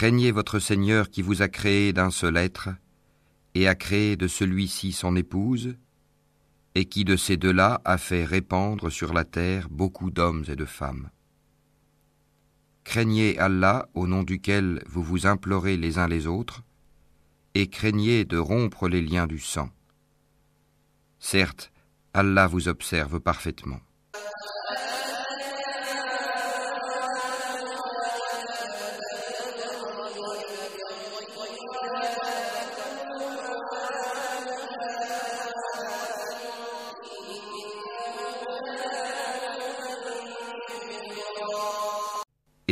Craignez 0.00 0.30
votre 0.30 0.60
Seigneur 0.60 1.10
qui 1.10 1.20
vous 1.20 1.42
a 1.42 1.48
créé 1.48 1.92
d'un 1.92 2.10
seul 2.10 2.38
être, 2.38 2.70
et 3.54 3.68
a 3.68 3.74
créé 3.74 4.16
de 4.16 4.28
celui-ci 4.28 4.92
son 4.92 5.14
épouse, 5.14 5.76
et 6.74 6.86
qui 6.86 7.04
de 7.04 7.16
ces 7.16 7.36
deux-là 7.36 7.82
a 7.84 7.98
fait 7.98 8.24
répandre 8.24 8.90
sur 8.90 9.12
la 9.12 9.24
terre 9.24 9.68
beaucoup 9.68 10.10
d'hommes 10.10 10.46
et 10.48 10.56
de 10.56 10.64
femmes. 10.64 11.10
Craignez 12.82 13.38
Allah 13.38 13.90
au 13.92 14.06
nom 14.06 14.22
duquel 14.22 14.82
vous 14.86 15.02
vous 15.02 15.26
implorez 15.26 15.76
les 15.76 15.98
uns 15.98 16.08
les 16.08 16.26
autres, 16.26 16.62
et 17.52 17.66
craignez 17.66 18.24
de 18.24 18.38
rompre 18.38 18.88
les 18.88 19.02
liens 19.02 19.26
du 19.26 19.38
sang. 19.38 19.68
Certes, 21.18 21.72
Allah 22.14 22.46
vous 22.46 22.68
observe 22.68 23.20
parfaitement. 23.20 23.80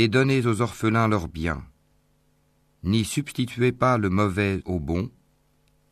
Et 0.01 0.07
donnez 0.07 0.47
aux 0.47 0.61
orphelins 0.61 1.09
leurs 1.09 1.27
biens. 1.27 1.65
N'y 2.85 3.05
substituez 3.05 3.73
pas 3.73 3.99
le 3.99 4.11
mauvais 4.11 4.63
au 4.65 4.79
bon, 4.79 5.11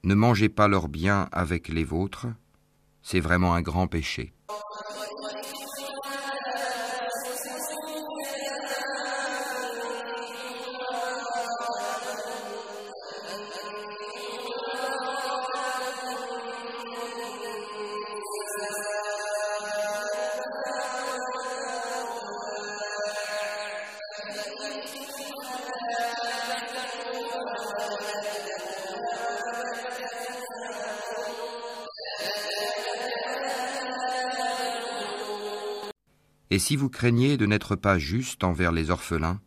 ne 0.04 0.14
mangez 0.14 0.48
pas 0.48 0.68
leurs 0.68 0.88
biens 0.88 1.28
avec 1.32 1.66
les 1.66 1.82
vôtres, 1.82 2.28
c'est 3.02 3.18
vraiment 3.18 3.54
un 3.54 3.62
grand 3.62 3.88
péché. 3.88 4.32
Si 36.66 36.74
vous 36.74 36.90
craignez 36.90 37.36
de 37.36 37.46
n'être 37.46 37.77
pas 37.77 37.96
juste 37.96 38.42
envers 38.42 38.72
les 38.72 38.90
orphelins, 38.90 39.40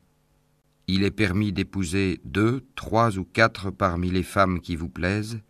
il 0.88 1.03
est 1.03 1.12
permis 1.12 1.52
d'épouser 1.52 2.22
deux, 2.24 2.66
trois 2.75 3.18
ou 3.18 3.25
quatre 3.25 3.72
parmi 3.72 4.09
les 4.09 4.24
femmes 4.24 4.62
qui 4.62 4.78
vous 4.78 4.88
plaisent, 4.88 5.41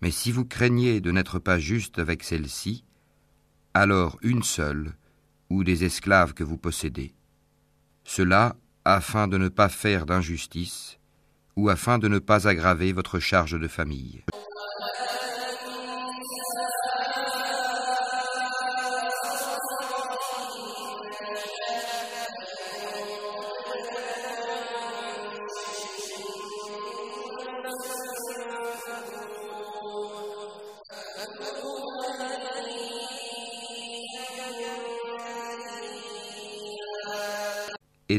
mais 0.00 0.10
si 0.10 0.32
vous 0.32 0.46
craignez 0.46 1.02
de 1.02 1.10
n'être 1.10 1.38
pas 1.38 1.58
juste 1.58 1.98
avec 1.98 2.22
celles-ci, 2.22 2.86
alors 3.74 4.18
une 4.22 4.42
seule, 4.42 4.94
ou 5.50 5.64
des 5.64 5.84
esclaves 5.84 6.32
que 6.32 6.44
vous 6.44 6.56
possédez. 6.56 7.12
Cela 8.04 8.56
afin 8.86 9.28
de 9.28 9.36
ne 9.36 9.50
pas 9.50 9.68
faire 9.68 10.06
d'injustice, 10.06 10.98
ou 11.56 11.68
afin 11.68 11.98
de 11.98 12.08
ne 12.08 12.20
pas 12.20 12.48
aggraver 12.48 12.94
votre 12.94 13.18
charge 13.18 13.60
de 13.60 13.68
famille. 13.68 14.24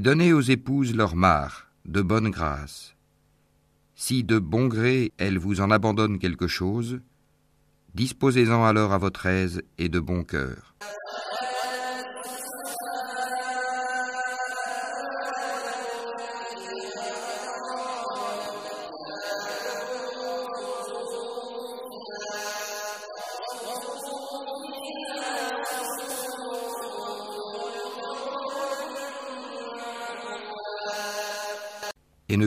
Donnez 0.04 0.34
aux 0.34 0.42
épouses 0.42 0.94
leur 0.94 1.16
mare, 1.16 1.72
de 1.86 2.02
bonne 2.02 2.30
grâce. 2.30 2.94
Si 3.96 4.26
de 4.26 4.38
bon 4.38 4.68
gré 4.68 5.14
elles 5.18 5.38
vous 5.38 5.62
en 5.62 5.72
abandonnent 5.72 6.20
quelque 6.20 6.48
chose, 6.48 7.00
disposez-en 7.96 8.66
alors 8.66 8.92
à 8.92 8.98
votre 8.98 9.28
aise 9.28 9.64
et 9.78 9.88
de 9.88 10.02
bon 10.02 10.26
cœur. 10.26 10.73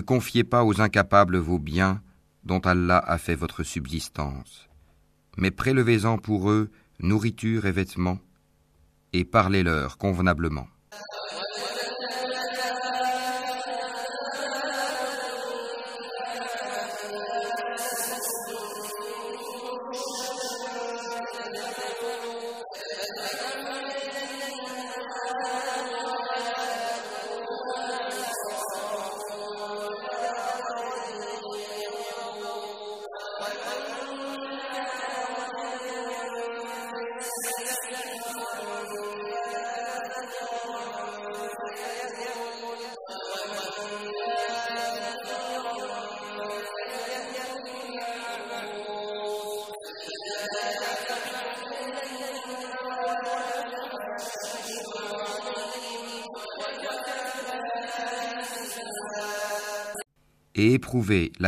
Confiez 0.06 0.44
pas 0.44 0.64
aux 0.64 0.80
incapables 0.80 1.36
vos 1.36 1.58
biens 1.58 2.00
dont 2.44 2.60
Allah 2.60 2.98
a 2.98 3.18
fait 3.18 3.34
votre 3.34 3.64
subsistance, 3.64 4.68
mais 5.36 5.50
prélevez-en 5.50 6.16
pour 6.16 6.50
eux 6.50 6.70
nourriture 7.00 7.66
et 7.66 7.72
vêtements, 7.72 8.20
et 9.12 9.24
parlez-leur 9.24 9.98
convenablement. 9.98 10.68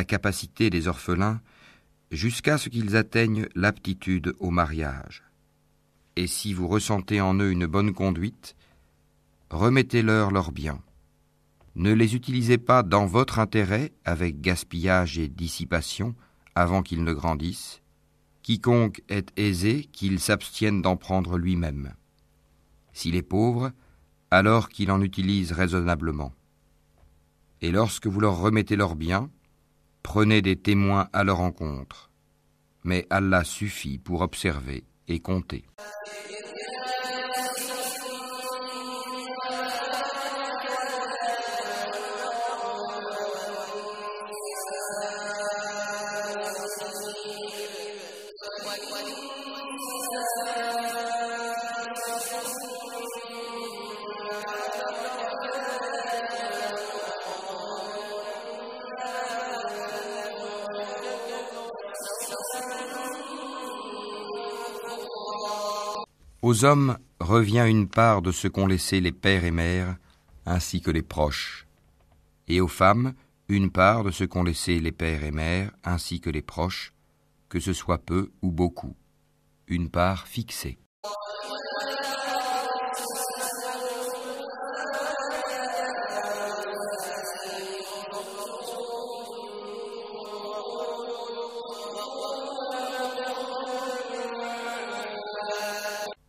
Capacité 0.04 0.70
des 0.70 0.88
orphelins 0.88 1.40
jusqu'à 2.10 2.58
ce 2.58 2.68
qu'ils 2.68 2.96
atteignent 2.96 3.48
l'aptitude 3.54 4.34
au 4.38 4.50
mariage. 4.50 5.22
Et 6.16 6.26
si 6.26 6.52
vous 6.52 6.68
ressentez 6.68 7.20
en 7.20 7.34
eux 7.34 7.50
une 7.50 7.66
bonne 7.66 7.92
conduite, 7.92 8.56
remettez-leur 9.50 10.30
leurs 10.30 10.52
biens. 10.52 10.82
Ne 11.76 11.92
les 11.92 12.16
utilisez 12.16 12.58
pas 12.58 12.82
dans 12.82 13.06
votre 13.06 13.38
intérêt 13.38 13.92
avec 14.04 14.40
gaspillage 14.40 15.18
et 15.18 15.28
dissipation 15.28 16.14
avant 16.54 16.82
qu'ils 16.82 17.04
ne 17.04 17.12
grandissent. 17.12 17.82
Quiconque 18.42 19.02
est 19.08 19.30
aisé, 19.38 19.84
qu'il 19.92 20.18
s'abstienne 20.18 20.82
d'en 20.82 20.96
prendre 20.96 21.38
lui-même. 21.38 21.94
S'il 22.92 23.14
est 23.14 23.22
pauvre, 23.22 23.70
alors 24.30 24.68
qu'ils 24.70 24.90
en 24.90 25.00
utilisent 25.02 25.52
raisonnablement. 25.52 26.32
Et 27.60 27.70
lorsque 27.70 28.06
vous 28.06 28.20
leur 28.20 28.38
remettez 28.38 28.74
leurs 28.74 28.96
biens, 28.96 29.30
prenez 30.02 30.42
des 30.42 30.56
témoins 30.56 31.08
à 31.12 31.24
leur 31.24 31.40
encontre. 31.40 32.10
Mais 32.84 33.06
Allah 33.10 33.44
suffit 33.44 33.98
pour 33.98 34.20
observer 34.20 34.84
et 35.08 35.20
compter. 35.20 35.64
Aux 66.48 66.64
hommes 66.64 66.96
revient 67.20 67.66
une 67.68 67.90
part 67.90 68.22
de 68.22 68.32
ce 68.32 68.48
qu'ont 68.48 68.66
laissé 68.66 69.02
les 69.02 69.12
pères 69.12 69.44
et 69.44 69.50
mères, 69.50 69.98
ainsi 70.46 70.80
que 70.80 70.90
les 70.90 71.02
proches, 71.02 71.66
et 72.46 72.62
aux 72.62 72.68
femmes 72.68 73.12
une 73.48 73.70
part 73.70 74.02
de 74.02 74.10
ce 74.10 74.24
qu'ont 74.24 74.44
laissé 74.44 74.80
les 74.80 74.90
pères 74.90 75.24
et 75.24 75.30
mères, 75.30 75.72
ainsi 75.84 76.22
que 76.22 76.30
les 76.30 76.40
proches, 76.40 76.94
que 77.50 77.60
ce 77.60 77.74
soit 77.74 77.98
peu 77.98 78.30
ou 78.40 78.50
beaucoup, 78.50 78.96
une 79.66 79.90
part 79.90 80.26
fixée. 80.26 80.78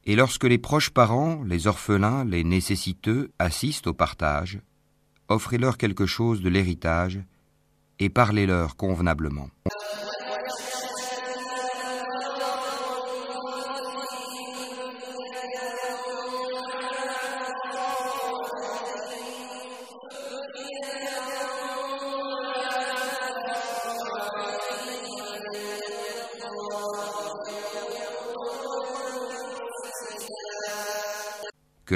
Et 0.09 0.15
lorsque 0.15 0.45
les 0.45 0.57
proches 0.57 0.89
parents, 0.89 1.43
les 1.45 1.67
orphelins, 1.67 2.25
les 2.25 2.43
nécessiteux 2.43 3.29
assistent 3.37 3.85
au 3.85 3.93
partage, 3.93 4.59
offrez-leur 5.27 5.77
quelque 5.77 6.07
chose 6.07 6.41
de 6.41 6.49
l'héritage 6.49 7.19
et 7.99 8.09
parlez-leur 8.09 8.75
convenablement. 8.75 9.51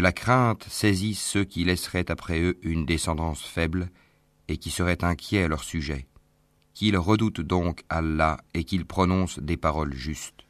La 0.04 0.12
crainte 0.12 0.66
saisisse 0.68 1.22
ceux 1.22 1.46
qui 1.46 1.64
laisseraient 1.64 2.12
après 2.12 2.42
eux 2.42 2.58
une 2.62 2.86
descendance 2.86 3.42
faible 3.42 3.90
et 4.50 4.58
qui 4.58 4.70
seraient 4.70 5.06
inquiets 5.06 5.44
à 5.44 5.48
leur 5.48 5.64
sujet, 5.64 6.08
qu'ils 6.74 6.98
redoutent 6.98 7.40
donc 7.40 7.86
Allah 7.88 8.42
et 8.54 8.66
qu'ils 8.66 8.86
prononcent 8.86 9.40
des 9.40 9.56
paroles 9.56 9.94
justes. 9.94 10.44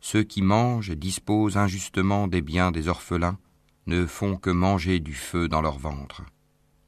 Ceux 0.00 0.22
qui 0.22 0.40
mangent 0.40 0.96
disposent 0.96 1.58
injustement 1.58 2.28
des 2.28 2.40
biens 2.40 2.70
des 2.70 2.88
orphelins 2.88 3.36
ne 3.86 4.06
font 4.06 4.36
que 4.36 4.50
manger 4.50 5.00
du 5.00 5.14
feu 5.14 5.48
dans 5.48 5.62
leur 5.62 5.78
ventre. 5.78 6.22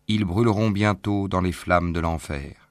Ils 0.08 0.24
brûleront 0.24 0.70
bientôt 0.70 1.28
dans 1.28 1.40
les 1.40 1.52
flammes 1.52 1.92
de 1.92 2.00
l'enfer. 2.00 2.65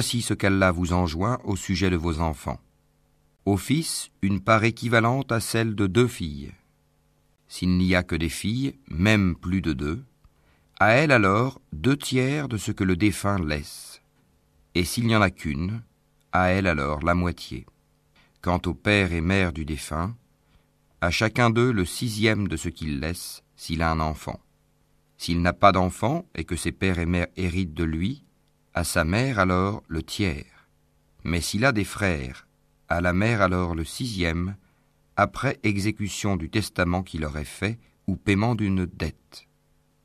Voici 0.00 0.22
ce 0.22 0.32
qu'Allah 0.32 0.72
vous 0.72 0.94
enjoint 0.94 1.38
au 1.44 1.56
sujet 1.56 1.90
de 1.90 1.96
vos 1.96 2.20
enfants. 2.20 2.58
Au 3.44 3.58
fils, 3.58 4.10
une 4.22 4.40
part 4.40 4.64
équivalente 4.64 5.30
à 5.30 5.40
celle 5.40 5.74
de 5.74 5.86
deux 5.86 6.08
filles. 6.08 6.54
S'il 7.48 7.76
n'y 7.76 7.94
a 7.94 8.02
que 8.02 8.16
des 8.16 8.30
filles, 8.30 8.78
même 8.88 9.36
plus 9.36 9.60
de 9.60 9.74
deux, 9.74 10.02
à 10.78 10.92
elles 10.92 11.12
alors 11.12 11.60
deux 11.74 11.98
tiers 11.98 12.48
de 12.48 12.56
ce 12.56 12.72
que 12.72 12.82
le 12.82 12.96
défunt 12.96 13.38
laisse. 13.44 14.00
Et 14.74 14.84
s'il 14.84 15.06
n'y 15.06 15.14
en 15.14 15.20
a 15.20 15.28
qu'une, 15.28 15.82
à 16.32 16.46
elle 16.46 16.66
alors 16.66 17.04
la 17.04 17.14
moitié. 17.14 17.66
Quant 18.40 18.62
au 18.64 18.72
père 18.72 19.12
et 19.12 19.20
mère 19.20 19.52
du 19.52 19.66
défunt, 19.66 20.16
à 21.02 21.10
chacun 21.10 21.50
d'eux 21.50 21.72
le 21.72 21.84
sixième 21.84 22.48
de 22.48 22.56
ce 22.56 22.70
qu'il 22.70 23.00
laisse 23.00 23.42
s'il 23.54 23.82
a 23.82 23.90
un 23.90 24.00
enfant. 24.00 24.40
S'il 25.18 25.42
n'a 25.42 25.52
pas 25.52 25.72
d'enfant 25.72 26.24
et 26.34 26.44
que 26.44 26.56
ses 26.56 26.72
pères 26.72 26.98
et 26.98 27.04
mères 27.04 27.28
héritent 27.36 27.74
de 27.74 27.84
lui, 27.84 28.24
à 28.74 28.84
sa 28.84 29.04
mère 29.04 29.38
alors 29.38 29.82
le 29.88 30.02
tiers. 30.02 30.68
Mais 31.24 31.40
s'il 31.40 31.64
a 31.64 31.72
des 31.72 31.84
frères, 31.84 32.46
à 32.88 33.00
la 33.00 33.12
mère 33.12 33.42
alors 33.42 33.74
le 33.74 33.84
sixième, 33.84 34.56
après 35.16 35.58
exécution 35.62 36.36
du 36.36 36.50
testament 36.50 37.02
qu'il 37.02 37.24
aurait 37.24 37.44
fait 37.44 37.78
ou 38.06 38.16
paiement 38.16 38.54
d'une 38.54 38.86
dette. 38.86 39.46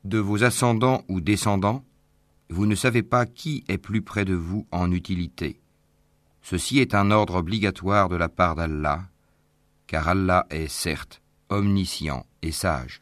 De 0.04 0.18
vos 0.18 0.44
ascendants 0.44 1.04
ou 1.08 1.20
descendants, 1.20 1.84
vous 2.48 2.66
ne 2.66 2.74
savez 2.74 3.02
pas 3.02 3.26
qui 3.26 3.64
est 3.68 3.78
plus 3.78 4.02
près 4.02 4.24
de 4.24 4.34
vous 4.34 4.66
en 4.70 4.92
utilité. 4.92 5.60
Ceci 6.42 6.78
est 6.78 6.94
un 6.94 7.10
ordre 7.10 7.36
obligatoire 7.36 8.08
de 8.08 8.16
la 8.16 8.28
part 8.28 8.54
d'Allah, 8.54 9.08
car 9.86 10.08
Allah 10.08 10.46
est 10.50 10.68
certes 10.68 11.22
omniscient 11.48 12.26
et 12.42 12.52
sage. 12.52 13.00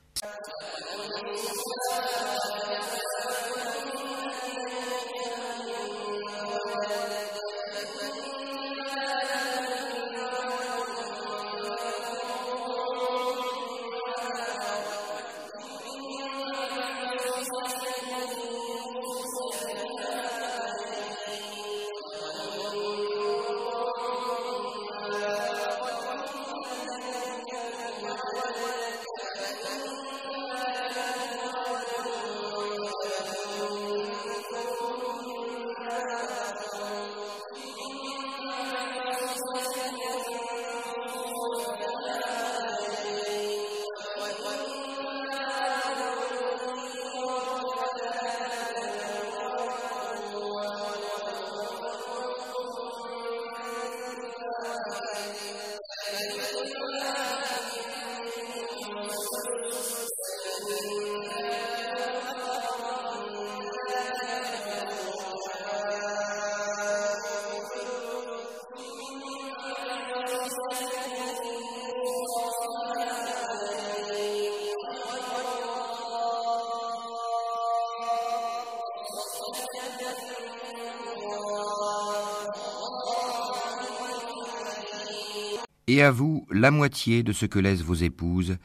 Et 85.87 86.03
à 86.03 86.11
vous 86.11 86.47
la 86.51 86.71
moitié 86.71 87.23
de 87.23 87.33
ce 87.33 87.47
que 87.47 87.59
laissent 87.59 87.83
vos 87.83 87.95
épouses 87.95 88.57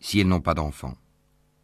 si 0.00 0.20
elles 0.20 0.28
n'ont 0.28 0.40
pas 0.40 0.54
d'enfants. 0.54 0.96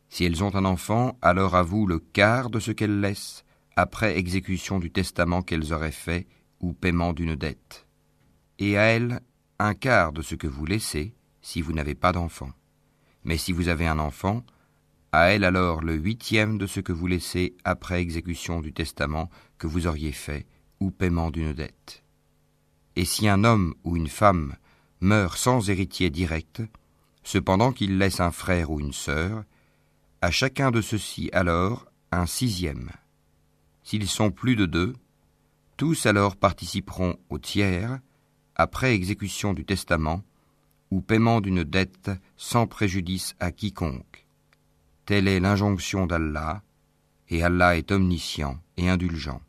Si 0.08 0.25
elles 0.25 0.42
ont 0.42 0.54
un 0.54 0.64
enfant, 0.64 1.18
alors 1.23 1.56
à 1.56 1.62
vous 1.62 1.87
le 1.87 1.99
quart 1.99 2.49
de 2.49 2.58
ce 2.58 2.73
qu'elles 2.73 3.00
laissent 3.00 3.44
après 3.76 4.16
exécution 4.16 4.78
du 4.78 4.90
testament 4.90 5.42
qu'elles 5.42 5.73
auraient 5.73 5.90
fait 5.90 6.26
ou 6.61 6.73
paiement 6.73 7.12
d'une 7.12 7.34
dette. 7.34 7.87
Et 8.58 8.78
à 8.78 8.84
elles 8.84 9.20
un 9.58 9.75
quart 9.75 10.12
de 10.12 10.23
ce 10.23 10.34
que 10.34 10.46
vous 10.46 10.66
laissez 10.66 11.14
si 11.42 11.61
vous 11.61 11.73
n'avez 11.73 11.94
pas 11.94 12.12
d'enfant. 12.12 12.50
Mais 13.25 13.37
si 13.37 13.52
vous 13.52 13.68
avez 13.68 13.87
un 13.87 13.99
enfant, 13.99 14.44
à 15.12 15.32
elle 15.32 15.44
alors 15.44 15.82
le 15.82 15.94
huitième 15.94 16.58
de 16.58 16.66
ce 16.66 16.80
que 16.80 16.92
vous 16.92 17.06
laissez 17.06 17.56
après 17.64 18.00
exécution 18.00 18.61
du 18.61 18.73
testament 18.73 19.30
que 19.58 19.66
vous 19.66 19.87
auriez 19.87 20.12
fait 20.12 20.46
ou 20.80 20.90
paiement 20.90 21.30
d'une 21.30 21.52
dette. 21.52 22.02
Et 22.96 23.04
si 23.04 23.28
un 23.28 23.44
homme 23.44 23.75
ou 23.84 23.96
une 23.96 24.08
femme 24.08 24.56
meurt 25.04 25.37
sans 25.37 25.70
héritier 25.70 26.11
direct, 26.11 26.62
cependant 27.23 27.73
qu'il 27.73 27.99
laisse 27.99 28.20
un 28.20 28.32
frère 28.32 28.70
ou 28.70 28.80
une 28.80 28.92
sœur, 28.92 29.44
à 30.20 30.30
chacun 30.30 30.70
de 30.70 30.80
ceux-ci 30.80 31.30
alors 31.32 31.87
un 32.11 32.26
sixième. 32.26 32.90
S'ils 33.82 34.08
sont 34.08 34.30
plus 34.30 34.56
de 34.56 34.66
deux, 34.66 34.94
tous 35.76 36.06
alors 36.06 36.37
participeront 36.37 37.16
au 37.28 37.38
tiers, 37.38 37.99
après 38.56 38.94
exécution 38.94 39.52
du 39.52 39.64
testament, 39.64 40.23
ou 40.90 41.00
paiement 41.00 41.40
d'une 41.40 41.64
dette 41.64 42.11
sans 42.37 42.66
préjudice 42.66 43.34
à 43.40 43.50
quiconque. 43.52 44.26
Telle 45.06 45.28
est 45.28 45.40
l'injonction 45.40 46.06
d'Allah, 46.06 46.62
et 47.28 47.42
Allah 47.42 47.76
est 47.76 47.92
omniscient 47.92 48.58
et 48.76 48.88
indulgent. 48.88 49.40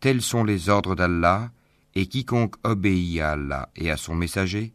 Tels 0.00 0.22
sont 0.22 0.44
les 0.44 0.68
ordres 0.68 0.94
d'Allah, 0.94 1.50
et 1.94 2.06
quiconque 2.06 2.54
obéit 2.62 3.20
à 3.20 3.32
Allah 3.32 3.68
et 3.74 3.90
à 3.90 3.96
son 3.96 4.14
messager, 4.14 4.72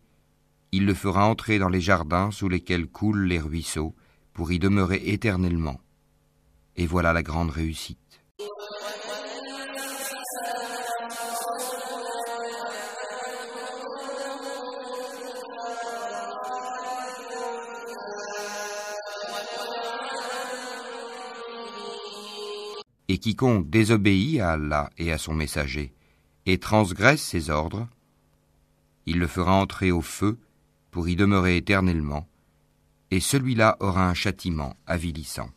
il 0.74 0.86
le 0.86 0.94
fera 0.94 1.27
entrer 1.27 1.60
dans 1.60 1.70
les 1.70 1.80
jardins 1.80 2.32
sous 2.32 2.50
lesquels 2.50 2.88
coulent 2.88 3.25
les 3.25 3.39
ruisseaux, 3.39 3.96
pour 4.34 4.51
y 4.51 4.60
demeurer 4.60 5.01
éternellement. 5.06 5.80
Et 6.75 6.88
voilà 6.88 7.13
la 7.13 7.22
grande 7.22 7.51
réussite. 7.51 8.00
Quiconque 23.24 23.70
désobéit 23.70 24.42
à 24.42 24.51
Allah 24.51 24.89
et 24.98 25.13
à 25.13 25.18
son 25.18 25.34
messager, 25.34 25.94
et 26.46 26.58
transgresse 26.58 27.22
ses 27.22 27.50
ordres, 27.50 27.88
il 29.06 29.18
le 29.18 29.27
fera 29.27 29.53
entrer 29.53 29.92
au 29.92 30.01
feu 30.01 30.38
pour 30.92 31.08
y 31.08 31.15
demeurer 31.15 31.56
éternellement, 31.56 32.27
et 33.12 33.22
celui-là 33.22 33.77
aura 33.80 34.10
un 34.10 34.13
châtiment 34.13 34.75
avilissant. 34.88 35.50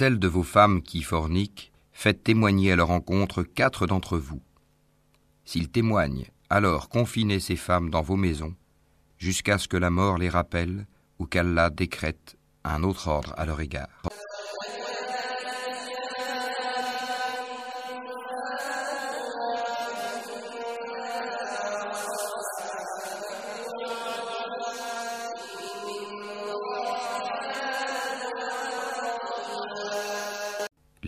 Celles 0.00 0.18
de 0.18 0.28
vos 0.28 0.44
femmes 0.44 0.80
qui 0.80 1.02
forniquent, 1.02 1.72
faites 1.92 2.24
témoigner 2.24 2.72
à 2.72 2.76
leur 2.76 2.90
encontre 2.90 3.42
quatre 3.42 3.86
d'entre 3.86 4.16
vous. 4.16 4.40
S'ils 5.44 5.68
témoignent, 5.68 6.24
alors 6.48 6.88
confinez 6.88 7.38
ces 7.38 7.56
femmes 7.56 7.90
dans 7.90 8.00
vos 8.00 8.16
maisons, 8.16 8.54
jusqu'à 9.18 9.58
ce 9.58 9.68
que 9.68 9.76
la 9.76 9.90
mort 9.90 10.16
les 10.16 10.30
rappelle 10.30 10.86
ou 11.18 11.26
qu'Allah 11.26 11.68
décrète 11.68 12.38
un 12.64 12.82
autre 12.82 13.08
ordre 13.08 13.34
à 13.36 13.44
leur 13.44 13.60
égard. 13.60 14.00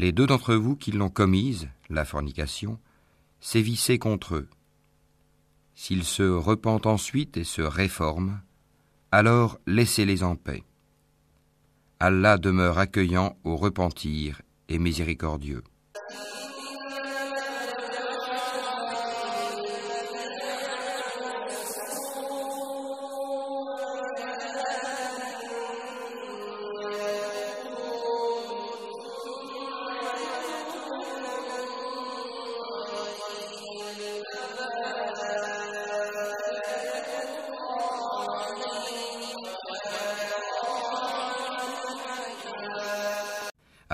Les 0.03 0.11
deux 0.11 0.27
d'entre 0.27 0.57
vous 0.57 0.75
qui 0.75 0.91
l'ont 0.91 1.11
commise, 1.11 1.69
la 1.89 2.05
fornication, 2.05 2.81
sévissez 3.39 4.01
contre 4.01 4.35
eux. 4.35 4.49
S'ils 5.77 6.03
se 6.03 6.25
repentent 6.25 6.87
ensuite 6.87 7.37
et 7.37 7.45
se 7.45 7.63
réforment, 7.63 8.41
alors 9.13 9.61
laissez-les 9.69 10.25
en 10.25 10.35
paix. 10.35 10.65
Allah 12.01 12.37
demeure 12.37 12.79
accueillant 12.79 13.37
au 13.45 13.57
repentir 13.57 14.43
et 14.69 14.81
miséricordieux. 14.81 15.63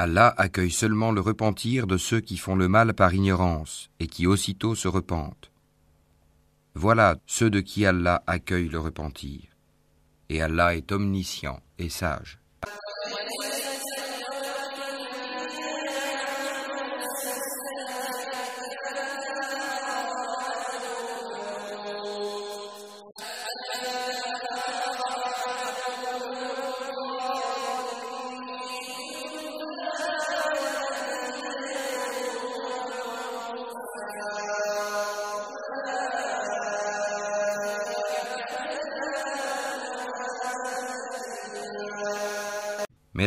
Allah 0.00 0.32
accueille 0.36 0.70
seulement 0.70 1.10
le 1.10 1.20
repentir 1.20 1.88
de 1.88 1.96
ceux 1.96 2.20
qui 2.20 2.36
font 2.36 2.54
le 2.54 2.68
mal 2.68 2.94
par 2.94 3.12
ignorance 3.12 3.90
et 3.98 4.06
qui 4.06 4.28
aussitôt 4.28 4.76
se 4.76 4.86
repentent. 4.86 5.50
Voilà 6.76 7.16
ceux 7.26 7.50
de 7.50 7.58
qui 7.58 7.84
Allah 7.84 8.22
accueille 8.28 8.68
le 8.68 8.78
repentir. 8.78 9.40
Et 10.28 10.40
Allah 10.40 10.76
est 10.76 10.92
omniscient 10.92 11.58
et 11.78 11.88
sage. 11.88 12.38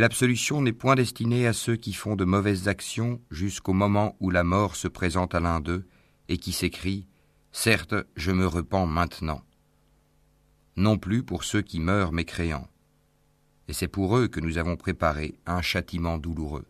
L'absolution 0.01 0.63
n'est 0.63 0.73
point 0.73 0.95
destinée 0.95 1.45
à 1.45 1.53
ceux 1.53 1.75
qui 1.75 1.93
font 1.93 2.15
de 2.15 2.25
mauvaises 2.25 2.67
actions 2.67 3.21
jusqu'au 3.29 3.73
moment 3.73 4.17
où 4.19 4.31
la 4.31 4.43
mort 4.43 4.75
se 4.75 4.87
présente 4.87 5.35
à 5.35 5.39
l'un 5.39 5.59
d'eux 5.59 5.87
et 6.27 6.39
qui 6.39 6.53
s'écrie 6.53 7.05
Certes, 7.51 7.93
je 8.15 8.31
me 8.31 8.47
repens 8.47 8.87
maintenant. 8.87 9.43
Non 10.75 10.97
plus 10.97 11.21
pour 11.21 11.43
ceux 11.43 11.61
qui 11.61 11.79
meurent 11.79 12.13
mécréants. 12.13 12.67
Et 13.67 13.73
c'est 13.73 13.87
pour 13.87 14.17
eux 14.17 14.27
que 14.27 14.39
nous 14.39 14.57
avons 14.57 14.75
préparé 14.75 15.35
un 15.45 15.61
châtiment 15.61 16.17
douloureux. 16.17 16.65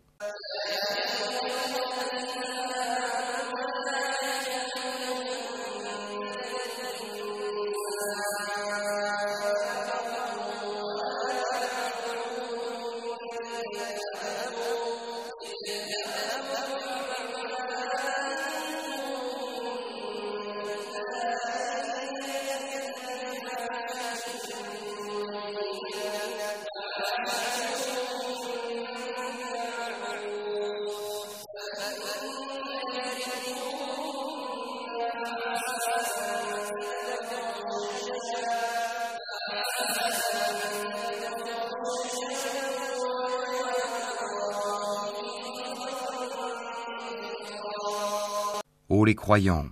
Croyants, 49.22 49.68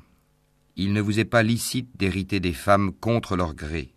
il 0.77 0.93
ne 0.93 1.01
vous 1.01 1.19
est 1.19 1.25
pas 1.25 1.43
licite 1.43 1.91
d'hériter 1.97 2.39
des 2.39 2.53
femmes 2.53 2.93
contre 2.93 3.35
leur 3.35 3.53
gré. 3.53 3.93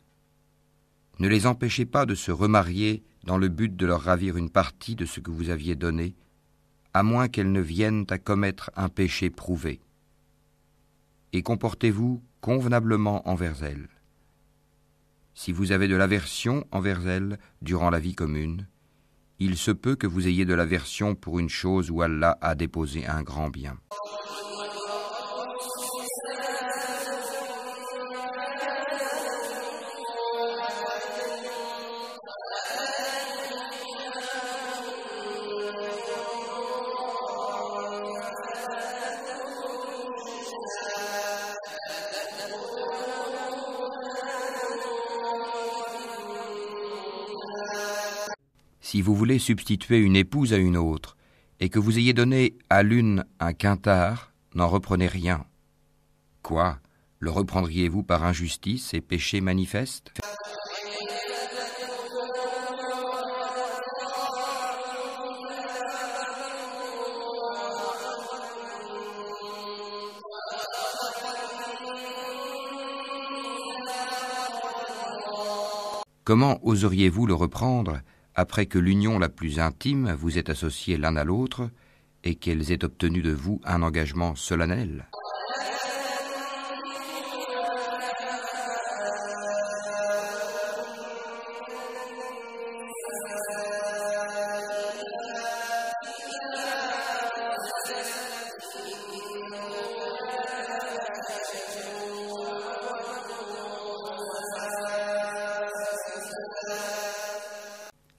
Ne 1.20 1.28
les 1.28 1.46
empêchez 1.46 1.86
pas 1.86 2.08
de 2.08 2.16
se 2.16 2.32
remarier 2.32 3.04
dans 3.24 3.38
le 3.38 3.50
but 3.50 3.76
de 3.76 3.86
leur 3.86 4.02
ravir 4.02 4.36
une 4.36 4.50
partie 4.50 4.96
de 4.96 5.06
ce 5.06 5.20
que 5.20 5.30
vous 5.30 5.52
aviez 5.52 5.76
donné, 5.76 6.16
à 6.96 7.04
moins 7.04 7.28
qu'elles 7.28 7.52
ne 7.52 7.62
viennent 7.62 8.08
à 8.10 8.18
commettre 8.18 8.72
un 8.76 8.90
péché 8.90 9.30
prouvé. 9.30 9.80
Et 11.34 11.44
comportez-vous 11.44 12.24
convenablement 12.42 13.30
envers 13.30 13.62
elles. 13.62 13.90
Si 15.36 15.52
vous 15.52 15.72
avez 15.72 15.88
de 15.88 15.96
l'aversion 15.96 16.66
envers 16.72 17.08
elles 17.08 17.38
durant 17.62 17.92
la 17.92 18.00
vie 18.00 18.16
commune, 18.16 18.66
il 19.38 19.56
se 19.56 19.70
peut 19.70 19.96
que 19.96 20.08
vous 20.08 20.28
ayez 20.28 20.46
de 20.46 20.56
l'aversion 20.56 21.14
pour 21.14 21.38
une 21.38 21.50
chose 21.50 21.92
où 21.92 22.02
Allah 22.02 22.40
a 22.42 22.56
déposé 22.56 23.06
un 23.06 23.22
grand 23.22 23.52
bien. 23.52 23.78
Si 48.94 49.02
vous 49.02 49.16
voulez 49.16 49.40
substituer 49.40 49.98
une 49.98 50.16
épouse 50.16 50.54
à 50.54 50.58
une 50.58 50.78
autre, 50.78 51.18
et 51.60 51.70
que 51.70 51.80
vous 51.80 51.98
ayez 51.98 52.14
donné 52.14 52.60
à 52.70 52.84
l'une 52.84 53.26
un 53.40 53.52
quintard, 53.52 54.34
n'en 54.54 54.68
reprenez 54.68 55.08
rien. 55.08 55.48
Quoi? 56.44 56.78
Le 57.18 57.32
reprendriez-vous 57.32 58.04
par 58.04 58.24
injustice 58.24 58.94
et 58.94 59.02
péché 59.02 59.42
manifeste? 59.42 60.12
Comment 76.24 76.60
oseriez-vous 76.64 77.26
le 77.26 77.34
reprendre? 77.34 77.98
Après 78.36 78.66
que 78.66 78.80
l'union 78.80 79.20
la 79.20 79.30
plus 79.30 79.60
intime 79.60 80.12
vous 80.14 80.38
ait 80.38 80.50
associé 80.50 80.98
l'un 80.98 81.16
à 81.16 81.24
l'autre 81.24 81.70
et 82.24 82.36
qu'elles 82.36 82.72
aient 82.72 82.84
obtenu 82.84 83.22
de 83.22 83.32
vous 83.32 83.62
un 83.66 83.82
engagement 83.82 84.36
solennel 84.36 85.06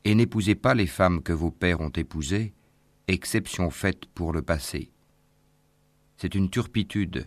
et 0.05 0.15
n'épousez 0.15 0.55
pas 0.55 0.75
les 0.75 0.87
femmes 0.87 1.23
que 1.23 1.33
vos 1.33 1.51
pères 1.51 1.81
ont 1.81 1.91
épousées, 1.91 2.53
exception 3.09 3.71
faite 3.71 4.07
pour 4.15 4.33
le 4.33 4.43
passé. 4.43 4.91
C'est 6.17 6.35
une 6.35 6.51
turpitude, 6.51 7.27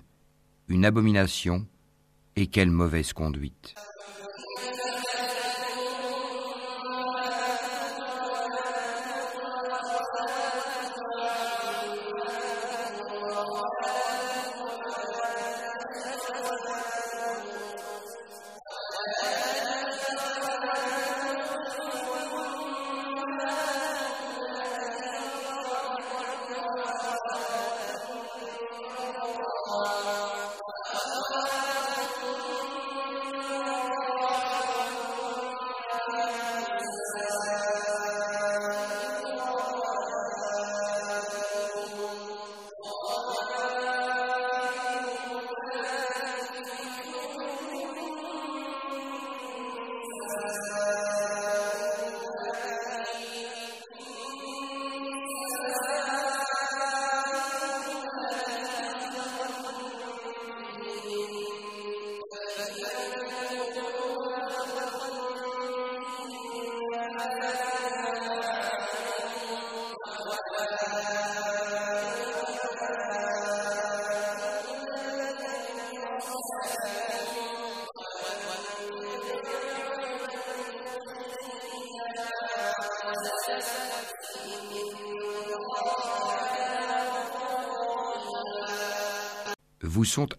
une 0.67 0.85
abomination, 0.85 1.67
et 2.35 2.47
quelle 2.47 2.69
mauvaise 2.69 3.13
conduite. 3.13 3.73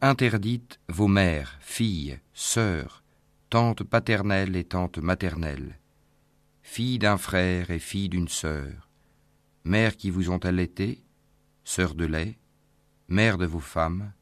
Interdites 0.09 0.81
vos 0.89 1.07
mères, 1.07 1.59
filles, 1.61 2.19
sœurs, 2.33 3.05
tantes 3.51 3.85
paternelles 3.85 4.57
et 4.57 4.65
tantes 4.65 4.97
maternelles, 4.97 5.79
filles 6.63 6.99
d'un 6.99 7.19
frère 7.19 7.71
et 7.71 7.79
filles 7.79 8.09
d'une 8.09 8.29
sœur, 8.29 8.89
mères 9.65 9.99
qui 9.99 10.09
vous 10.09 10.31
ont 10.31 10.39
allaité, 10.39 11.05
sœurs 11.63 11.95
de 11.95 12.07
lait, 12.07 12.39
mères 13.09 13.37
de 13.37 13.45
vos 13.45 13.61
femmes, 13.61 14.15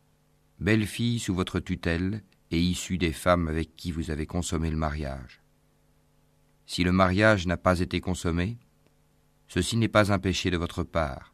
belles 0.59 0.89
filles 0.89 1.21
sous 1.21 1.37
votre 1.37 1.61
tutelle 1.61 2.25
et 2.51 2.59
issues 2.59 2.99
des 2.99 3.13
femmes 3.13 3.47
avec 3.47 3.77
qui 3.77 3.93
vous 3.93 4.11
avez 4.11 4.27
consommé 4.27 4.71
le 4.71 4.77
mariage. 4.77 5.41
Si 6.67 6.83
le 6.83 6.91
mariage 6.91 7.47
n'a 7.47 7.57
pas 7.57 7.79
été 7.79 8.01
consommé, 8.01 8.59
ceci 9.47 9.77
n'est 9.77 9.87
pas 9.87 10.13
un 10.13 10.19
péché 10.19 10.51
de 10.51 10.57
votre 10.57 10.83
part, 10.83 11.33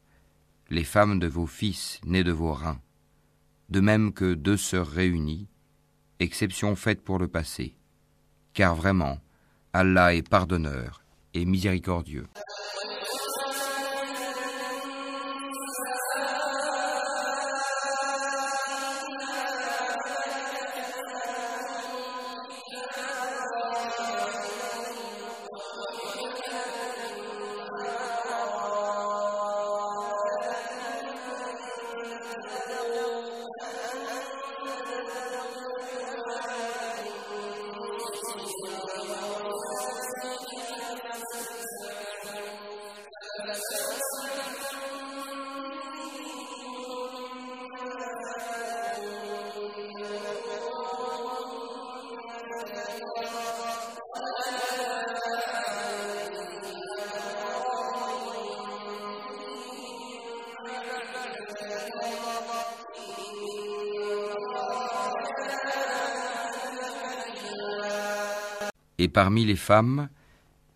les 0.69 0.85
femmes 0.85 1.19
de 1.19 1.27
vos 1.27 1.47
fils 1.47 2.03
nés 2.05 2.23
de 2.23 2.33
vos 2.33 2.53
reins, 2.53 2.83
de 3.73 3.81
même 3.81 4.13
que 4.13 4.35
deux 4.35 4.59
sœurs 4.59 4.87
réunies, 4.87 5.49
exception 6.19 6.77
faite 6.77 7.03
pour 7.03 7.19
le 7.19 7.27
passé, 7.27 7.75
car 8.53 8.77
vraiment, 8.77 9.19
Allah 9.73 10.15
est 10.15 10.29
pardonneur 10.29 11.03
et 11.33 11.47
miséricordieux. 11.47 12.27
Parmi 69.13 69.45
les 69.45 69.57
femmes, 69.57 70.09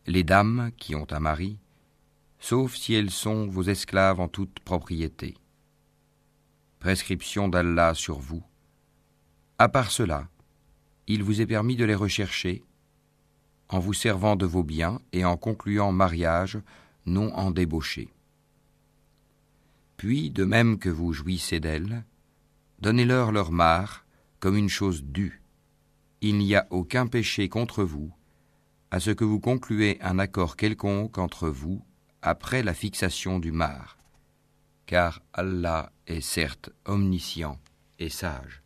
les 0.07 0.23
dames 0.23 0.71
qui 0.77 0.95
ont 0.95 1.07
un 1.11 1.21
mari, 1.21 1.59
sauf 2.39 2.75
si 2.77 2.95
elles 2.95 3.11
sont 3.11 3.47
vos 3.47 3.65
esclaves 3.65 4.21
en 4.21 4.29
toute 4.29 4.61
propriété. 4.61 5.35
Prescription 6.79 7.49
d'Allah 7.49 7.95
sur 7.95 8.19
vous. 8.19 8.45
À 9.59 9.69
part 9.69 9.91
cela, 9.91 10.29
il 11.07 11.23
vous 11.23 11.41
est 11.41 11.47
permis 11.47 11.77
de 11.77 11.85
les 11.85 11.95
rechercher 11.95 12.63
en 13.69 13.79
vous 13.79 13.95
servant 13.95 14.37
de 14.37 14.47
vos 14.47 14.63
biens 14.63 15.01
et 15.13 15.25
en 15.25 15.37
concluant 15.37 15.93
mariage, 15.93 16.59
non 17.05 17.35
en 17.35 17.51
débauché. 17.51 18.13
Puis, 19.97 20.31
de 20.31 20.45
même 20.45 20.79
que 20.79 20.89
vous 20.89 21.13
jouissez 21.13 21.59
d'elles, 21.59 22.05
donnez-leur 22.81 23.33
leur 23.33 23.51
mare 23.51 24.05
comme 24.39 24.57
une 24.57 24.69
chose 24.69 25.03
due. 25.05 25.43
Il 26.21 26.39
n'y 26.39 26.55
a 26.55 26.67
aucun 26.71 27.07
péché 27.07 27.49
contre 27.49 27.83
vous, 27.83 28.13
à 28.97 29.01
ce 29.01 29.11
que 29.11 29.25
vous 29.25 29.41
concluez 29.41 29.99
un 30.01 30.19
accord 30.19 30.57
quelconque 30.57 31.19
entre 31.19 31.51
vous 31.51 31.85
après 32.23 32.63
la 32.63 32.73
fixation 32.73 33.39
du 33.39 33.53
mar, 33.53 33.99
car 34.87 35.21
Allah 35.35 35.93
est 36.07 36.23
certes 36.23 36.71
omniscient 36.87 37.59
et 37.99 38.09
sage. 38.09 38.63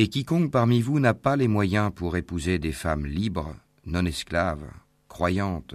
Et 0.00 0.06
quiconque 0.06 0.52
parmi 0.52 0.80
vous 0.80 1.00
n'a 1.00 1.12
pas 1.12 1.34
les 1.34 1.48
moyens 1.48 1.90
pour 1.92 2.16
épouser 2.16 2.60
des 2.60 2.70
femmes 2.70 3.04
libres, 3.04 3.56
non 3.84 4.04
esclaves, 4.04 4.70
croyantes, 5.08 5.74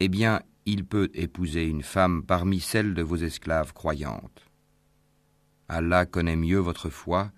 eh 0.00 0.08
bien, 0.08 0.42
il 0.66 0.84
peut 0.84 1.10
épouser 1.14 1.64
une 1.64 1.84
femme 1.84 2.24
parmi 2.24 2.58
celles 2.58 2.92
de 2.92 3.02
vos 3.02 3.14
esclaves 3.14 3.72
croyantes. 3.72 4.50
Allah 5.68 6.06
connaît 6.06 6.34
mieux 6.34 6.58
votre 6.58 6.90
foi, 6.90 7.30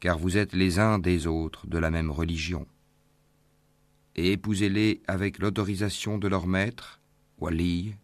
car 0.00 0.18
vous 0.18 0.38
êtes 0.38 0.54
les 0.54 0.78
uns 0.78 0.98
des 0.98 1.26
autres 1.26 1.66
de 1.66 1.76
la 1.76 1.90
même 1.90 2.10
religion. 2.10 2.66
Et 4.16 4.32
épousez-les 4.32 5.02
avec 5.06 5.38
l'autorisation 5.38 6.16
de 6.16 6.28
leur 6.28 6.46
maître, 6.46 6.98
Wali, 7.36 7.94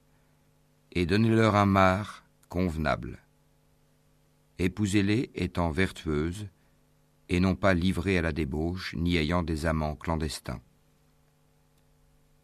et 0.92 1.06
donnez-leur 1.06 1.54
un 1.54 1.64
mar 1.64 2.24
convenable. 2.50 3.20
Épousez-les 4.58 5.30
étant 5.34 5.70
vertueuses, 5.70 6.48
et 7.28 7.40
non 7.40 7.54
pas 7.54 7.74
livrées 7.74 8.18
à 8.18 8.22
la 8.22 8.32
débauche, 8.32 8.94
ni 8.96 9.16
ayant 9.16 9.42
des 9.42 9.66
amants 9.66 9.96
clandestins. 9.96 10.60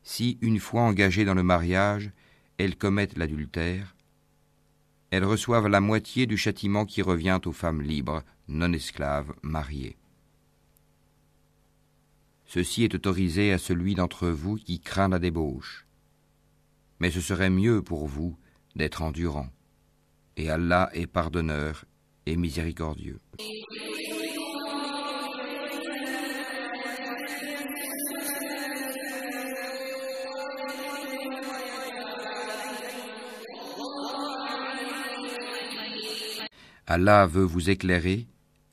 Si, 0.03 0.39
une 0.41 0.59
fois 0.59 0.83
engagées 0.83 1.25
dans 1.25 1.35
le 1.35 1.43
mariage, 1.43 2.11
elles 2.59 2.77
commettent 2.77 3.17
l'adultère, 3.17 3.95
elles 5.11 5.25
reçoivent 5.25 5.69
la 5.69 5.81
moitié 5.81 6.27
du 6.27 6.39
châtiment 6.39 6.87
qui 6.87 7.03
revient 7.03 7.39
aux 7.45 7.53
femmes 7.53 7.83
libres, 7.83 8.23
non 8.49 8.73
esclaves, 8.73 9.35
mariées. 9.43 9.97
Ceci 12.47 12.85
est 12.85 12.95
autorisé 12.95 13.53
à 13.53 13.59
celui 13.59 13.95
d'entre 13.95 14.29
vous 14.29 14.57
qui 14.57 14.81
craint 14.81 15.09
la 15.09 15.19
débauche. 15.19 15.87
Mais 16.99 17.11
ce 17.11 17.21
serait 17.21 17.51
mieux 17.51 17.83
pour 17.83 18.07
vous 18.07 18.39
d'être 18.75 19.03
endurant. 19.03 19.49
Et 20.37 20.49
Allah 20.49 20.89
est 20.95 21.07
pardonneur 21.07 21.85
et 22.25 22.37
miséricordieux. 22.37 23.21
Allah 36.87 37.27
veut 37.27 37.45
vous 37.45 37.71
éclairer, 37.71 38.27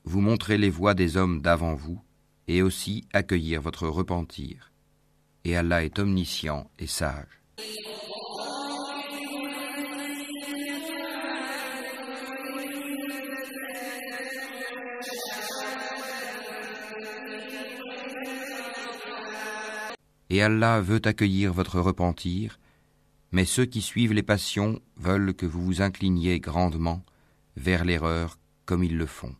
vous 0.04 0.20
montrer 0.20 0.58
les 0.58 0.70
voies 0.70 0.94
des 0.94 1.16
hommes 1.16 1.40
d'avant 1.40 1.74
vous, 1.74 2.02
et 2.48 2.62
aussi 2.62 3.06
accueillir 3.12 3.62
votre 3.62 3.86
repentir. 3.86 4.72
Et 5.44 5.56
Allah 5.56 5.84
est 5.84 5.98
omniscient 5.98 6.68
et 6.78 6.88
sage. 6.88 7.40
Et 20.32 20.42
Allah 20.42 20.80
veut 20.80 21.00
accueillir 21.04 21.52
votre 21.52 21.80
repentir, 21.80 22.58
mais 23.32 23.44
ceux 23.44 23.66
qui 23.66 23.82
suivent 23.82 24.12
les 24.12 24.22
passions 24.22 24.80
veulent 24.96 25.34
que 25.34 25.46
vous 25.46 25.62
vous 25.62 25.82
incliniez 25.82 26.40
grandement 26.40 27.04
vers 27.56 27.84
l'erreur 27.84 28.38
comme 28.64 28.84
ils 28.84 28.96
le 28.96 29.06
font. 29.06 29.34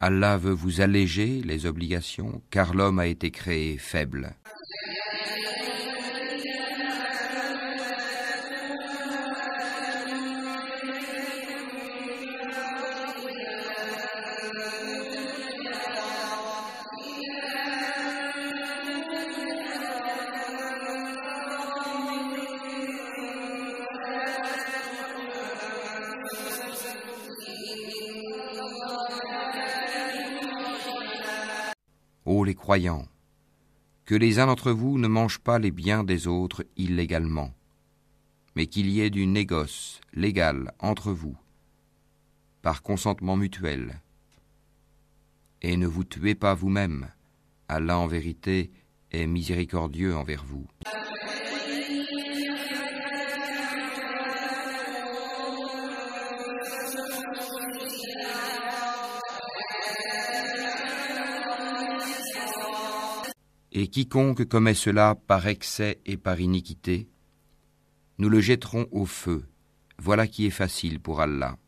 Allah 0.00 0.36
veut 0.36 0.52
vous 0.52 0.82
alléger 0.82 1.40
les 1.42 1.64
obligations 1.64 2.42
car 2.50 2.74
l'homme 2.74 2.98
a 2.98 3.06
été 3.06 3.30
créé 3.30 3.78
faible. 3.78 4.36
Les 32.44 32.54
croyants, 32.54 33.08
que 34.04 34.14
les 34.14 34.38
uns 34.38 34.46
d'entre 34.46 34.70
vous 34.70 34.98
ne 34.98 35.08
mangent 35.08 35.38
pas 35.38 35.58
les 35.58 35.70
biens 35.70 36.04
des 36.04 36.26
autres 36.26 36.66
illégalement, 36.76 37.54
mais 38.54 38.66
qu'il 38.66 38.90
y 38.90 39.00
ait 39.00 39.08
du 39.08 39.26
négoce 39.26 40.02
légal 40.12 40.74
entre 40.78 41.10
vous, 41.10 41.38
par 42.60 42.82
consentement 42.82 43.36
mutuel. 43.36 44.02
Et 45.62 45.78
ne 45.78 45.86
vous 45.86 46.04
tuez 46.04 46.34
pas 46.34 46.52
vous-même, 46.52 47.08
Allah 47.68 47.98
en 47.98 48.08
vérité 48.08 48.70
est 49.10 49.26
miséricordieux 49.26 50.14
envers 50.14 50.44
vous. 50.44 50.66
Et 63.76 63.88
quiconque 63.88 64.44
commet 64.44 64.74
cela 64.74 65.16
par 65.26 65.48
excès 65.48 65.98
et 66.06 66.16
par 66.16 66.40
iniquité, 66.40 67.08
nous 68.18 68.28
le 68.28 68.40
jetterons 68.40 68.86
au 68.92 69.04
feu. 69.04 69.48
Voilà 69.98 70.28
qui 70.28 70.46
est 70.46 70.50
facile 70.50 71.00
pour 71.00 71.20
Allah. 71.20 71.58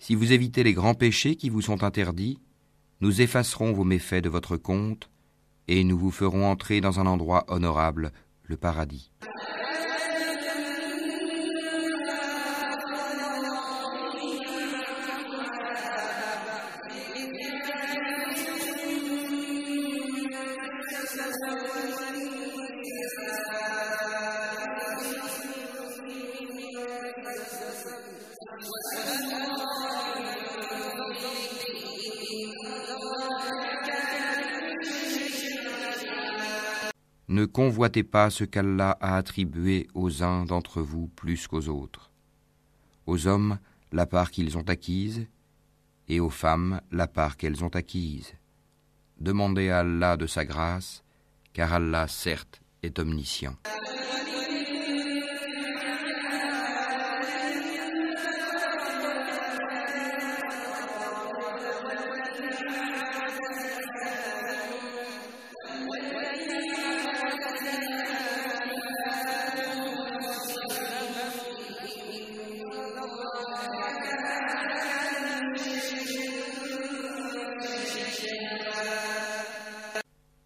Si 0.00 0.16
vous 0.16 0.32
évitez 0.32 0.64
les 0.64 0.72
grands 0.72 0.94
péchés 0.94 1.36
qui 1.36 1.50
vous 1.50 1.60
sont 1.60 1.84
interdits, 1.84 2.40
nous 3.00 3.20
effacerons 3.20 3.72
vos 3.72 3.84
méfaits 3.84 4.22
de 4.22 4.28
votre 4.28 4.56
compte 4.56 5.10
et 5.68 5.84
nous 5.84 5.98
vous 5.98 6.10
ferons 6.10 6.46
entrer 6.46 6.80
dans 6.80 6.98
un 6.98 7.06
endroit 7.06 7.44
honorable, 7.48 8.12
le 8.42 8.56
paradis. 8.56 9.12
Convoitez 37.58 38.04
pas 38.04 38.30
ce 38.30 38.44
qu'Allah 38.44 38.96
a 39.00 39.16
attribué 39.16 39.88
aux 39.92 40.22
uns 40.22 40.44
d'entre 40.44 40.80
vous 40.80 41.08
plus 41.08 41.48
qu'aux 41.48 41.66
autres. 41.66 42.12
Aux 43.04 43.26
hommes, 43.26 43.58
la 43.90 44.06
part 44.06 44.30
qu'ils 44.30 44.56
ont 44.56 44.68
acquise, 44.68 45.26
et 46.06 46.20
aux 46.20 46.30
femmes, 46.30 46.80
la 46.92 47.08
part 47.08 47.36
qu'elles 47.36 47.64
ont 47.64 47.74
acquise. 47.74 48.32
Demandez 49.18 49.70
à 49.70 49.80
Allah 49.80 50.16
de 50.16 50.28
sa 50.28 50.44
grâce, 50.44 51.02
car 51.52 51.72
Allah, 51.72 52.06
certes, 52.06 52.62
est 52.84 53.00
omniscient. 53.00 53.56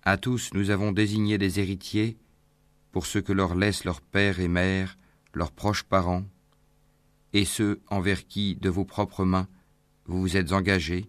À 0.05 0.17
tous 0.17 0.51
nous 0.53 0.71
avons 0.71 0.91
désigné 0.91 1.39
des 1.39 1.61
héritiers 1.61 2.17
pour 2.91 3.07
ce 3.07 3.21
que 3.21 3.33
leur 3.33 3.55
laissent 3.55 3.85
leurs 3.85 4.01
pères 4.01 4.41
et 4.41 4.49
mères, 4.49 4.99
leurs 5.33 5.53
proches 5.53 5.85
parents, 5.85 6.25
et 7.33 7.45
ceux 7.45 7.81
envers 7.89 8.27
qui, 8.27 8.57
de 8.57 8.69
vos 8.69 8.85
propres 8.85 9.25
mains, 9.25 9.47
vous 10.07 10.21
vous 10.21 10.37
êtes 10.37 10.53
engagés, 10.53 11.09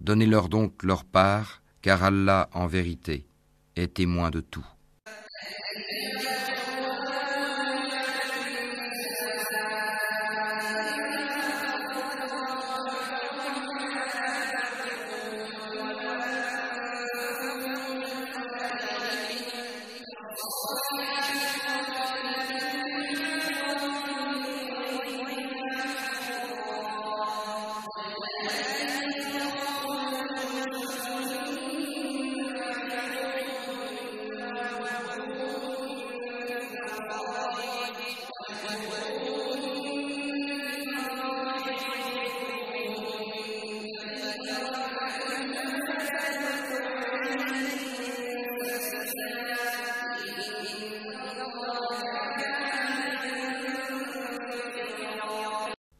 donnez-leur 0.00 0.48
donc 0.48 0.84
leur 0.84 1.04
part, 1.04 1.60
car 1.82 2.04
Allah, 2.04 2.48
en 2.52 2.68
vérité, 2.68 3.26
est 3.74 3.94
témoin 3.94 4.30
de 4.30 4.40
tout. 4.40 4.66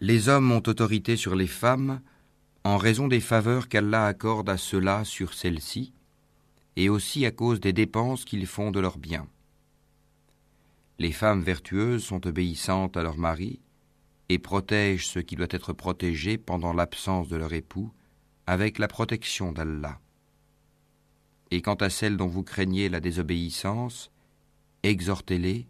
Les 0.02 0.28
hommes 0.28 0.50
ont 0.50 0.62
autorité 0.66 1.16
sur 1.16 1.34
les 1.34 1.46
femmes 1.46 2.00
en 2.64 2.76
raison 2.76 3.06
des 3.06 3.20
faveurs 3.20 3.68
qu'Allah 3.68 4.06
accorde 4.06 4.48
à 4.48 4.56
ceux-là 4.56 5.04
sur 5.04 5.34
celles-ci, 5.34 5.92
et 6.76 6.88
aussi 6.88 7.26
à 7.26 7.30
cause 7.30 7.60
des 7.60 7.72
dépenses 7.72 8.24
qu'ils 8.24 8.46
font 8.46 8.70
de 8.70 8.80
leurs 8.80 8.98
biens. 8.98 9.28
Les 10.98 11.12
femmes 11.12 11.42
vertueuses 11.42 12.04
sont 12.04 12.26
obéissantes 12.26 12.96
à 12.96 13.02
leur 13.02 13.18
mari 13.18 13.60
et 14.28 14.38
protègent 14.38 15.06
ce 15.06 15.18
qui 15.18 15.36
doit 15.36 15.46
être 15.50 15.72
protégé 15.72 16.38
pendant 16.38 16.72
l'absence 16.72 17.28
de 17.28 17.36
leur 17.36 17.52
époux 17.52 17.92
avec 18.46 18.78
la 18.78 18.88
protection 18.88 19.52
d'Allah. 19.52 20.00
Et 21.50 21.62
quant 21.62 21.74
à 21.74 21.90
celles 21.90 22.16
dont 22.16 22.28
vous 22.28 22.42
craignez 22.42 22.88
la 22.88 23.00
désobéissance, 23.00 24.10
exhortez-les, 24.82 25.66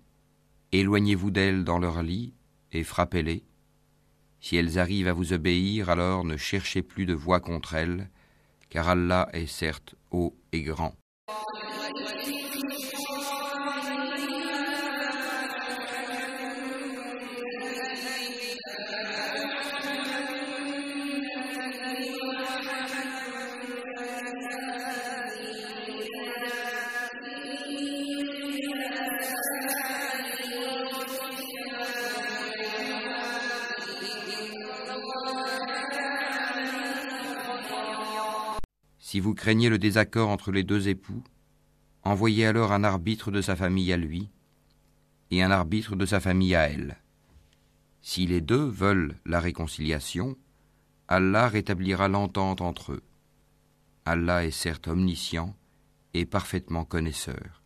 éloignez-vous 0.73 1.31
d'elles 1.31 1.64
dans 1.64 1.79
leur 1.79 2.03
lit 2.03 2.35
et 2.73 2.85
frappez-les, 2.85 3.45
si 4.40 4.57
elles 4.57 4.79
arrivent 4.79 5.09
à 5.09 5.12
vous 5.12 5.35
obéir, 5.35 5.90
alors 5.90 6.25
ne 6.25 6.37
cherchez 6.37 6.83
plus 6.83 7.05
de 7.05 7.12
voix 7.12 7.40
contre 7.40 7.75
elles, 7.75 8.09
car 8.71 8.88
Allah 8.88 9.29
est 9.33 9.47
certes 9.47 9.95
haut 10.11 10.35
et 10.53 10.62
grand. 10.62 10.95
Si 39.11 39.18
vous 39.18 39.35
craignez 39.35 39.68
le 39.68 39.81
désaccord 39.81 40.29
entre 40.29 40.53
les 40.53 40.62
deux 40.62 40.87
époux, 40.87 41.25
envoyez 42.05 42.46
alors 42.46 42.70
un 42.70 42.85
arbitre 42.85 43.33
de 43.33 43.42
sa 43.42 43.57
famille 43.57 43.92
à 43.92 43.96
lui 43.96 44.31
et 45.33 45.42
un 45.42 45.51
arbitre 45.51 45.96
de 45.96 46.07
sa 46.07 46.20
famille 46.20 46.55
à 46.55 46.70
elle. 46.70 46.96
Si 48.03 48.29
les 48.29 48.40
deux 48.40 48.64
veulent 48.64 49.16
la 49.27 49.40
réconciliation, 49.40 50.37
Allah 51.09 51.49
rétablira 51.49 52.07
l'entente 52.07 52.61
entre 52.61 52.92
eux. 52.92 53.03
Allah 54.05 54.44
est 54.44 54.53
certes 54.53 54.87
omniscient 54.87 55.57
et 56.14 56.25
parfaitement 56.25 56.85
connaisseur. 56.85 57.64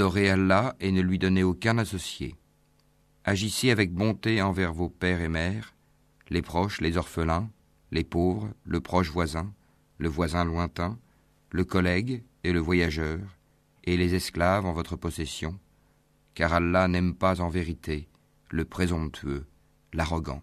Adorez 0.00 0.30
Allah 0.30 0.76
et 0.80 0.92
ne 0.92 1.02
lui 1.02 1.18
donnez 1.18 1.42
aucun 1.42 1.76
associé. 1.76 2.34
Agissez 3.24 3.70
avec 3.70 3.92
bonté 3.92 4.40
envers 4.40 4.72
vos 4.72 4.88
pères 4.88 5.20
et 5.20 5.28
mères, 5.28 5.74
les 6.30 6.40
proches, 6.40 6.80
les 6.80 6.96
orphelins, 6.96 7.50
les 7.90 8.02
pauvres, 8.02 8.48
le 8.64 8.80
proche 8.80 9.10
voisin, 9.10 9.52
le 9.98 10.08
voisin 10.08 10.46
lointain, 10.46 10.98
le 11.50 11.66
collègue 11.66 12.24
et 12.44 12.52
le 12.54 12.60
voyageur, 12.60 13.20
et 13.84 13.98
les 13.98 14.14
esclaves 14.14 14.64
en 14.64 14.72
votre 14.72 14.96
possession, 14.96 15.60
car 16.32 16.54
Allah 16.54 16.88
n'aime 16.88 17.14
pas 17.14 17.42
en 17.42 17.50
vérité 17.50 18.08
le 18.48 18.64
présomptueux, 18.64 19.44
l'arrogant. 19.92 20.40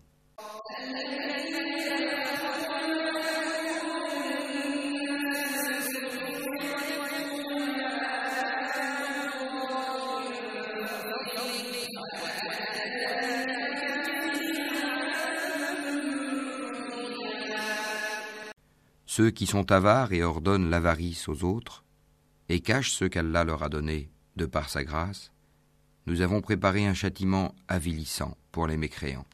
Ceux 19.18 19.32
qui 19.32 19.48
sont 19.48 19.72
avares 19.72 20.14
et 20.14 20.22
ordonnent 20.22 20.70
l'avarice 20.70 21.28
aux 21.28 21.44
autres, 21.44 21.84
et 22.50 22.60
cachent 22.60 22.92
ce 22.92 23.06
qu'Allah 23.06 23.44
leur 23.44 23.64
a 23.64 23.70
donné 23.70 24.12
de 24.36 24.46
par 24.46 24.70
sa 24.70 24.84
grâce, 24.84 25.32
nous 26.06 26.22
avons 26.22 26.40
préparé 26.40 26.86
un 26.86 26.94
châtiment 26.94 27.56
avilissant 27.68 28.38
pour 28.52 28.68
les 28.68 28.78
mécréants. 28.78 29.26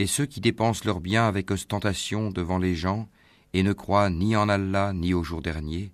Et 0.00 0.06
ceux 0.06 0.24
qui 0.24 0.40
dépensent 0.40 0.86
leurs 0.86 1.00
biens 1.00 1.28
avec 1.28 1.50
ostentation 1.50 2.30
devant 2.30 2.56
les 2.56 2.74
gens 2.74 3.06
et 3.52 3.62
ne 3.62 3.74
croient 3.74 4.08
ni 4.08 4.34
en 4.34 4.48
Allah 4.48 4.94
ni 4.94 5.12
au 5.12 5.22
jour 5.22 5.42
dernier. 5.42 5.92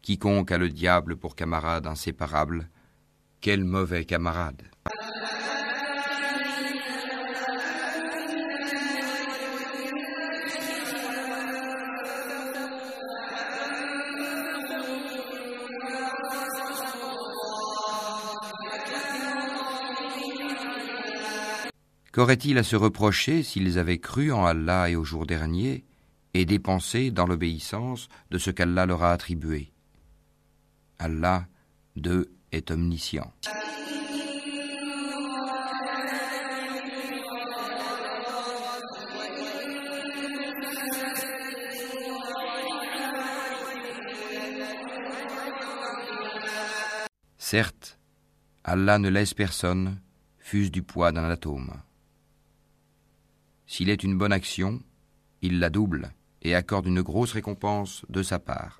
Quiconque 0.00 0.52
a 0.52 0.58
le 0.58 0.70
diable 0.70 1.16
pour 1.16 1.34
camarade 1.34 1.88
inséparable, 1.88 2.70
quel 3.40 3.64
mauvais 3.64 4.04
camarade. 4.04 4.62
Qu'aurait-il 22.16 22.56
à 22.56 22.62
se 22.62 22.76
reprocher 22.76 23.42
s'ils 23.42 23.78
avaient 23.78 23.98
cru 23.98 24.32
en 24.32 24.46
Allah 24.46 24.88
et 24.88 24.96
au 24.96 25.04
jour 25.04 25.26
dernier 25.26 25.84
et 26.32 26.46
dépensé 26.46 27.10
dans 27.10 27.26
l'obéissance 27.26 28.08
de 28.30 28.38
ce 28.38 28.50
qu'Allah 28.50 28.86
leur 28.86 29.02
a 29.02 29.12
attribué? 29.12 29.70
Allah, 30.98 31.46
d'eux, 31.94 32.32
est 32.52 32.70
omniscient. 32.70 33.30
Certes, 47.36 47.98
Allah 48.64 48.98
ne 48.98 49.10
laisse 49.10 49.34
personne, 49.34 50.00
fût 50.38 50.70
du 50.70 50.82
poids 50.82 51.12
d'un 51.12 51.28
atome. 51.28 51.74
S'il 53.66 53.90
est 53.90 54.04
une 54.04 54.16
bonne 54.16 54.32
action, 54.32 54.80
il 55.42 55.58
la 55.58 55.70
double 55.70 56.12
et 56.42 56.54
accorde 56.54 56.86
une 56.86 57.02
grosse 57.02 57.32
récompense 57.32 58.04
de 58.08 58.22
sa 58.22 58.38
part. 58.38 58.78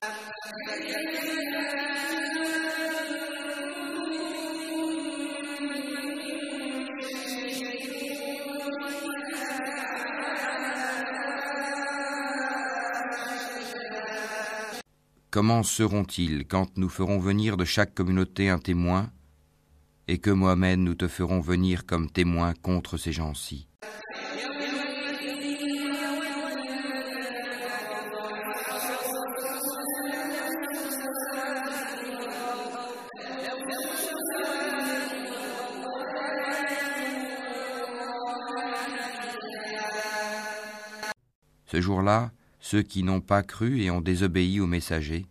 Comment 15.30 15.62
seront-ils 15.64 16.46
quand 16.46 16.78
nous 16.78 16.88
ferons 16.88 17.18
venir 17.18 17.56
de 17.56 17.64
chaque 17.64 17.94
communauté 17.94 18.48
un 18.48 18.58
témoin 18.58 19.10
et 20.08 20.18
que 20.18 20.30
Mohamed 20.30 20.78
nous 20.78 20.94
te 20.94 21.08
ferons 21.08 21.40
venir 21.40 21.84
comme 21.84 22.10
témoin 22.10 22.54
contre 22.54 22.96
ces 22.96 23.12
gens-ci? 23.12 23.68
Ce 41.76 41.82
jour-là, 41.82 42.32
ceux 42.58 42.80
qui 42.80 43.02
n'ont 43.02 43.20
pas 43.20 43.42
cru 43.42 43.82
et 43.82 43.90
ont 43.90 44.00
désobéi 44.00 44.60
aux 44.60 44.66
messagers 44.66 45.26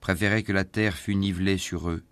préféraient 0.00 0.42
que 0.42 0.50
la 0.50 0.64
terre 0.64 0.96
fût 0.96 1.14
nivelée 1.14 1.56
sur 1.56 1.88
eux, 1.88 2.02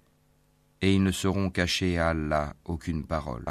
et 0.82 0.94
ils 0.94 1.02
ne 1.02 1.10
sauront 1.10 1.50
cacher 1.50 1.98
à 1.98 2.10
Allah 2.10 2.54
aucune 2.64 3.04
parole. 3.04 3.44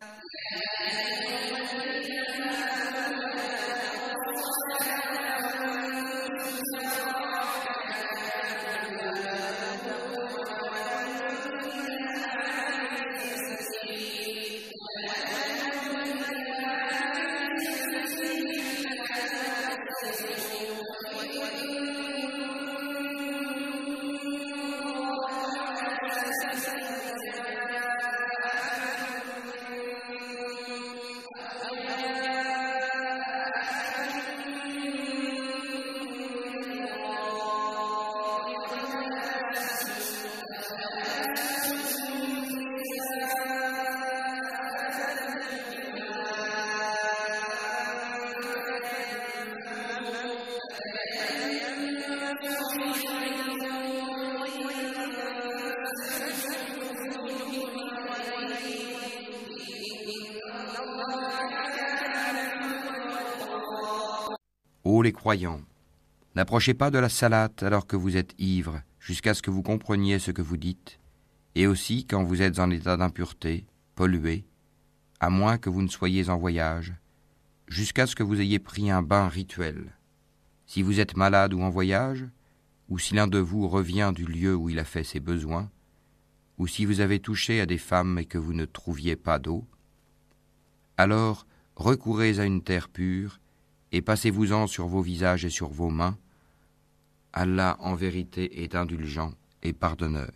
N'approchez 66.35 66.73
pas 66.73 66.91
de 66.91 66.99
la 66.99 67.09
salate 67.09 67.63
alors 67.63 67.87
que 67.87 67.95
vous 67.95 68.17
êtes 68.17 68.33
ivres, 68.37 68.81
jusqu'à 68.99 69.33
ce 69.33 69.41
que 69.41 69.51
vous 69.51 69.63
compreniez 69.63 70.19
ce 70.19 70.31
que 70.31 70.41
vous 70.41 70.57
dites, 70.57 70.99
et 71.55 71.67
aussi 71.67 72.05
quand 72.05 72.23
vous 72.23 72.41
êtes 72.41 72.59
en 72.59 72.69
état 72.69 72.97
d'impureté, 72.97 73.65
pollué, 73.95 74.45
à 75.19 75.29
moins 75.29 75.57
que 75.57 75.69
vous 75.69 75.81
ne 75.81 75.87
soyez 75.87 76.29
en 76.29 76.37
voyage, 76.37 76.93
jusqu'à 77.67 78.07
ce 78.07 78.15
que 78.15 78.23
vous 78.23 78.39
ayez 78.39 78.59
pris 78.59 78.89
un 78.89 79.01
bain 79.01 79.27
rituel. 79.27 79.93
Si 80.65 80.81
vous 80.81 80.99
êtes 80.99 81.17
malade 81.17 81.53
ou 81.53 81.61
en 81.61 81.69
voyage, 81.69 82.25
ou 82.89 82.99
si 82.99 83.13
l'un 83.13 83.27
de 83.27 83.39
vous 83.39 83.67
revient 83.67 84.11
du 84.15 84.25
lieu 84.25 84.55
où 84.55 84.69
il 84.69 84.79
a 84.79 84.85
fait 84.85 85.03
ses 85.03 85.19
besoins, 85.19 85.69
ou 86.57 86.67
si 86.67 86.85
vous 86.85 86.99
avez 86.99 87.19
touché 87.19 87.59
à 87.59 87.65
des 87.65 87.77
femmes 87.77 88.19
et 88.19 88.25
que 88.25 88.37
vous 88.37 88.53
ne 88.53 88.65
trouviez 88.65 89.15
pas 89.15 89.39
d'eau, 89.39 89.65
alors 90.97 91.45
recourez 91.75 92.39
à 92.39 92.45
une 92.45 92.61
terre 92.61 92.87
pure 92.87 93.40
et 93.91 94.01
passez-vous-en 94.01 94.67
sur 94.67 94.87
vos 94.87 95.01
visages 95.01 95.45
et 95.45 95.49
sur 95.49 95.69
vos 95.69 95.89
mains. 95.89 96.17
Allah 97.33 97.77
en 97.79 97.95
vérité 97.95 98.63
est 98.63 98.75
indulgent 98.75 99.33
et 99.63 99.73
pardonneur. 99.73 100.31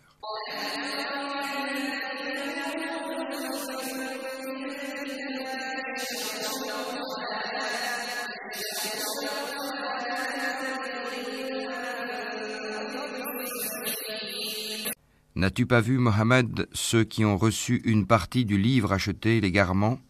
N'as-tu 15.34 15.66
pas 15.66 15.82
vu, 15.82 15.98
Mohammed, 15.98 16.66
ceux 16.72 17.04
qui 17.04 17.26
ont 17.26 17.36
reçu 17.36 17.82
une 17.84 18.06
partie 18.06 18.46
du 18.46 18.56
livre 18.56 18.92
acheté 18.92 19.38
légalement 19.40 20.00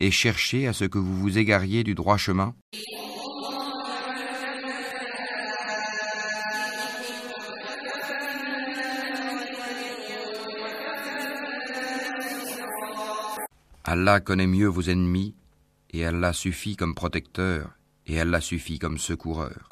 et 0.00 0.10
cherché 0.10 0.66
à 0.66 0.72
ce 0.72 0.84
que 0.84 0.98
vous 0.98 1.16
vous 1.16 1.38
égariez 1.38 1.84
du 1.84 1.94
droit 1.94 2.16
chemin 2.16 2.54
Allah 13.86 14.18
connaît 14.18 14.46
mieux 14.46 14.66
vos 14.66 14.82
ennemis, 14.82 15.34
et 15.92 16.06
Allah 16.06 16.32
suffit 16.32 16.74
comme 16.74 16.94
protecteur, 16.94 17.70
et 18.06 18.18
Allah 18.18 18.40
suffit 18.40 18.78
comme 18.78 18.98
secoureur. 18.98 19.68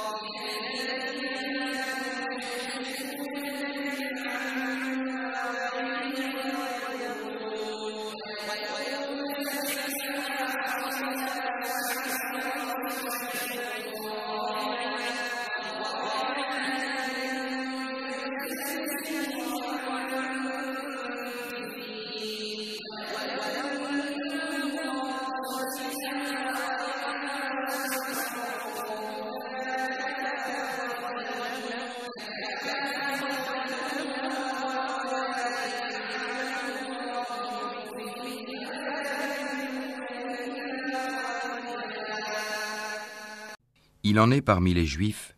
Parmi 44.44 44.74
les 44.74 44.86
Juifs 44.86 45.36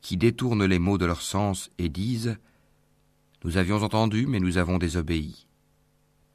qui 0.00 0.16
détournent 0.16 0.64
les 0.64 0.78
mots 0.78 0.98
de 0.98 1.06
leur 1.06 1.22
sens 1.22 1.70
et 1.78 1.88
disent 1.88 2.38
Nous 3.44 3.56
avions 3.56 3.82
entendu, 3.82 4.26
mais 4.26 4.40
nous 4.40 4.58
avons 4.58 4.78
désobéi. 4.78 5.46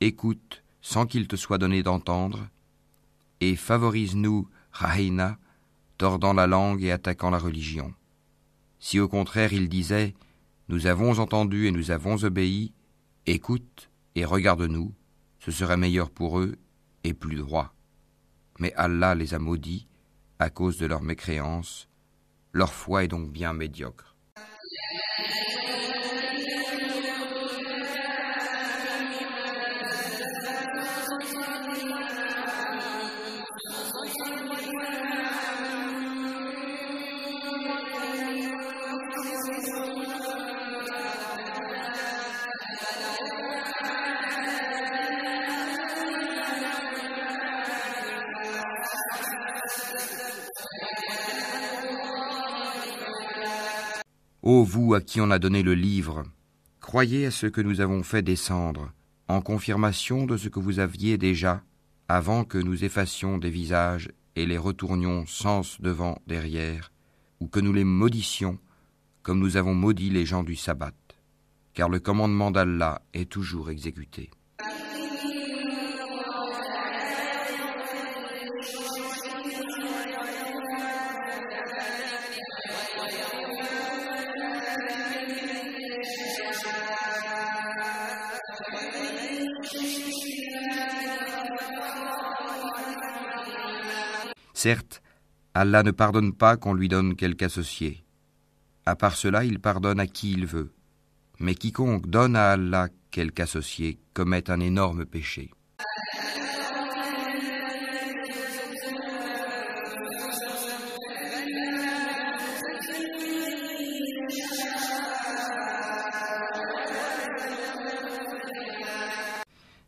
Écoute 0.01 0.63
sans 0.82 1.05
qu'il 1.05 1.28
te 1.28 1.36
soit 1.36 1.57
donné 1.57 1.84
d'entendre, 1.84 2.47
et 3.41 3.57
favorise-nous, 3.57 4.47
Raheina, 4.72 5.38
tordant 5.97 6.32
la 6.32 6.47
langue 6.47 6.82
et 6.82 6.91
attaquant 6.91 7.30
la 7.30 7.39
religion. 7.39 7.93
Si 8.80 8.99
au 8.99 9.09
contraire 9.09 9.51
ils 9.51 9.68
disaient 9.68 10.13
Nous 10.70 10.88
avons 10.88 11.20
entendu 11.20 11.68
et 11.68 11.72
nous 11.72 11.91
avons 11.91 12.24
obéi, 12.24 12.72
écoute 13.26 13.89
et 14.15 14.24
regarde-nous, 14.24 14.93
ce 15.39 15.51
serait 15.51 15.78
meilleur 15.78 16.09
pour 16.09 16.39
eux 16.39 16.55
et 17.03 17.13
plus 17.13 17.36
droit. 17.36 17.74
Mais 18.59 18.74
Allah 18.76 19.13
les 19.13 19.34
a 19.34 19.39
maudits 19.39 19.88
à 20.39 20.49
cause 20.49 20.78
de 20.78 20.86
leur 20.86 21.01
mécréance, 21.01 21.89
leur 22.58 22.74
foi 22.74 23.03
est 23.03 23.08
donc 23.08 23.30
bien 23.32 23.53
médiocre. 23.53 24.16
Ô 54.50 54.64
vous 54.64 54.93
à 54.93 55.02
qui 55.02 55.20
on 55.20 55.30
a 55.30 55.39
donné 55.39 55.62
le 55.62 55.74
livre, 55.74 56.24
croyez 56.80 57.26
à 57.26 57.32
ce 57.32 57.48
que 57.48 57.60
nous 57.60 57.82
avons 57.82 58.02
fait 58.02 58.22
descendre, 58.22 58.93
en 59.28 59.41
confirmation 59.41 60.26
de 60.26 60.38
ce 60.38 60.48
que 60.48 60.62
vous 60.62 60.80
aviez 60.80 61.18
déjà, 61.18 61.66
avant 62.08 62.45
que 62.45 62.58
nous 62.58 62.86
effacions 62.86 63.39
des 63.39 63.50
visages 63.50 64.10
et 64.38 64.45
les 64.45 64.58
retournions 64.58 65.26
sens 65.26 65.82
devant, 65.82 66.22
derrière, 66.28 66.93
ou 67.41 67.48
que 67.48 67.60
nous 67.60 67.74
les 67.74 67.84
maudissions, 67.84 68.58
comme 69.22 69.39
nous 69.39 69.58
avons 69.58 69.76
maudit 69.76 70.12
les 70.12 70.26
gens 70.26 70.45
du 70.45 70.56
sabbat, 70.56 70.95
car 71.74 71.89
le 71.89 72.00
commandement 72.00 72.50
d'Allah 72.50 73.02
est 73.14 73.30
toujours 73.30 73.70
exécuté. 73.70 74.30
Certes, 94.58 95.03
Allah 95.53 95.84
ne 95.84 95.91
pardonne 95.91 96.34
pas 96.34 96.58
qu'on 96.58 96.74
lui 96.74 96.88
donne 96.88 97.16
quelque 97.16 97.43
associé. 97.43 98.03
À 98.88 98.95
part 98.95 99.16
cela, 99.16 99.43
il 99.43 99.60
pardonne 99.60 99.99
à 99.99 100.08
qui 100.08 100.32
il 100.32 100.47
veut. 100.47 100.74
Mais 101.38 101.53
quiconque 101.53 102.08
donne 102.08 102.36
à 102.36 102.53
Allah 102.53 102.88
quelque 103.12 103.41
associé 103.41 103.99
commet 104.16 104.49
un 104.49 104.60
énorme 104.60 105.05
péché. 105.05 105.51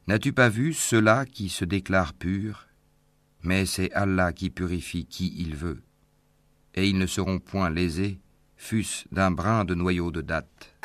N'as-tu 0.05 0.31
pas 0.31 0.49
vu 0.49 0.73
ceux-là 0.73 1.25
qui 1.25 1.49
se 1.49 1.65
déclarent 1.65 2.13
purs? 2.13 2.68
Mais 3.43 3.65
c'est 3.65 3.91
Allah 3.93 4.33
qui 4.33 4.49
purifie 4.49 5.05
qui 5.05 5.33
il 5.37 5.55
veut, 5.55 5.81
et 6.75 6.87
ils 6.87 6.97
ne 6.97 7.07
seront 7.07 7.39
point 7.39 7.69
lésés, 7.69 8.19
fût-ce 8.57 9.05
d'un 9.11 9.31
brin 9.31 9.65
de 9.65 9.75
noyau 9.75 10.11
de 10.11 10.21
date. 10.21 10.75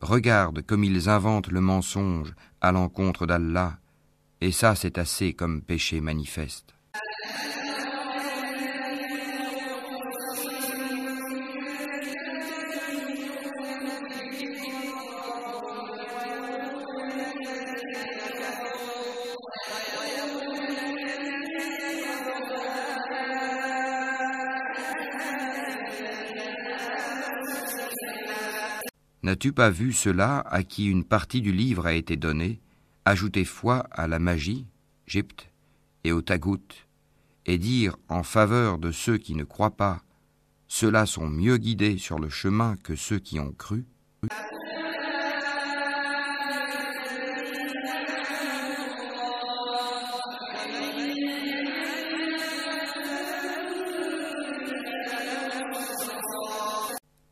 Regarde 0.00 0.62
comme 0.62 0.84
ils 0.84 1.08
inventent 1.08 1.50
le 1.50 1.60
mensonge 1.60 2.34
à 2.60 2.72
l'encontre 2.72 3.26
d'Allah, 3.26 3.78
et 4.40 4.52
ça 4.52 4.74
c'est 4.74 4.98
assez 4.98 5.32
comme 5.32 5.62
péché 5.62 6.00
manifeste. 6.00 6.74
N'as-tu 29.32 29.54
pas 29.54 29.70
vu 29.70 29.94
cela 29.94 30.40
à 30.40 30.62
qui 30.62 30.84
une 30.84 31.04
partie 31.04 31.40
du 31.40 31.52
livre 31.52 31.86
a 31.86 31.94
été 31.94 32.18
donnée, 32.18 32.60
ajouter 33.06 33.46
foi 33.46 33.78
à 33.90 34.06
la 34.06 34.18
magie, 34.18 34.66
gypte, 35.06 35.48
et 36.04 36.12
au 36.12 36.20
tagout, 36.20 36.86
et 37.46 37.56
dire 37.56 37.96
en 38.10 38.24
faveur 38.24 38.76
de 38.76 38.92
ceux 38.92 39.16
qui 39.16 39.34
ne 39.34 39.44
croient 39.44 39.74
pas, 39.74 40.02
ceux-là 40.68 41.06
sont 41.06 41.28
mieux 41.28 41.56
guidés 41.56 41.96
sur 41.96 42.18
le 42.18 42.28
chemin 42.28 42.76
que 42.84 42.94
ceux 42.94 43.20
qui 43.20 43.40
ont 43.40 43.52
cru? 43.52 43.86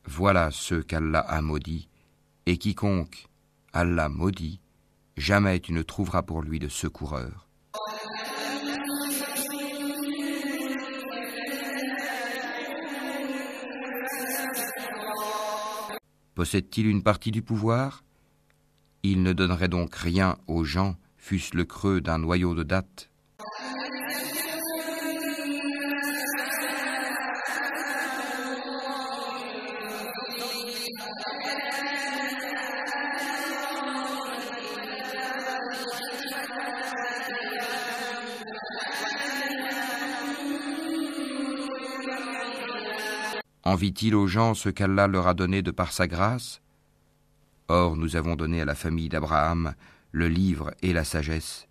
Voilà 0.07 0.51
ceux 0.51 0.83
qu'Allah 0.83 1.21
a 1.21 1.43
maudits, 1.43 1.90
et 2.51 2.59
quiconque 2.59 3.29
Allah 3.73 4.09
maudit, 4.09 4.61
jamais 5.17 5.61
tu 5.61 5.73
ne 5.73 5.83
trouveras 5.83 6.23
pour 6.23 6.43
lui 6.43 6.59
de 6.59 6.67
secoureur. 6.67 7.47
Possède-t-il 16.35 16.89
une 16.89 17.05
partie 17.05 17.31
du 17.31 17.43
pouvoir? 17.43 18.03
Il 19.05 19.23
ne 19.23 19.33
donnerait 19.33 19.69
donc 19.69 19.95
rien 19.95 20.37
aux 20.49 20.65
gens, 20.65 20.97
fût-ce 21.19 21.57
le 21.57 21.65
creux 21.65 22.01
d'un 22.01 22.19
noyau 22.19 22.57
de 22.57 22.65
date. 22.65 23.10
Envie-t-il 43.71 44.17
aux 44.17 44.27
gens 44.27 44.55
ce 44.55 44.69
qu'Allah 44.69 45.07
leur 45.07 45.29
a 45.29 45.35
donné 45.35 45.63
de 45.63 45.71
par 45.71 45.93
sa 45.93 46.09
grâce? 46.09 46.61
Or 47.69 47.95
nous 47.95 48.17
avons 48.17 48.35
donné 48.35 48.61
à 48.61 48.65
la 48.65 48.75
famille 48.75 49.09
d'Abraham 49.09 49.75
le 50.11 50.27
livre 50.27 50.73
et 50.83 50.93
la 50.93 51.05
sagesse, 51.05 51.69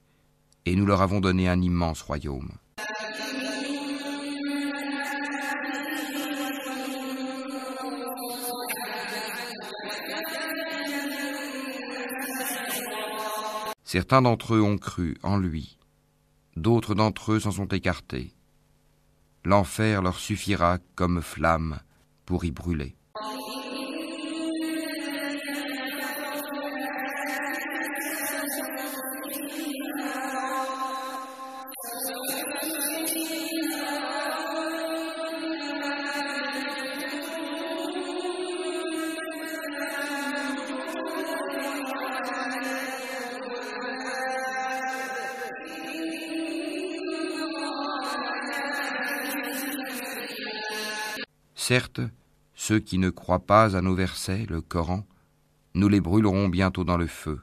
et 0.65 0.77
nous 0.77 0.85
leur 0.85 1.01
avons 1.01 1.19
donné 1.19 1.49
un 1.49 1.61
immense 1.61 2.01
royaume. 2.01 2.51
Certains 13.83 14.21
d'entre 14.21 14.55
eux 14.55 14.61
ont 14.61 14.77
cru 14.77 15.17
en 15.21 15.37
lui, 15.37 15.77
d'autres 16.55 16.95
d'entre 16.95 17.33
eux 17.33 17.41
s'en 17.41 17.51
sont 17.51 17.67
écartés. 17.67 18.33
L'enfer 19.43 20.01
leur 20.01 20.17
suffira 20.17 20.77
comme 20.95 21.21
flamme 21.21 21.81
pour 22.29 22.45
y 22.45 22.51
brûler. 22.51 22.95
Certes, 51.69 52.01
ceux 52.69 52.79
qui 52.79 52.99
ne 52.99 53.09
croient 53.09 53.47
pas 53.47 53.75
à 53.75 53.81
nos 53.81 53.95
versets, 53.95 54.45
le 54.47 54.61
Coran, 54.61 55.03
nous 55.73 55.89
les 55.89 56.01
brûlerons 56.01 56.49
bientôt 56.49 56.83
dans 56.83 56.97
le 56.97 57.07
feu. 57.07 57.41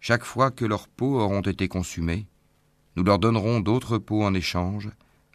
Chaque 0.00 0.24
fois 0.24 0.50
que 0.50 0.64
leurs 0.64 0.88
peaux 0.88 1.20
auront 1.20 1.42
été 1.42 1.68
consumées, 1.68 2.26
nous 2.96 3.04
leur 3.04 3.18
donnerons 3.18 3.60
d'autres 3.60 3.98
peaux 3.98 4.24
en 4.24 4.32
échange, 4.32 4.88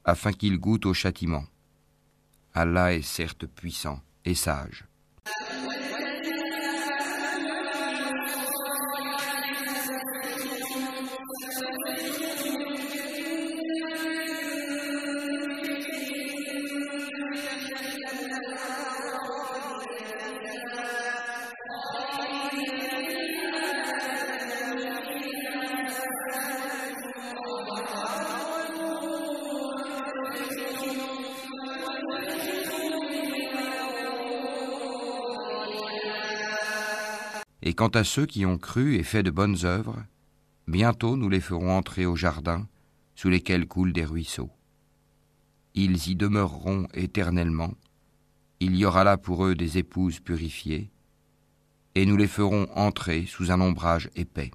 afin 0.06 0.32
qu'ils 0.32 0.58
goûtent 0.58 0.88
au 0.88 0.96
châtiment. 0.96 1.46
Allah 2.56 2.96
est 2.96 3.04
certes 3.04 3.46
puissant 3.46 4.02
et 4.26 4.34
sage. 4.34 4.86
Quant 37.88 38.00
à 38.00 38.04
ceux 38.04 38.26
qui 38.26 38.46
ont 38.46 38.58
cru 38.58 38.96
et 38.96 39.04
fait 39.04 39.24
de 39.24 39.32
bonnes 39.32 39.64
œuvres, 39.64 40.04
bientôt 40.68 41.16
nous 41.16 41.30
les 41.30 41.40
ferons 41.40 41.72
entrer 41.72 42.06
au 42.06 42.18
jardin 42.18 42.68
sous 43.16 43.30
lesquels 43.30 43.66
coulent 43.66 43.94
des 43.94 44.04
ruisseaux. 44.04 44.52
Ils 45.74 46.10
y 46.10 46.16
demeureront 46.18 46.90
éternellement, 46.94 47.76
il 48.60 48.76
y 48.76 48.84
aura 48.84 49.06
là 49.06 49.16
pour 49.16 49.46
eux 49.46 49.56
des 49.56 49.78
épouses 49.78 50.20
purifiées, 50.20 50.92
et 51.96 52.06
nous 52.06 52.18
les 52.18 52.28
ferons 52.28 52.68
entrer 52.76 53.26
sous 53.26 53.52
un 53.52 53.62
ombrage 53.62 54.10
épais. 54.18 54.52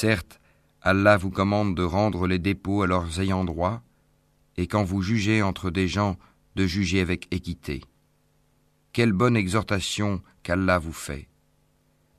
Certes, 0.00 0.38
Allah 0.80 1.16
vous 1.16 1.32
commande 1.32 1.74
de 1.74 1.82
rendre 1.82 2.28
les 2.28 2.38
dépôts 2.38 2.82
à 2.82 2.86
leurs 2.86 3.18
ayants 3.18 3.44
droit, 3.44 3.82
et 4.56 4.68
quand 4.68 4.84
vous 4.84 5.02
jugez 5.02 5.42
entre 5.42 5.70
des 5.70 5.88
gens, 5.88 6.16
de 6.54 6.68
juger 6.68 7.00
avec 7.00 7.26
équité. 7.34 7.82
Quelle 8.92 9.10
bonne 9.10 9.36
exhortation 9.36 10.22
qu'Allah 10.44 10.78
vous 10.78 10.92
fait. 10.92 11.26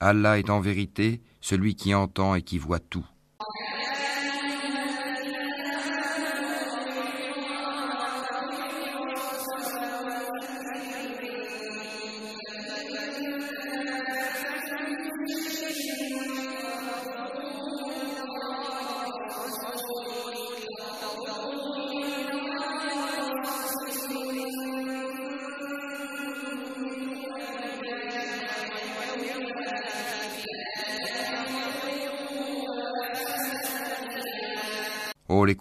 Allah 0.02 0.40
est 0.40 0.50
en 0.50 0.60
vérité 0.60 1.22
celui 1.40 1.76
qui 1.76 1.96
entend 1.96 2.36
et 2.36 2.42
qui 2.42 2.58
voit 2.58 2.82
tout. 2.82 3.08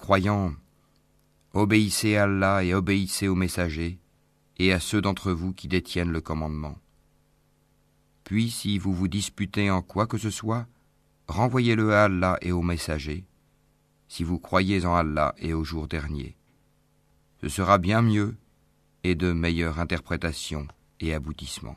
Croyants, 0.09 0.55
obéissez 1.53 2.17
à 2.17 2.23
Allah 2.23 2.65
et 2.65 2.73
obéissez 2.73 3.29
aux 3.29 3.35
messagers 3.35 3.99
et 4.59 4.73
à 4.73 4.81
ceux 4.81 5.03
d'entre 5.03 5.33
vous 5.33 5.53
qui 5.53 5.69
détiennent 5.69 6.13
le 6.13 6.23
commandement. 6.23 6.79
Puis 8.25 8.49
si 8.49 8.79
vous 8.79 8.95
vous 8.95 9.07
disputez 9.07 9.71
en 9.71 9.83
quoi 9.83 10.07
que 10.07 10.17
ce 10.17 10.31
soit, 10.31 10.67
renvoyez-le 11.27 11.93
à 11.93 12.05
Allah 12.05 12.39
et 12.41 12.53
aux 12.53 12.63
messagers, 12.63 13.27
si 14.09 14.25
vous 14.25 14.39
croyez 14.39 14.87
en 14.87 14.95
Allah 14.95 15.35
et 15.37 15.53
au 15.53 15.63
jour 15.63 15.89
dernier. 15.89 16.39
Ce 17.43 17.51
sera 17.51 17.77
bien 17.77 18.01
mieux 18.01 18.35
et 19.05 19.15
de 19.15 19.35
meilleure 19.35 19.79
interprétation 19.79 20.67
et 21.01 21.13
aboutissement. 21.13 21.77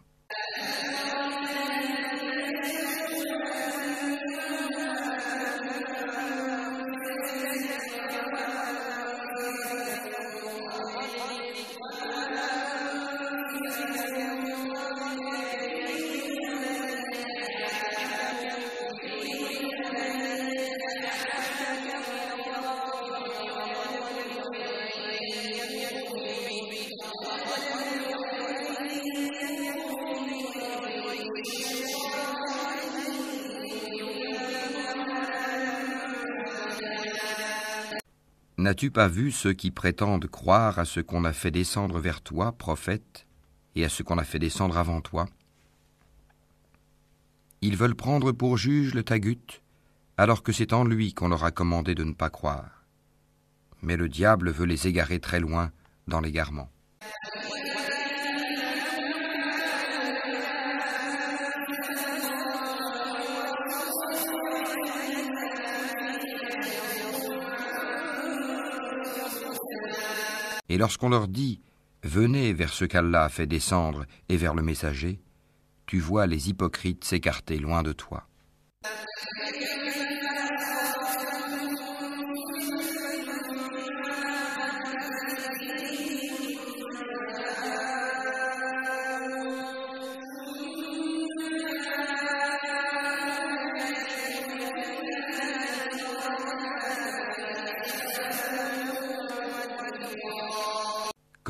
N'as-tu 38.72 38.90
pas 38.90 39.10
vu 39.10 39.32
ceux 39.32 39.52
qui 39.52 39.70
prétendent 39.70 40.28
croire 40.28 40.80
à 40.80 40.86
ce 40.86 41.02
qu'on 41.02 41.26
a 41.26 41.34
fait 41.34 41.52
descendre 41.52 42.00
vers 42.00 42.22
toi, 42.22 42.54
prophète, 42.54 43.28
et 43.76 43.84
à 43.84 43.90
ce 43.90 44.02
qu'on 44.02 44.18
a 44.18 44.24
fait 44.24 44.40
descendre 44.40 44.78
avant 44.78 45.02
toi? 45.02 45.28
Ils 47.60 47.76
veulent 47.76 47.96
prendre 47.96 48.32
pour 48.32 48.56
juge 48.56 48.94
le 48.94 49.04
Tagut, 49.04 49.62
alors 50.16 50.42
que 50.42 50.54
c'est 50.54 50.72
en 50.72 50.86
lui 50.86 51.14
qu'on 51.14 51.28
leur 51.28 51.44
a 51.44 51.52
commandé 51.52 51.96
de 51.96 52.06
ne 52.06 52.14
pas 52.14 52.30
croire. 52.30 52.86
Mais 53.82 53.98
le 53.98 54.08
diable 54.08 54.52
veut 54.52 54.66
les 54.66 54.88
égarer 54.88 55.20
très 55.20 55.42
loin 55.42 55.74
dans 56.08 56.22
l'égarement. 56.22 56.72
Et 70.72 70.78
lorsqu'on 70.78 71.10
leur 71.10 71.28
dit 71.28 71.60
Venez 72.02 72.54
vers 72.54 72.72
ce 72.72 72.86
qu'Allah 72.86 73.26
a 73.26 73.30
fait 73.30 73.46
descendre 73.46 74.06
et 74.30 74.38
vers 74.38 74.56
le 74.56 74.62
messager, 74.62 75.20
tu 75.86 76.00
vois 76.00 76.28
les 76.28 76.48
hypocrites 76.48 77.04
s'écarter 77.04 77.60
loin 77.60 77.84
de 77.84 77.92
toi. 77.92 78.30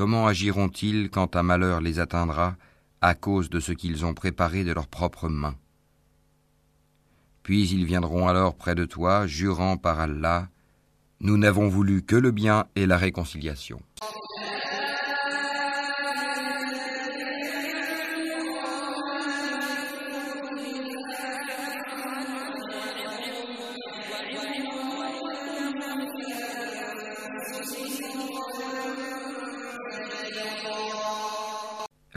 Comment 0.02 0.26
agiront-ils 0.26 1.10
quand 1.10 1.36
un 1.36 1.44
malheur 1.44 1.80
les 1.80 2.00
atteindra 2.00 2.56
à 3.02 3.14
cause 3.14 3.50
de 3.50 3.60
ce 3.60 3.70
qu'ils 3.70 4.04
ont 4.04 4.14
préparé 4.14 4.64
de 4.64 4.72
leurs 4.72 4.88
propres 4.88 5.28
mains? 5.28 5.54
Puis 7.44 7.68
ils 7.68 7.84
viendront 7.84 8.26
alors 8.26 8.56
près 8.56 8.74
de 8.74 8.84
toi, 8.84 9.28
jurant 9.28 9.76
par 9.76 10.00
Allah, 10.00 10.48
Nous 11.20 11.36
n'avons 11.36 11.68
voulu 11.68 12.02
que 12.02 12.16
le 12.16 12.32
bien 12.32 12.66
et 12.74 12.86
la 12.86 12.96
réconciliation. 12.96 13.80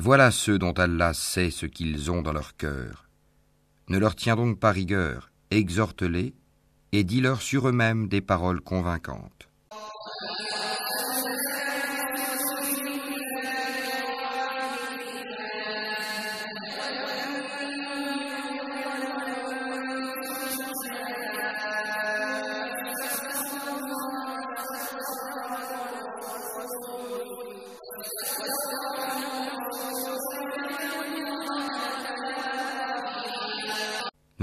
Voilà 0.06 0.30
ceux 0.30 0.60
dont 0.60 0.74
Allah 0.74 1.16
sait 1.16 1.49
ce 1.49 1.66
qu'ils 1.66 2.12
ont 2.12 2.22
dans 2.22 2.32
leur 2.32 2.56
cœur. 2.58 3.10
Ne 3.89 3.97
leur 3.97 4.16
tiens 4.16 4.36
donc 4.36 4.60
pas 4.60 4.70
rigueur, 4.70 5.32
exhorte-les 5.49 6.36
et 6.91 7.03
dis-leur 7.03 7.41
sur 7.41 7.68
eux-mêmes 7.68 8.08
des 8.08 8.22
paroles 8.22 8.62
convaincantes. 8.62 9.49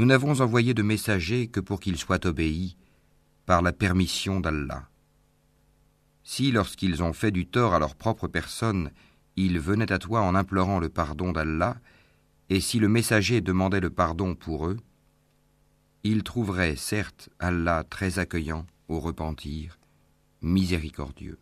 Nous 0.02 0.08
n'avons 0.08 0.40
envoyé 0.40 0.74
de 0.74 0.82
messagers 0.82 1.46
que 1.46 1.60
pour 1.60 1.78
qu'ils 1.78 1.96
soient 1.96 2.26
obéis 2.26 2.76
par 3.46 3.62
la 3.62 3.72
permission 3.72 4.40
d'Allah. 4.40 4.88
Si, 6.24 6.50
lorsqu'ils 6.50 7.04
ont 7.04 7.12
fait 7.12 7.30
du 7.30 7.46
tort 7.46 7.72
à 7.72 7.78
leur 7.78 7.94
propre 7.94 8.26
personne, 8.26 8.90
ils 9.36 9.60
venaient 9.60 9.92
à 9.92 10.00
toi 10.00 10.22
en 10.22 10.34
implorant 10.34 10.80
le 10.80 10.88
pardon 10.88 11.30
d'Allah, 11.30 11.76
et 12.50 12.58
si 12.58 12.80
le 12.80 12.88
messager 12.88 13.40
demandait 13.40 13.78
le 13.78 13.90
pardon 13.90 14.34
pour 14.34 14.66
eux, 14.66 14.78
ils 16.02 16.24
trouveraient 16.24 16.74
certes 16.74 17.28
Allah 17.38 17.84
très 17.88 18.18
accueillant 18.18 18.66
au 18.88 18.98
repentir, 18.98 19.78
miséricordieux. 20.40 21.38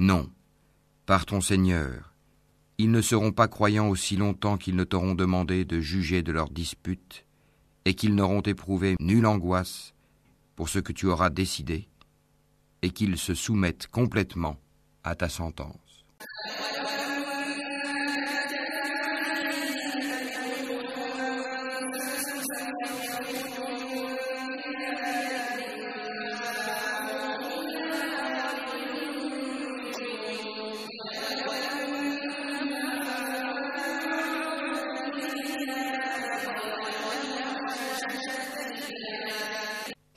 Non, 0.00 0.30
par 1.04 1.26
ton 1.26 1.42
Seigneur, 1.42 2.14
ils 2.78 2.90
ne 2.90 3.02
seront 3.02 3.32
pas 3.32 3.48
croyants 3.48 3.90
aussi 3.90 4.16
longtemps 4.16 4.56
qu'ils 4.56 4.74
ne 4.74 4.84
t'auront 4.84 5.14
demandé 5.14 5.66
de 5.66 5.78
juger 5.78 6.22
de 6.22 6.32
leurs 6.32 6.48
disputes 6.48 7.26
et 7.84 7.92
qu'ils 7.92 8.14
n'auront 8.14 8.40
éprouvé 8.40 8.96
nulle 8.98 9.26
angoisse 9.26 9.92
pour 10.56 10.70
ce 10.70 10.78
que 10.78 10.94
tu 10.94 11.04
auras 11.04 11.28
décidé 11.28 11.86
et 12.80 12.92
qu'ils 12.92 13.18
se 13.18 13.34
soumettent 13.34 13.88
complètement 13.88 14.56
à 15.04 15.14
ta 15.14 15.28
sentence. 15.28 16.06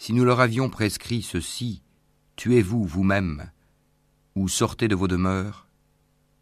Si 0.04 0.12
nous 0.12 0.26
leur 0.26 0.42
avions 0.42 0.70
prescrit 0.70 1.22
ceci, 1.22 1.82
tuez-vous 2.36 2.84
vous-même, 2.84 3.50
ou 4.36 4.50
sortez 4.50 4.90
de 4.90 4.96
vos 4.96 5.08
demeures, 5.08 5.70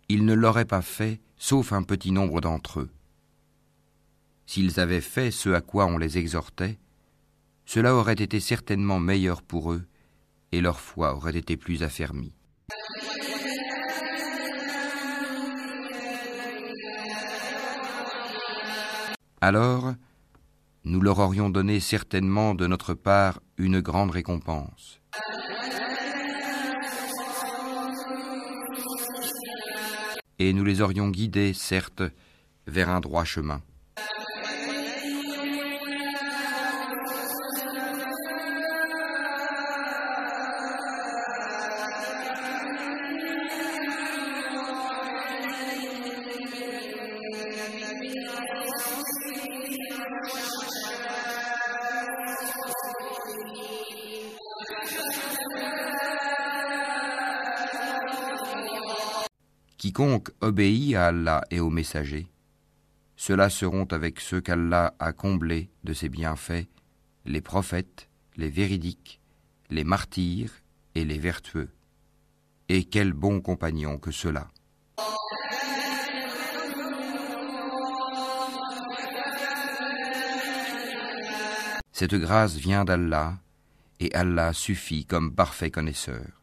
ils 0.10 0.26
ne 0.26 0.34
l'auraient 0.34 0.66
pas 0.66 0.82
fait, 0.82 1.22
sauf 1.38 1.72
un 1.72 1.84
petit 1.84 2.12
nombre 2.12 2.42
d'entre 2.42 2.80
eux. 2.80 2.90
S'ils 4.48 4.80
avaient 4.80 5.00
fait 5.00 5.30
ce 5.30 5.50
à 5.50 5.62
quoi 5.62 5.86
on 5.86 6.00
les 6.00 6.18
exhortait, 6.18 6.80
cela 7.68 7.94
aurait 7.94 8.14
été 8.14 8.40
certainement 8.40 9.00
meilleur 9.00 9.44
pour 9.44 9.74
eux, 9.74 9.86
et 10.52 10.60
leur 10.60 10.80
foi 10.80 11.16
aurait 11.16 11.38
été 11.38 11.56
plus 11.56 11.84
affermie. 11.84 12.34
Alors, 19.40 19.94
nous 20.84 21.02
leur 21.02 21.20
aurions 21.20 21.50
donné 21.50 21.80
certainement 21.80 22.56
de 22.56 22.68
notre 22.68 22.94
part 22.94 23.40
une 23.58 23.82
grande 23.82 24.12
récompense. 24.12 25.00
Et 30.40 30.54
nous 30.54 30.64
les 30.64 30.82
aurions 30.82 31.10
guidés, 31.10 31.54
certes, 31.54 32.04
vers 32.66 32.90
un 32.90 33.00
droit 33.00 33.26
chemin. 33.26 33.62
Quiconque 60.02 60.32
obéit 60.42 60.96
à 60.96 61.10
Allah 61.10 61.44
et 61.52 61.60
aux 61.60 61.70
messagers, 61.70 62.26
ceux-là 63.18 63.52
seront 63.52 63.86
avec 63.92 64.20
ceux 64.20 64.42
qu'Allah 64.42 64.96
a 64.98 65.14
comblés 65.14 65.70
de 65.84 65.94
ses 65.94 66.10
bienfaits, 66.10 66.66
les 67.26 67.42
prophètes, 67.42 68.10
les 68.36 68.50
véridiques, 68.50 69.22
les 69.70 69.84
martyrs 69.84 70.54
et 70.96 71.06
les 71.06 71.20
vertueux. 71.20 71.70
Et 72.68 72.86
quels 72.86 73.14
bons 73.14 73.42
compagnons 73.42 74.00
que 74.00 74.10
ceux-là. 74.10 74.48
Cette 81.92 82.16
grâce 82.16 82.56
vient 82.56 82.86
d'Allah, 82.86 83.38
et 84.00 84.12
Allah 84.16 84.52
suffit 84.54 85.06
comme 85.06 85.36
parfait 85.36 85.70
connaisseur. 85.70 86.41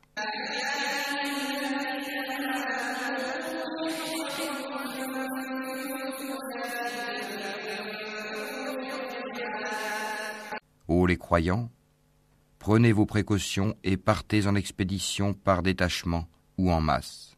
Les 11.08 11.16
croyants, 11.16 11.70
prenez 12.60 12.92
vos 12.92 13.06
précautions 13.06 13.74
et 13.82 13.96
partez 13.96 14.46
en 14.46 14.54
expédition 14.54 15.34
par 15.34 15.62
détachement 15.64 16.28
ou 16.56 16.70
en 16.70 16.80
masse. 16.80 17.34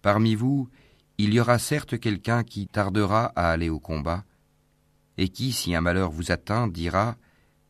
Parmi 0.00 0.34
vous, 0.34 0.68
il 1.16 1.32
y 1.32 1.40
aura 1.40 1.58
certes 1.58 1.98
quelqu'un 1.98 2.44
qui 2.44 2.66
tardera 2.66 3.32
à 3.36 3.50
aller 3.50 3.70
au 3.70 3.80
combat, 3.80 4.24
et 5.18 5.28
qui, 5.28 5.52
si 5.52 5.74
un 5.74 5.80
malheur 5.80 6.10
vous 6.10 6.32
atteint, 6.32 6.68
dira 6.68 7.16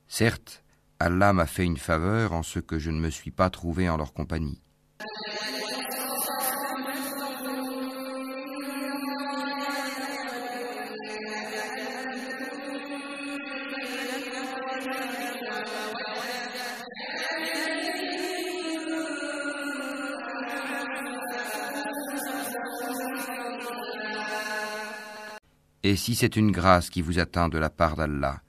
Certes, 0.08 0.62
Allah 1.00 1.32
m'a 1.32 1.46
fait 1.46 1.64
une 1.64 1.76
faveur 1.76 2.32
en 2.32 2.42
ce 2.42 2.58
que 2.60 2.78
je 2.78 2.90
ne 2.90 3.00
me 3.00 3.10
suis 3.10 3.30
pas 3.30 3.50
trouvé 3.50 3.88
en 3.88 3.96
leur 3.96 4.12
compagnie. 4.12 4.60
Et 25.84 25.96
si 25.96 26.14
c'est 26.14 26.36
une 26.36 26.50
grâce 26.50 26.88
qui 26.88 27.02
vous 27.02 27.18
atteint 27.18 27.50
de 27.50 27.58
la 27.58 27.68
part 27.68 27.94
d'Allah, 27.94 28.40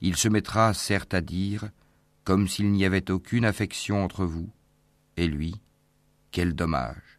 il 0.00 0.16
se 0.16 0.28
mettra 0.28 0.72
certes 0.72 1.12
à 1.12 1.20
dire, 1.20 1.68
comme 2.22 2.46
s'il 2.46 2.70
n'y 2.70 2.84
avait 2.84 3.10
aucune 3.10 3.44
affection 3.44 4.04
entre 4.04 4.24
vous, 4.24 4.48
et 5.16 5.26
lui, 5.26 5.56
quel 6.30 6.54
dommage. 6.54 7.18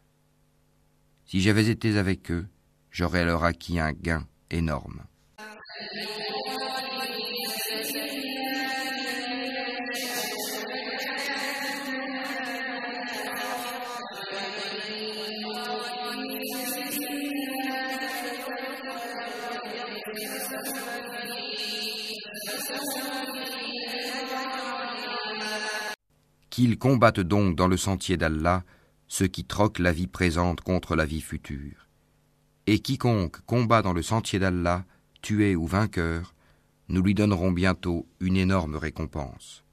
Si 1.26 1.42
j'avais 1.42 1.68
été 1.68 1.98
avec 1.98 2.32
eux, 2.32 2.48
j'aurais 2.90 3.20
alors 3.20 3.44
acquis 3.44 3.78
un 3.78 3.92
gain 3.92 4.26
énorme. 4.50 5.04
Qu'ils 26.56 26.78
combattent 26.78 27.20
donc 27.20 27.58
dans 27.58 27.68
le 27.68 27.76
sentier 27.76 28.16
d'Allah 28.16 28.64
ceux 29.10 29.28
qui 29.28 29.44
troquent 29.44 29.80
la 29.80 29.92
vie 29.92 30.08
présente 30.08 30.62
contre 30.62 30.96
la 30.96 31.06
vie 31.06 31.20
future. 31.20 31.90
Et 32.66 32.80
quiconque 32.80 33.42
combat 33.42 33.82
dans 33.82 33.92
le 33.92 34.02
sentier 34.02 34.40
d'Allah, 34.40 34.86
tué 35.22 35.58
ou 35.58 35.68
vainqueur, 35.68 36.34
nous 36.88 37.02
lui 37.02 37.14
donnerons 37.14 37.52
bientôt 37.52 38.08
une 38.22 38.38
énorme 38.38 38.78
récompense. 38.78 39.66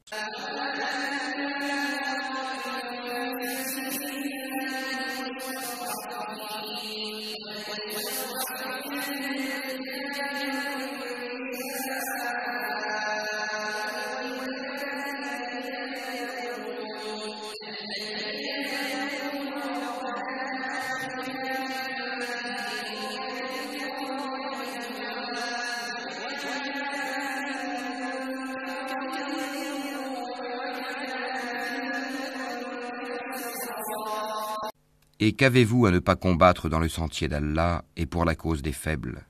Et 35.25 35.35
qu'avez-vous 35.35 35.87
à 35.87 35.93
ne 35.93 36.01
pas 36.01 36.16
combattre 36.16 36.68
dans 36.68 36.81
le 36.81 36.89
sentier 36.89 37.29
d'Allah 37.29 37.85
et 37.95 38.07
pour 38.07 38.25
la 38.25 38.35
cause 38.35 38.61
des 38.61 38.73
faibles? 38.73 39.25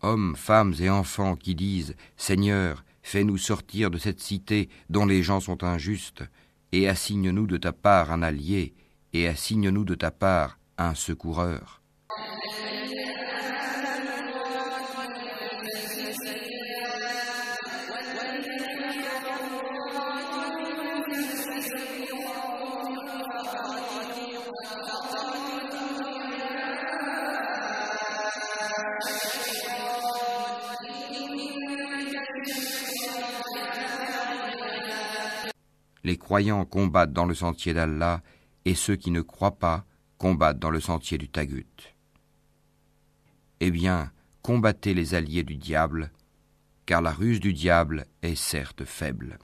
Hommes, 0.00 0.34
femmes 0.36 0.72
et 0.80 0.88
enfants 0.88 1.36
qui 1.36 1.54
disent 1.54 1.94
Seigneur, 2.16 2.82
fais-nous 3.02 3.36
sortir 3.36 3.90
de 3.90 3.98
cette 3.98 4.20
cité 4.20 4.70
dont 4.88 5.04
les 5.04 5.22
gens 5.22 5.40
sont 5.40 5.64
injustes, 5.64 6.24
et 6.72 6.88
assigne-nous 6.88 7.46
de 7.46 7.58
ta 7.58 7.74
part 7.74 8.10
un 8.10 8.22
allié, 8.22 8.72
et 9.12 9.28
assigne-nous 9.28 9.84
de 9.84 9.94
ta 9.94 10.10
part 10.10 10.58
un 10.78 10.94
secoureur. 10.94 11.81
Les 36.04 36.16
croyants 36.16 36.64
combattent 36.64 37.12
dans 37.12 37.26
le 37.26 37.34
sentier 37.34 37.74
d'Allah 37.74 38.22
et 38.64 38.74
ceux 38.74 38.96
qui 38.96 39.10
ne 39.10 39.20
croient 39.20 39.58
pas 39.58 39.84
combattent 40.18 40.58
dans 40.58 40.70
le 40.70 40.80
sentier 40.80 41.18
du 41.18 41.28
Tagut. 41.28 41.66
Eh 43.60 43.70
bien, 43.70 44.12
combattez 44.42 44.94
les 44.94 45.14
alliés 45.14 45.44
du 45.44 45.56
diable, 45.56 46.10
car 46.86 47.02
la 47.02 47.12
ruse 47.12 47.40
du 47.40 47.52
diable 47.52 48.06
est 48.22 48.34
certes 48.34 48.84
faible. 48.84 49.38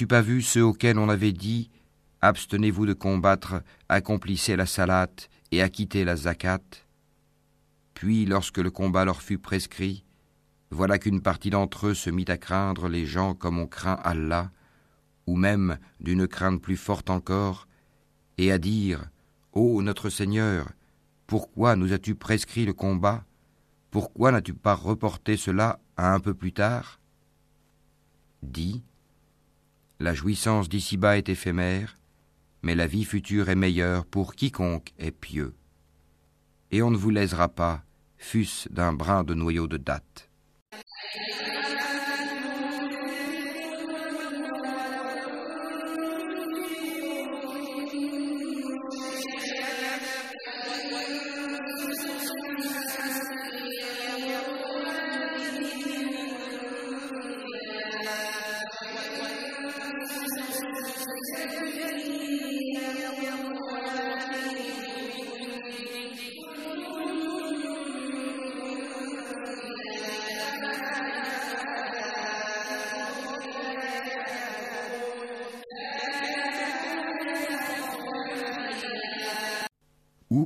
N'as-tu 0.00 0.06
pas 0.08 0.22
vu 0.22 0.40
ceux 0.40 0.64
auxquels 0.64 0.98
on 0.98 1.10
avait 1.10 1.34
dit 1.34 1.70
Abstenez-vous 2.22 2.86
de 2.86 2.94
combattre, 2.94 3.62
accomplissez 3.90 4.56
la 4.56 4.64
salate 4.64 5.28
et 5.52 5.60
acquittez 5.60 6.06
la 6.06 6.16
zakat? 6.16 6.62
Puis, 7.92 8.24
lorsque 8.24 8.56
le 8.56 8.70
combat 8.70 9.04
leur 9.04 9.20
fut 9.20 9.36
prescrit, 9.36 10.06
voilà 10.70 10.98
qu'une 10.98 11.20
partie 11.20 11.50
d'entre 11.50 11.88
eux 11.88 11.92
se 11.92 12.08
mit 12.08 12.24
à 12.28 12.38
craindre 12.38 12.88
les 12.88 13.04
gens 13.04 13.34
comme 13.34 13.58
on 13.58 13.66
craint 13.66 14.00
Allah, 14.02 14.50
ou 15.26 15.36
même 15.36 15.76
d'une 16.00 16.26
crainte 16.26 16.62
plus 16.62 16.78
forte 16.78 17.10
encore, 17.10 17.68
et 18.38 18.50
à 18.52 18.56
dire 18.56 19.10
Ô 19.52 19.82
notre 19.82 20.08
Seigneur, 20.08 20.70
pourquoi 21.26 21.76
nous 21.76 21.92
as-tu 21.92 22.14
prescrit 22.14 22.64
le 22.64 22.72
combat? 22.72 23.26
Pourquoi 23.90 24.32
n'as-tu 24.32 24.54
pas 24.54 24.74
reporté 24.74 25.36
cela 25.36 25.78
à 25.98 26.14
un 26.14 26.20
peu 26.20 26.32
plus 26.32 26.54
tard? 26.54 27.00
Dis 28.42 28.82
la 30.00 30.14
jouissance 30.14 30.70
d'ici-bas 30.70 31.18
est 31.18 31.28
éphémère, 31.28 31.98
mais 32.62 32.74
la 32.74 32.86
vie 32.86 33.04
future 33.04 33.50
est 33.50 33.54
meilleure 33.54 34.06
pour 34.06 34.34
quiconque 34.34 34.94
est 34.98 35.10
pieux. 35.10 35.54
Et 36.70 36.80
on 36.80 36.90
ne 36.90 36.96
vous 36.96 37.10
lésera 37.10 37.48
pas, 37.48 37.84
fût-ce 38.16 38.68
d'un 38.70 38.94
brin 38.94 39.24
de 39.24 39.34
noyau 39.34 39.68
de 39.68 39.76
date. 39.76 40.30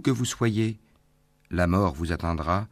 Que 0.04 0.10
vous 0.10 0.26
soyez, 0.26 0.78
la 1.50 1.66
mort 1.66 1.94
vous 1.94 2.12
atteindra, 2.12 2.68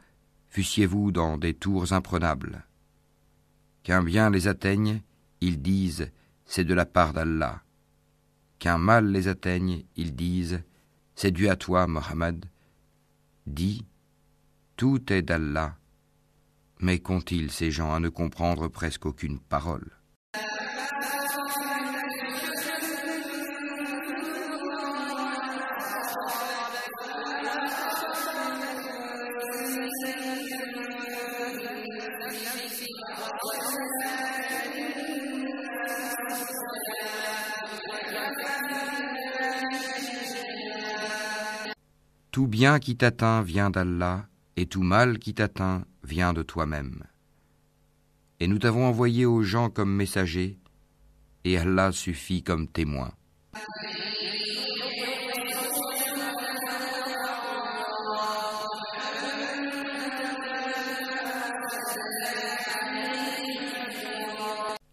fussiez-vous 0.51 1.13
dans 1.13 1.39
des 1.39 1.55
tours 1.55 1.95
imprenables. 1.95 2.67
Qu'un 3.83 4.05
bien 4.05 4.31
les 4.31 4.49
atteigne, 4.49 5.01
ils 5.41 5.61
disent 5.61 6.13
c'est 6.45 6.65
de 6.65 6.75
la 6.75 6.85
part 6.85 7.15
d'Allah. 7.15 7.63
Qu'un 8.59 8.77
mal 8.77 9.11
les 9.11 9.29
atteigne, 9.29 9.85
ils 9.97 10.15
disent 10.15 10.63
c'est 11.17 11.31
dû 11.31 11.49
à 11.49 11.57
toi, 11.57 11.87
Mohammed. 11.87 12.45
Dis 13.47 13.87
tout 14.77 15.11
est 15.11 15.23
d'Allah. 15.23 15.77
Mais 16.81 16.99
qu'ont-ils 16.99 17.51
ces 17.51 17.71
gens 17.71 17.95
à 17.95 18.01
ne 18.01 18.11
comprendre 18.11 18.69
presque 18.69 19.07
aucune 19.07 19.39
parole? 19.39 19.91
Tout 42.33 42.47
bien 42.47 42.79
qui 42.79 42.97
t'atteint 42.97 43.43
vient 43.43 43.69
d'Allah, 43.69 44.27
et 44.57 44.65
tout 44.65 44.81
mal 44.81 45.19
qui 45.19 45.35
t'atteint 45.35 45.85
vient 46.03 46.33
de 46.33 46.43
toi-même. 46.43 47.05
Et 48.41 48.47
nous 48.47 48.59
t'avons 48.59 48.87
envoyé 48.87 49.27
aux 49.27 49.43
gens 49.43 49.69
comme 49.69 49.95
messagers, 49.95 50.59
et 51.45 51.59
Allah 51.59 51.93
suffit 51.93 52.43
comme 52.43 52.69
témoin. 52.69 53.13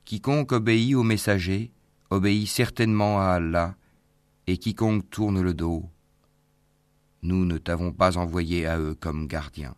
Quiconque 0.04 0.52
obéit 0.52 0.96
au 0.96 1.04
messager 1.04 1.72
obéit 2.10 2.50
certainement 2.50 3.22
à 3.22 3.36
Allah, 3.36 3.76
et 4.46 4.58
quiconque 4.58 5.10
tourne 5.10 5.42
le 5.42 5.54
dos, 5.54 5.90
nous 7.22 7.46
ne 7.46 7.58
t'avons 7.58 7.92
pas 7.92 8.18
envoyé 8.18 8.66
à 8.66 8.80
eux 8.80 8.96
comme 8.96 9.28
gardiens. 9.28 9.76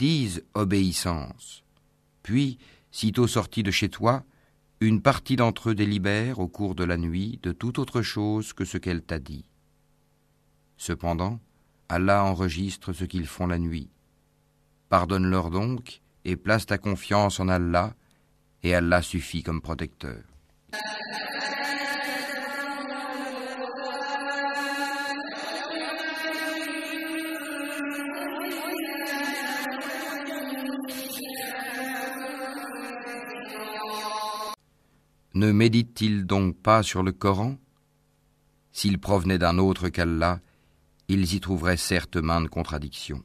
Disent 0.00 0.42
obéissance. 0.54 1.62
Puis, 2.22 2.56
sitôt 2.90 3.26
sortis 3.26 3.62
de 3.62 3.70
chez 3.70 3.90
toi, 3.90 4.24
une 4.80 5.02
partie 5.02 5.36
d'entre 5.36 5.68
eux 5.70 5.74
délibère 5.74 6.38
au 6.38 6.48
cours 6.48 6.74
de 6.74 6.84
la 6.84 6.96
nuit 6.96 7.38
de 7.42 7.52
toute 7.52 7.78
autre 7.78 8.00
chose 8.00 8.54
que 8.54 8.64
ce 8.64 8.78
qu'elle 8.78 9.02
t'a 9.02 9.18
dit. 9.18 9.44
Cependant, 10.78 11.38
Allah 11.90 12.24
enregistre 12.24 12.94
ce 12.94 13.04
qu'ils 13.04 13.26
font 13.26 13.46
la 13.46 13.58
nuit. 13.58 13.90
Pardonne-leur 14.88 15.50
donc 15.50 16.00
et 16.24 16.36
place 16.36 16.64
ta 16.64 16.78
confiance 16.78 17.38
en 17.38 17.48
Allah, 17.48 17.94
et 18.62 18.74
Allah 18.74 19.02
suffit 19.02 19.42
comme 19.42 19.60
protecteur. 19.60 20.22
Ne 35.34 35.52
méditent-ils 35.52 36.26
donc 36.26 36.56
pas 36.56 36.82
sur 36.82 37.02
le 37.02 37.12
Coran? 37.12 37.56
S'ils 38.72 38.98
provenaient 38.98 39.38
d'un 39.38 39.58
autre 39.58 39.88
qu'Allah, 39.88 40.40
ils 41.08 41.34
y 41.34 41.40
trouveraient 41.40 41.76
certes 41.76 42.16
maintes 42.16 42.48
contradictions. 42.48 43.22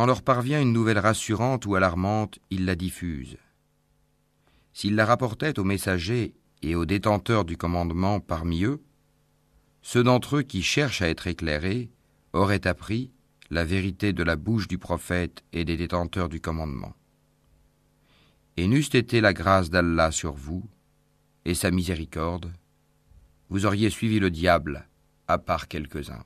Quand 0.00 0.06
leur 0.06 0.22
parvient 0.22 0.62
une 0.62 0.72
nouvelle 0.72 0.98
rassurante 0.98 1.66
ou 1.66 1.74
alarmante, 1.74 2.38
ils 2.48 2.64
la 2.64 2.74
diffusent. 2.74 3.36
S'ils 4.72 4.94
la 4.94 5.04
rapportaient 5.04 5.58
aux 5.58 5.64
messagers 5.64 6.32
et 6.62 6.74
aux 6.74 6.86
détenteurs 6.86 7.44
du 7.44 7.58
commandement 7.58 8.18
parmi 8.18 8.64
eux, 8.64 8.80
ceux 9.82 10.02
d'entre 10.02 10.38
eux 10.38 10.42
qui 10.42 10.62
cherchent 10.62 11.02
à 11.02 11.08
être 11.10 11.26
éclairés 11.26 11.90
auraient 12.32 12.66
appris 12.66 13.10
la 13.50 13.66
vérité 13.66 14.14
de 14.14 14.22
la 14.22 14.36
bouche 14.36 14.68
du 14.68 14.78
prophète 14.78 15.44
et 15.52 15.66
des 15.66 15.76
détenteurs 15.76 16.30
du 16.30 16.40
commandement. 16.40 16.94
Et 18.56 18.68
n'eût 18.68 18.80
été 18.80 19.20
la 19.20 19.34
grâce 19.34 19.68
d'Allah 19.68 20.12
sur 20.12 20.32
vous 20.32 20.66
et 21.44 21.52
sa 21.52 21.70
miséricorde, 21.70 22.50
vous 23.50 23.66
auriez 23.66 23.90
suivi 23.90 24.18
le 24.18 24.30
diable, 24.30 24.88
à 25.28 25.36
part 25.36 25.68
quelques-uns. 25.68 26.24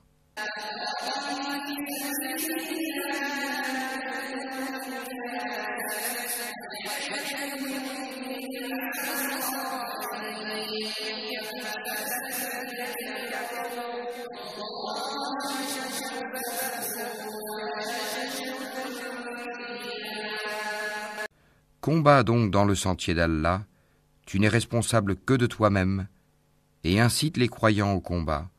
Combat 21.85 22.23
donc 22.23 22.49
dans 22.49 22.65
le 22.65 22.73
sentier 22.73 23.13
d'Allah, 23.13 23.63
tu 24.25 24.39
n'es 24.39 24.47
responsable 24.47 25.15
que 25.15 25.35
de 25.35 25.45
toi-même, 25.45 26.07
et 26.83 26.99
incite 26.99 27.37
les 27.37 27.47
croyants 27.47 27.91
au 27.91 28.01
combat. 28.01 28.49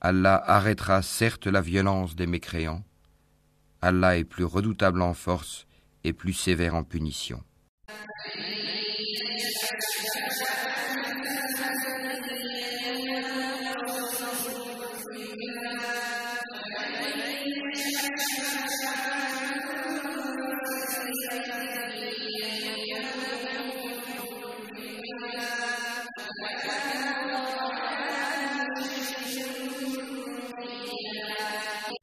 Allah 0.00 0.40
arrêtera 0.46 1.02
certes 1.02 1.48
la 1.48 1.60
violence 1.60 2.14
des 2.14 2.28
mécréants. 2.28 2.84
Allah 3.80 4.16
est 4.16 4.22
plus 4.22 4.44
redoutable 4.44 5.02
en 5.02 5.12
force 5.12 5.66
et 6.04 6.12
plus 6.12 6.34
sévère 6.34 6.76
en 6.76 6.84
punition. 6.84 7.42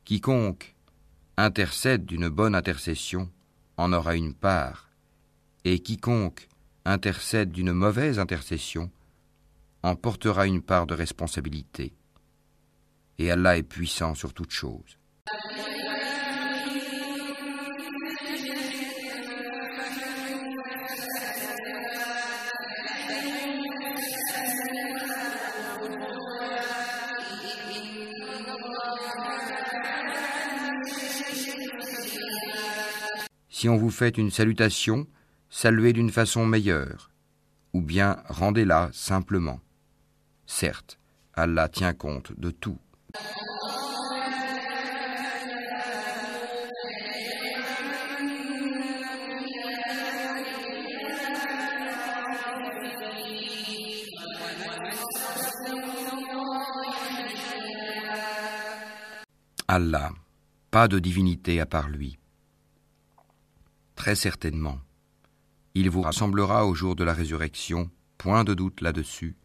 Quiconque 0.09 0.73
intercède 1.37 2.03
d'une 2.03 2.29
bonne 2.29 2.55
intercession 2.55 3.29
en 3.77 3.93
aura 3.93 4.15
une 4.15 4.33
part, 4.33 4.89
et 5.65 5.77
quiconque 5.77 6.47
intercède 6.83 7.51
d'une 7.51 7.73
mauvaise 7.73 8.17
intercession 8.17 8.89
en 9.83 9.95
portera 9.95 10.47
une 10.47 10.63
part 10.63 10.87
de 10.87 10.95
responsabilité. 10.95 11.93
Et 13.19 13.29
Allah 13.29 13.59
est 13.59 13.61
puissant 13.61 14.15
sur 14.15 14.33
toute 14.33 14.49
chose. 14.49 14.97
Si 33.59 33.67
on 33.67 33.75
vous 33.75 33.89
fait 33.89 34.17
une 34.17 34.31
salutation, 34.31 35.05
saluez 35.49 35.91
d'une 35.91 36.11
façon 36.11 36.45
meilleure, 36.45 37.11
ou 37.73 37.81
bien 37.81 38.23
rendez-la 38.29 38.89
simplement. 38.93 39.59
Certes, 40.45 40.97
Allah 41.33 41.67
tient 41.67 41.91
compte 41.91 42.31
de 42.39 42.51
tout. 42.51 42.77
Allah, 59.67 60.11
pas 60.71 60.87
de 60.87 60.99
divinité 60.99 61.59
à 61.59 61.65
part 61.65 61.89
lui. 61.89 62.18
Très 63.99 64.15
certainement, 64.15 64.79
il 65.75 65.89
vous 65.89 66.01
rassemblera 66.01 66.65
au 66.65 66.73
jour 66.73 66.95
de 66.95 67.03
la 67.03 67.13
résurrection, 67.13 67.91
point 68.17 68.45
de 68.45 68.53
doute 68.53 68.79
là-dessus. 68.79 69.35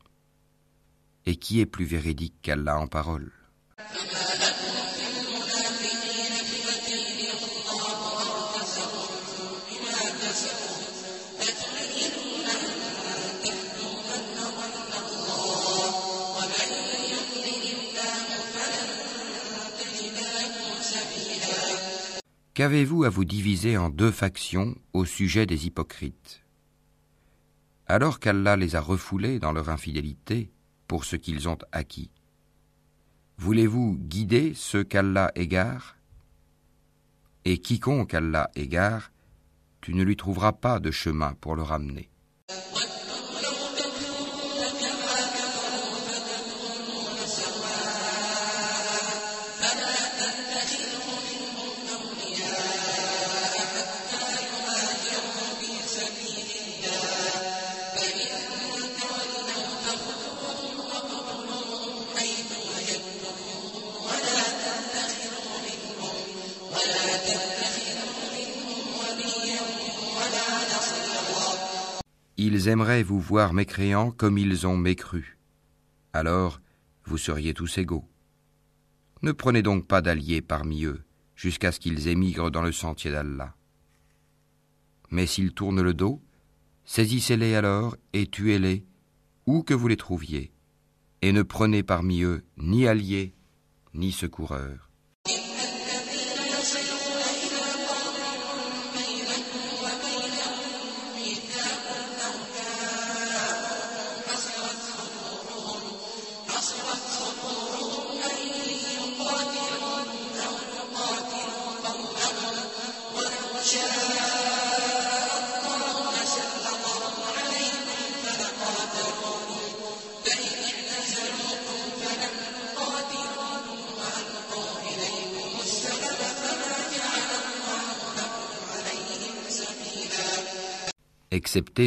Et 1.27 1.35
qui 1.35 1.59
est 1.59 1.67
plus 1.67 1.85
véridique 1.85 2.37
qu'Allah 2.41 2.79
en 2.79 2.87
parole? 2.87 3.33
Qu'avez-vous 22.55 23.03
à 23.03 23.09
vous 23.09 23.25
diviser 23.25 23.77
en 23.77 23.91
deux 23.91 24.13
factions 24.13 24.77
au 24.93 25.05
sujet 25.05 25.45
des 25.45 25.67
hypocrites? 25.67 26.45
Alors 27.89 28.21
qu'Allah 28.21 28.55
les 28.55 28.77
a 28.77 28.81
refoulés 28.81 29.41
dans 29.41 29.51
leur 29.51 29.71
infidélité, 29.71 30.53
pour 30.87 31.05
ce 31.05 31.17
qu'ils 31.17 31.49
ont 31.49 31.59
acquis. 31.73 32.13
Voulez-vous 33.39 33.97
guider 33.99 34.53
ceux 34.55 34.85
qu'Allah 34.85 35.33
égare? 35.35 35.97
Et 37.45 37.59
quiconque 37.59 38.15
Allah 38.15 38.49
égare, 38.55 39.11
tu 39.81 39.93
ne 39.93 40.05
lui 40.05 40.17
trouveras 40.17 40.53
pas 40.53 40.79
de 40.79 40.93
chemin 40.93 41.35
pour 41.41 41.57
le 41.57 41.63
ramener. 41.63 42.09
Aimeraient 72.69 73.03
vous 73.03 73.21
voir 73.21 73.53
mécréants 73.53 74.11
comme 74.11 74.39
ils 74.39 74.67
ont 74.67 74.77
mécru. 74.77 75.39
Alors, 76.13 76.61
vous 77.05 77.19
seriez 77.19 77.53
tous 77.53 77.79
égaux. 77.79 78.09
Ne 79.23 79.33
prenez 79.33 79.63
donc 79.63 79.87
pas 79.87 80.01
d'alliés 80.01 80.41
parmi 80.41 80.85
eux, 80.85 81.03
jusqu'à 81.35 81.73
ce 81.73 81.81
qu'ils 81.81 82.09
émigrent 82.09 82.51
dans 82.51 82.63
le 82.63 82.73
sentier 82.73 83.11
d'Allah. 83.11 83.55
Mais 85.11 85.27
s'ils 85.27 85.53
tournent 85.53 85.83
le 85.83 85.95
dos, 85.95 86.23
saisissez-les 86.85 87.55
alors 87.55 87.97
et 88.13 88.27
tuez-les, 88.27 88.87
où 89.47 89.63
que 89.63 89.75
vous 89.75 89.89
les 89.89 89.97
trouviez, 89.97 90.53
et 91.23 91.33
ne 91.33 91.43
prenez 91.43 91.83
parmi 91.83 92.23
eux 92.23 92.45
ni 92.57 92.87
alliés, 92.87 93.35
ni 93.93 94.13
secoureurs. 94.13 94.84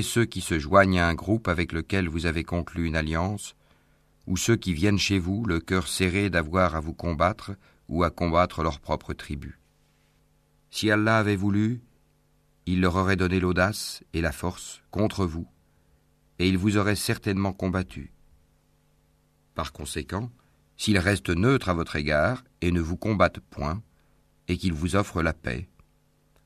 Ceux 0.02 0.26
qui 0.26 0.42
se 0.42 0.60
joignent 0.60 1.00
à 1.00 1.08
un 1.08 1.16
groupe 1.16 1.48
avec 1.48 1.72
lequel 1.72 2.10
vous 2.10 2.26
avez 2.26 2.44
conclu 2.44 2.86
une 2.86 2.96
alliance, 2.96 3.56
ou 4.28 4.36
ceux 4.36 4.58
qui 4.58 4.74
viennent 4.74 5.00
chez 5.00 5.20
vous, 5.20 5.46
le 5.46 5.60
cœur 5.60 5.88
serré 5.88 6.30
d'avoir 6.30 6.76
à 6.76 6.80
vous 6.82 6.94
combattre 6.94 7.52
ou 7.88 8.04
à 8.04 8.10
combattre 8.10 8.64
leur 8.64 8.80
propre 8.80 9.14
tribu. 9.14 9.60
Si 10.70 10.92
Allah 10.92 11.18
avait 11.18 11.38
voulu, 11.38 11.82
il 12.66 12.82
leur 12.82 12.96
aurait 12.96 13.16
donné 13.16 13.40
l'audace 13.40 14.04
et 14.14 14.22
la 14.22 14.34
force 14.34 14.82
contre 14.92 15.26
vous, 15.26 15.48
et 16.40 16.50
il 16.50 16.58
vous 16.58 16.78
aurait 16.78 16.98
certainement 16.98 17.54
combattu. 17.54 18.12
Par 19.56 19.72
conséquent, 19.72 20.30
s'ils 20.76 21.00
restent 21.00 21.30
neutres 21.30 21.70
à 21.70 21.74
votre 21.74 21.96
égard 21.96 22.44
et 22.62 22.72
ne 22.72 22.82
vous 22.82 22.98
combattent 22.98 23.40
point, 23.40 23.82
et 24.50 24.58
qu'ils 24.58 24.74
vous 24.74 24.96
offrent 24.96 25.24
la 25.24 25.34
paix, 25.34 25.70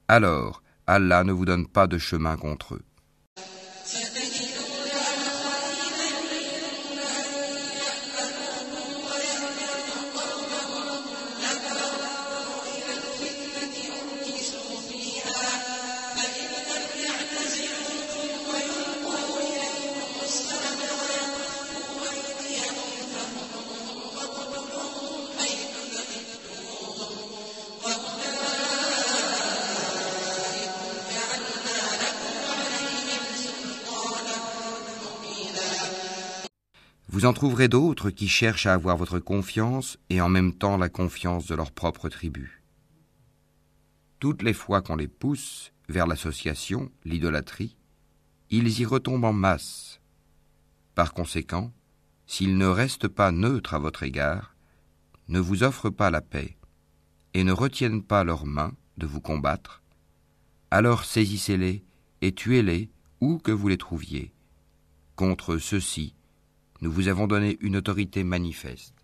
alors 0.07 0.61
Allah 0.85 1.23
ne 1.23 1.31
vous 1.31 1.45
donne 1.45 1.67
pas 1.67 1.87
de 1.87 1.97
chemin 1.97 2.37
contre 2.37 2.75
eux. 2.75 2.83
Vous 37.12 37.26
en 37.26 37.34
trouverez 37.34 37.68
d'autres 37.68 38.09
qui 38.09 38.30
cherchent 38.30 38.68
à 38.68 38.74
avoir 38.74 38.95
votre 38.95 39.20
confiance 39.20 39.97
et 40.09 40.22
en 40.22 40.30
même 40.30 40.53
temps 40.53 40.78
la 40.78 40.88
confiance 40.88 41.45
de 41.45 41.55
leur 41.55 41.72
propre 41.72 42.07
tribu. 42.07 42.64
Toutes 44.20 44.43
les 44.43 44.53
fois 44.53 44.82
qu'on 44.82 44.95
les 44.95 45.09
pousse 45.09 45.74
vers 45.89 46.07
l'association, 46.07 46.89
l'idolâtrie, 47.03 47.76
ils 48.49 48.80
y 48.80 48.86
retombent 48.86 49.26
en 49.26 49.34
masse. 49.34 49.99
Par 50.95 51.14
conséquent, 51.14 51.74
s'ils 52.28 52.57
ne 52.57 52.66
restent 52.66 53.09
pas 53.09 53.34
neutres 53.34 53.74
à 53.74 53.80
votre 53.80 54.03
égard, 54.03 54.55
ne 55.28 55.41
vous 55.41 55.64
offrent 55.64 55.89
pas 55.89 56.12
la 56.12 56.22
paix, 56.22 56.55
et 57.34 57.43
ne 57.43 57.51
retiennent 57.51 58.03
pas 58.03 58.24
leurs 58.24 58.45
mains 58.45 58.74
de 58.97 59.05
vous 59.05 59.20
combattre, 59.20 59.82
alors 60.70 61.03
saisissez-les 61.03 61.84
et 62.22 62.32
tuez-les 62.32 62.89
où 63.20 63.38
que 63.38 63.51
vous 63.51 63.68
les 63.68 63.78
trouviez. 63.78 64.32
Contre 65.18 65.57
ceux-ci, 65.57 66.16
nous 66.82 66.91
vous 66.91 67.07
avons 67.07 67.27
donné 67.27 67.57
une 67.61 67.77
autorité 67.77 68.23
manifeste. 68.23 69.01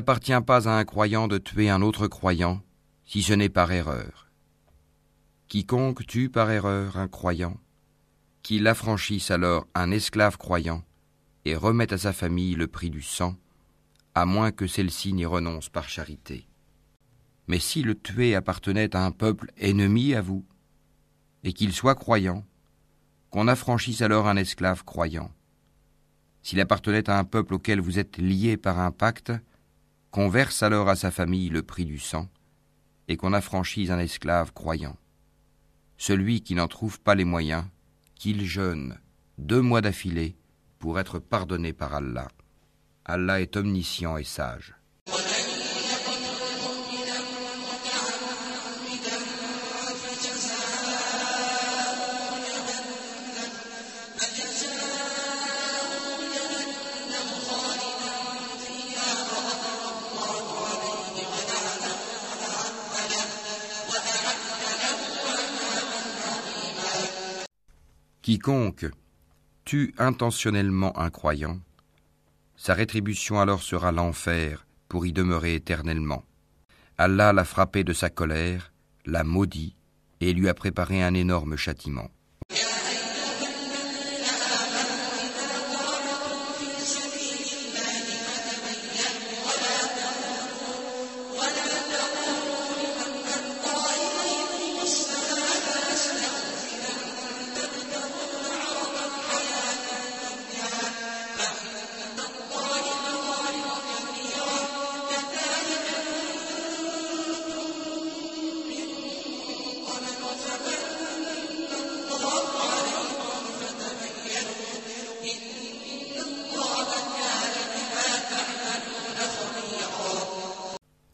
N'appartient 0.00 0.40
pas 0.46 0.66
à 0.66 0.78
un 0.78 0.84
croyant 0.86 1.28
de 1.28 1.36
tuer 1.36 1.68
un 1.68 1.82
autre 1.82 2.06
croyant, 2.08 2.62
si 3.04 3.20
ce 3.20 3.34
n'est 3.34 3.50
par 3.50 3.70
erreur. 3.70 4.30
Quiconque 5.46 6.06
tue 6.06 6.30
par 6.30 6.50
erreur 6.50 6.96
un 6.96 7.06
croyant, 7.06 7.60
qu'il 8.42 8.66
affranchisse 8.66 9.30
alors 9.30 9.66
un 9.74 9.90
esclave 9.90 10.38
croyant 10.38 10.82
et 11.44 11.54
remette 11.54 11.92
à 11.92 11.98
sa 11.98 12.14
famille 12.14 12.54
le 12.54 12.66
prix 12.66 12.88
du 12.88 13.02
sang, 13.02 13.36
à 14.14 14.24
moins 14.24 14.52
que 14.52 14.66
celle-ci 14.66 15.12
n'y 15.12 15.26
renonce 15.26 15.68
par 15.68 15.90
charité. 15.90 16.46
Mais 17.46 17.58
si 17.58 17.82
le 17.82 17.94
tué 17.94 18.34
appartenait 18.34 18.96
à 18.96 19.04
un 19.04 19.10
peuple 19.10 19.52
ennemi 19.58 20.14
à 20.14 20.22
vous, 20.22 20.46
et 21.44 21.52
qu'il 21.52 21.74
soit 21.74 21.94
croyant, 21.94 22.42
qu'on 23.28 23.48
affranchisse 23.48 24.00
alors 24.00 24.28
un 24.28 24.36
esclave 24.36 24.82
croyant. 24.82 25.30
S'il 26.40 26.58
appartenait 26.58 27.10
à 27.10 27.18
un 27.18 27.24
peuple 27.24 27.52
auquel 27.52 27.82
vous 27.82 27.98
êtes 27.98 28.16
lié 28.16 28.56
par 28.56 28.78
un 28.78 28.92
pacte, 28.92 29.30
qu'on 30.10 30.28
verse 30.28 30.62
alors 30.62 30.88
à 30.88 30.96
sa 30.96 31.10
famille 31.10 31.48
le 31.48 31.62
prix 31.62 31.84
du 31.84 31.98
sang, 31.98 32.28
et 33.08 33.16
qu'on 33.16 33.32
affranchisse 33.32 33.90
un 33.90 33.98
esclave 33.98 34.52
croyant. 34.52 34.96
Celui 35.96 36.42
qui 36.42 36.54
n'en 36.54 36.68
trouve 36.68 37.00
pas 37.00 37.14
les 37.14 37.24
moyens, 37.24 37.64
qu'il 38.14 38.44
jeûne 38.44 38.98
deux 39.38 39.60
mois 39.60 39.80
d'affilée 39.80 40.36
pour 40.78 40.98
être 40.98 41.18
pardonné 41.18 41.72
par 41.72 41.94
Allah. 41.94 42.28
Allah 43.04 43.40
est 43.40 43.56
omniscient 43.56 44.16
et 44.16 44.24
sage. 44.24 44.74
Quiconque 68.30 68.86
tue 69.64 69.92
intentionnellement 69.98 70.96
un 70.96 71.10
croyant, 71.10 71.58
sa 72.54 72.74
rétribution 72.74 73.40
alors 73.40 73.60
sera 73.60 73.90
l'enfer 73.90 74.68
pour 74.86 75.04
y 75.04 75.12
demeurer 75.12 75.56
éternellement. 75.56 76.22
Allah 76.96 77.32
l'a 77.32 77.44
frappé 77.44 77.82
de 77.82 77.92
sa 77.92 78.08
colère, 78.08 78.72
l'a 79.04 79.24
maudit 79.24 79.74
et 80.20 80.32
lui 80.32 80.48
a 80.48 80.54
préparé 80.54 81.02
un 81.02 81.14
énorme 81.14 81.56
châtiment. 81.56 82.08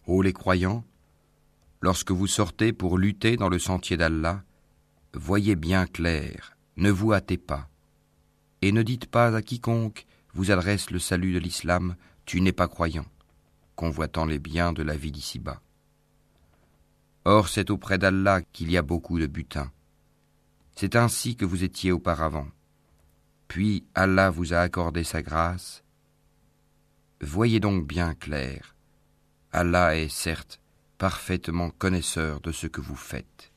Ô 0.06 0.22
les 0.22 0.32
croyants, 0.32 0.84
lorsque 1.80 2.12
vous 2.12 2.28
sortez 2.28 2.72
pour 2.72 2.96
lutter 2.96 3.36
dans 3.36 3.48
le 3.48 3.58
sentier 3.58 3.96
d'Allah, 3.96 4.44
voyez 5.12 5.56
bien 5.56 5.86
clair, 5.86 6.56
ne 6.76 6.92
vous 6.92 7.12
hâtez 7.12 7.38
pas, 7.38 7.68
et 8.62 8.70
ne 8.70 8.84
dites 8.84 9.06
pas 9.06 9.34
à 9.34 9.42
quiconque 9.42 10.06
vous 10.32 10.52
adresse 10.52 10.90
le 10.90 11.00
salut 11.00 11.32
de 11.32 11.40
l'islam, 11.40 11.96
tu 12.24 12.40
n'es 12.40 12.52
pas 12.52 12.68
croyant, 12.68 13.06
convoitant 13.74 14.26
les 14.26 14.38
biens 14.38 14.72
de 14.72 14.84
la 14.84 14.96
vie 14.96 15.10
d'ici-bas. 15.10 15.60
Or 17.24 17.48
c'est 17.48 17.70
auprès 17.70 17.98
d'Allah 17.98 18.42
qu'il 18.52 18.70
y 18.70 18.76
a 18.76 18.82
beaucoup 18.82 19.18
de 19.18 19.26
butin. 19.26 19.72
C'est 20.76 20.94
ainsi 20.94 21.34
que 21.34 21.44
vous 21.44 21.64
étiez 21.64 21.90
auparavant. 21.90 22.46
Puis 23.48 23.84
Allah 23.96 24.30
vous 24.30 24.54
a 24.54 24.58
accordé 24.58 25.02
sa 25.02 25.20
grâce. 25.22 25.82
Voyez 27.20 27.58
donc 27.58 27.88
bien 27.88 28.14
clair 28.14 28.75
Allah 29.56 29.96
est 29.96 30.10
certes 30.10 30.60
parfaitement 30.98 31.70
connaisseur 31.70 32.40
de 32.42 32.52
ce 32.52 32.66
que 32.66 32.82
vous 32.82 32.94
faites. 32.94 33.52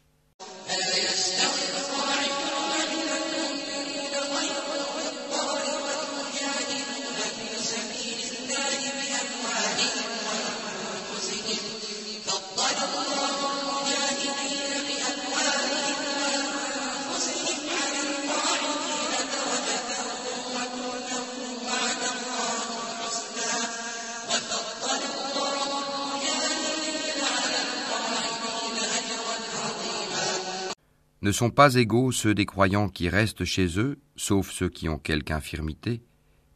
Ne 31.30 31.34
sont 31.34 31.52
pas 31.52 31.76
égaux 31.76 32.12
ceux 32.12 32.34
des 32.34 32.48
croyants 32.48 32.90
qui 32.90 33.08
restent 33.08 33.46
chez 33.46 33.78
eux, 33.78 34.00
sauf 34.16 34.50
ceux 34.50 34.68
qui 34.68 34.90
ont 34.90 34.98
quelque 34.98 35.30
infirmité, 35.30 36.02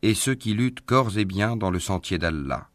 et 0.02 0.16
ceux 0.16 0.34
qui 0.34 0.56
luttent 0.56 0.82
corps 0.82 1.16
et 1.16 1.26
biens 1.26 1.56
dans 1.56 1.70
le 1.70 1.80
sentier 1.80 2.18
d'Allah. 2.18 2.72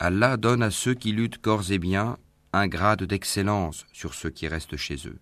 Allah 0.00 0.36
donne 0.36 0.64
à 0.64 0.72
ceux 0.72 0.94
qui 0.94 1.12
luttent 1.12 1.38
corps 1.38 1.70
et 1.70 1.78
biens 1.78 2.18
un 2.52 2.66
grade 2.66 3.04
d'excellence 3.04 3.86
sur 3.92 4.12
ceux 4.12 4.30
qui 4.30 4.48
restent 4.48 4.76
chez 4.76 5.06
eux. 5.06 5.20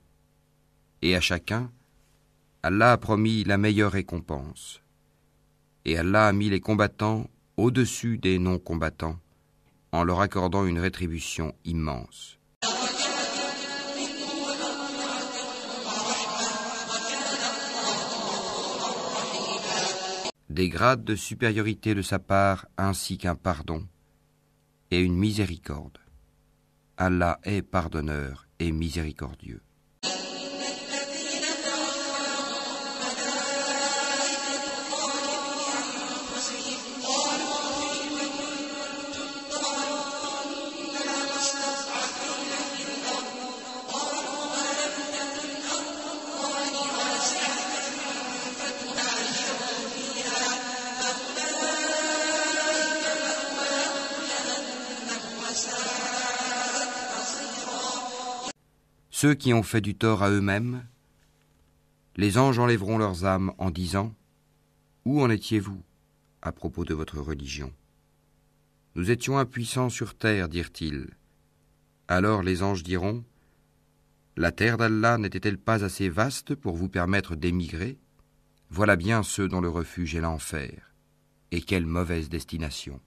Et 1.02 1.14
à 1.14 1.20
chacun, 1.20 1.70
Allah 2.62 2.92
a 2.92 2.96
promis 2.96 3.44
la 3.44 3.58
meilleure 3.58 3.92
récompense. 3.92 4.80
Et 5.84 5.98
Allah 5.98 6.28
a 6.28 6.32
mis 6.32 6.48
les 6.48 6.60
combattants 6.60 7.28
au-dessus 7.58 8.16
des 8.16 8.38
non-combattants, 8.38 9.20
en 9.92 10.04
leur 10.04 10.22
accordant 10.22 10.64
une 10.64 10.78
rétribution 10.78 11.54
immense. 11.66 12.38
Des 20.52 20.68
grades 20.68 21.02
de 21.02 21.16
supériorité 21.16 21.94
de 21.94 22.02
sa 22.02 22.18
part 22.18 22.66
ainsi 22.76 23.16
qu'un 23.16 23.34
pardon 23.34 23.86
et 24.90 25.00
une 25.00 25.16
miséricorde. 25.16 25.98
Allah 26.98 27.40
est 27.42 27.62
pardonneur 27.62 28.46
et 28.58 28.70
miséricordieux. 28.70 29.62
Ceux 59.22 59.34
qui 59.34 59.54
ont 59.54 59.62
fait 59.62 59.80
du 59.80 59.94
tort 59.94 60.24
à 60.24 60.30
eux-mêmes, 60.30 60.84
les 62.16 62.38
anges 62.38 62.58
enlèveront 62.58 62.98
leurs 62.98 63.24
âmes 63.24 63.52
en 63.56 63.70
disant 63.70 64.12
Où 65.04 65.22
en 65.22 65.30
étiez-vous 65.30 65.80
à 66.42 66.50
propos 66.50 66.84
de 66.84 66.92
votre 66.92 67.20
religion? 67.20 67.72
Nous 68.96 69.12
étions 69.12 69.38
impuissants 69.38 69.90
sur 69.90 70.16
terre, 70.16 70.48
dirent-ils. 70.48 71.08
Alors 72.08 72.42
les 72.42 72.64
anges 72.64 72.82
diront 72.82 73.22
La 74.36 74.50
terre 74.50 74.76
d'Allah 74.76 75.18
n'était-elle 75.18 75.56
pas 75.56 75.84
assez 75.84 76.08
vaste 76.08 76.56
pour 76.56 76.74
vous 76.74 76.88
permettre 76.88 77.36
d'émigrer? 77.36 78.00
Voilà 78.70 78.96
bien 78.96 79.22
ceux 79.22 79.46
dont 79.46 79.60
le 79.60 79.68
refuge 79.68 80.16
est 80.16 80.20
l'enfer. 80.20 80.92
Et 81.52 81.62
quelle 81.62 81.86
mauvaise 81.86 82.28
destination. 82.28 83.00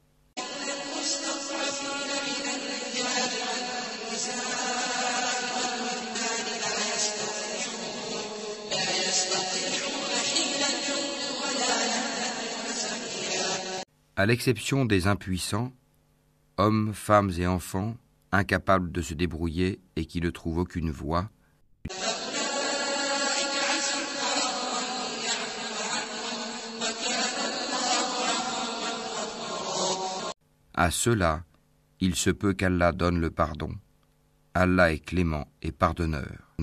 À 14.17 14.25
l'exception 14.25 14.85
des 14.85 15.07
impuissants, 15.07 15.73
hommes, 16.55 16.93
femmes 16.93 17.31
et 17.37 17.47
enfants, 17.47 17.97
incapables 18.31 18.89
de 18.89 19.01
se 19.01 19.13
débrouiller 19.13 19.81
et 19.97 20.05
qui 20.05 20.21
ne 20.21 20.29
trouvent 20.29 20.59
aucune 20.59 20.89
voie, 20.89 21.29
à 30.73 30.91
ceux-là, 30.91 31.43
il 31.99 32.15
se 32.15 32.29
peut 32.29 32.53
qu'Allah 32.53 32.93
donne 32.93 33.19
le 33.19 33.31
pardon. 33.31 33.71
Allah 34.53 34.93
est 34.93 34.99
clément 34.99 35.49
et 35.61 35.73
pardonneur. 35.73 36.55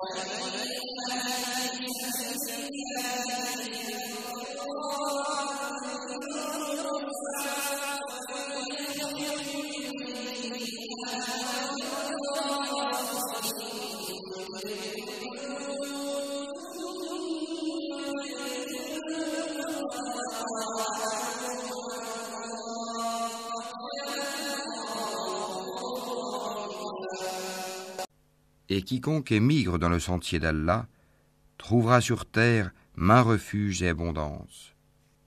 Et 28.74 28.80
quiconque 28.80 29.32
émigre 29.32 29.78
dans 29.78 29.90
le 29.90 30.00
sentier 30.00 30.38
d'Allah 30.38 30.86
trouvera 31.58 32.00
sur 32.00 32.24
terre 32.24 32.70
main 32.96 33.20
refuge 33.20 33.82
et 33.82 33.88
abondance. 33.90 34.74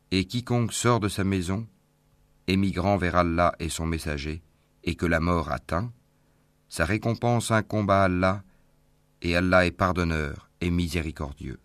Et 0.10 0.26
quiconque 0.26 0.74
sort 0.74 1.00
de 1.00 1.10
sa 1.10 1.24
maison, 1.24 1.68
émigrant 2.48 2.98
vers 2.98 3.18
Allah 3.18 3.54
et 3.60 3.70
son 3.70 3.86
messager, 3.86 4.42
et 4.84 4.96
que 4.96 5.06
la 5.06 5.20
mort 5.20 5.52
atteint, 5.52 5.94
sa 6.70 6.86
récompense 6.86 7.52
incombe 7.52 7.92
à 7.92 8.06
Allah, 8.06 8.44
et 9.22 9.36
Allah 9.36 9.68
est 9.68 9.72
pardonneur 9.72 10.50
et 10.60 10.72
miséricordieux. 10.72 11.60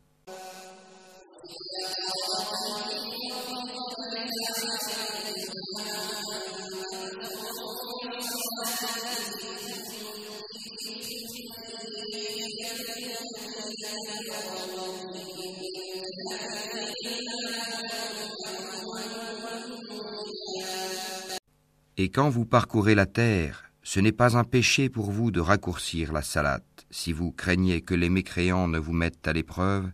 Et 22.02 22.08
quand 22.08 22.30
vous 22.30 22.46
parcourez 22.46 22.94
la 22.94 23.04
terre, 23.04 23.70
ce 23.82 24.00
n'est 24.00 24.10
pas 24.10 24.38
un 24.38 24.42
péché 24.42 24.88
pour 24.88 25.10
vous 25.10 25.30
de 25.30 25.38
raccourcir 25.38 26.14
la 26.14 26.22
salade, 26.22 26.62
si 26.90 27.12
vous 27.12 27.30
craignez 27.30 27.82
que 27.82 27.92
les 27.92 28.08
mécréants 28.08 28.68
ne 28.68 28.78
vous 28.78 28.94
mettent 28.94 29.28
à 29.28 29.34
l'épreuve, 29.34 29.90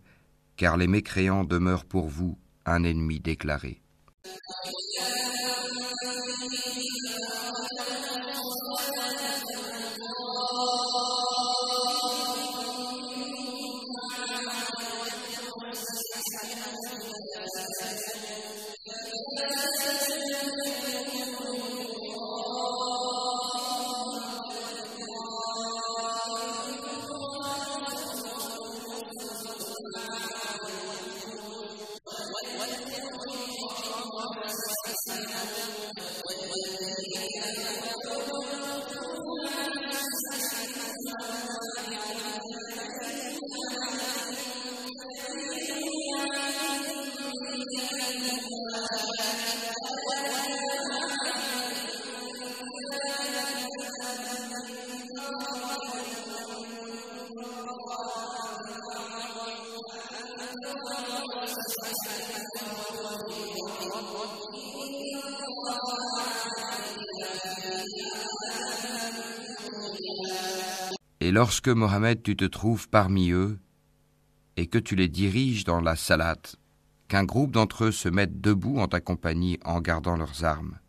car 0.55 0.77
les 0.77 0.87
mécréants 0.87 1.43
demeurent 1.43 1.83
pour 1.83 2.07
vous 2.07 2.37
un 2.65 2.85
ennemi 2.85 3.19
déclaré. 3.19 3.81
Lorsque 71.37 71.69
Mohammed 71.69 72.23
tu 72.23 72.35
te 72.35 72.45
trouves 72.45 72.89
parmi 72.89 73.29
eux 73.29 73.59
et 74.55 74.65
que 74.65 74.79
tu 74.79 74.95
les 74.95 75.07
diriges 75.07 75.65
dans 75.65 75.81
la 75.81 75.95
salate, 75.95 76.55
qu'un 77.09 77.25
groupe 77.25 77.51
d'entre 77.51 77.83
eux 77.83 77.91
se 77.91 78.09
mette 78.09 78.41
debout 78.41 78.79
en 78.79 78.87
ta 78.87 79.01
compagnie 79.01 79.59
en 79.63 79.79
gardant 79.79 80.17
leurs 80.17 80.43
armes, 80.43 80.79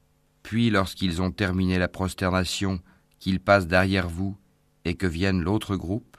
puis 0.43 0.71
lorsqu'ils 0.71 1.21
ont 1.21 1.33
terminé 1.33 1.77
la 1.77 1.87
prosternation, 1.87 2.81
qu'ils 3.19 3.41
passent 3.41 3.67
derrière 3.67 4.09
vous 4.09 4.39
et 4.87 4.95
que 4.95 5.07
vienne 5.07 5.43
l'autre 5.43 5.77
groupe, 5.77 6.17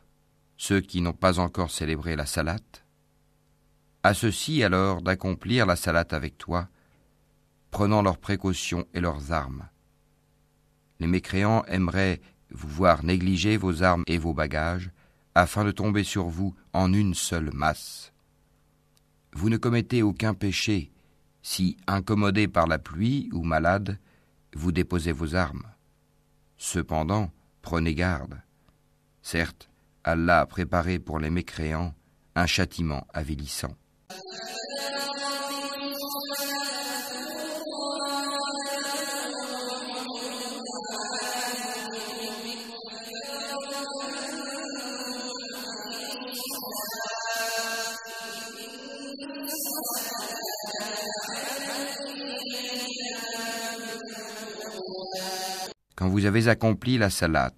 ceux 0.57 0.79
qui 0.79 1.01
n'ont 1.01 1.11
pas 1.11 1.39
encore 1.39 1.71
célébré 1.71 2.15
la 2.15 2.27
salate, 2.27 2.85
à 4.03 4.13
ceux-ci 4.13 4.61
alors 4.63 5.01
d'accomplir 5.01 5.65
la 5.65 5.75
salate 5.75 6.13
avec 6.13 6.37
toi, 6.37 6.69
prenant 7.71 8.03
leurs 8.03 8.19
précautions 8.19 8.85
et 8.93 9.01
leurs 9.01 9.31
armes. 9.31 9.67
Les 10.99 11.07
mécréants 11.07 11.63
aimeraient 11.65 12.21
vous 12.51 12.69
voir 12.69 13.03
négliger 13.03 13.57
vos 13.57 13.83
armes 13.83 14.03
et 14.07 14.17
vos 14.17 14.33
bagages, 14.33 14.91
afin 15.35 15.63
de 15.63 15.71
tomber 15.71 16.03
sur 16.03 16.27
vous 16.27 16.55
en 16.73 16.91
une 16.93 17.13
seule 17.13 17.51
masse. 17.53 18.11
Vous 19.33 19.49
ne 19.49 19.57
commettez 19.57 20.01
aucun 20.01 20.33
péché 20.33 20.91
si, 21.41 21.77
incommodé 21.87 22.47
par 22.47 22.67
la 22.67 22.79
pluie 22.79 23.29
ou 23.33 23.43
malade, 23.43 23.97
vous 24.53 24.71
déposez 24.71 25.11
vos 25.11 25.35
armes. 25.35 25.67
Cependant, 26.57 27.31
prenez 27.61 27.95
garde. 27.95 28.41
Certes, 29.21 29.69
Allah 30.03 30.41
a 30.41 30.45
préparé 30.45 30.99
pour 30.99 31.19
les 31.19 31.29
mécréants 31.29 31.93
un 32.35 32.45
châtiment 32.45 33.07
avilissant. 33.13 33.75
Quand 55.99 56.07
vous 56.07 56.23
avez 56.23 56.47
accompli 56.47 56.97
la 56.97 57.09
salat, 57.09 57.51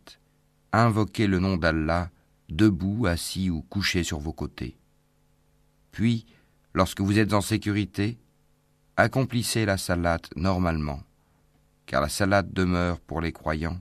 invoquez 0.72 1.28
le 1.28 1.38
nom 1.38 1.58
d'Allah, 1.58 2.10
debout, 2.50 3.06
assis 3.06 3.52
ou 3.52 3.62
couché 3.62 4.02
sur 4.04 4.18
vos 4.18 4.34
côtés. 4.34 4.80
Puis, 5.92 6.26
lorsque 6.74 7.02
vous 7.02 7.20
êtes 7.20 7.34
en 7.34 7.42
sécurité, 7.42 8.18
accomplissez 8.98 9.64
la 9.64 9.78
salat 9.78 10.22
normalement, 10.36 11.04
car 11.86 12.02
la 12.02 12.10
salat 12.10 12.42
demeure 12.42 13.00
pour 13.00 13.22
les 13.22 13.32
croyants 13.32 13.80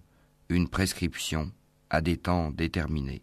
une 0.51 0.69
prescription 0.69 1.51
à 1.89 2.03
des 2.03 2.19
temps 2.19 2.51
déterminés. 2.51 3.23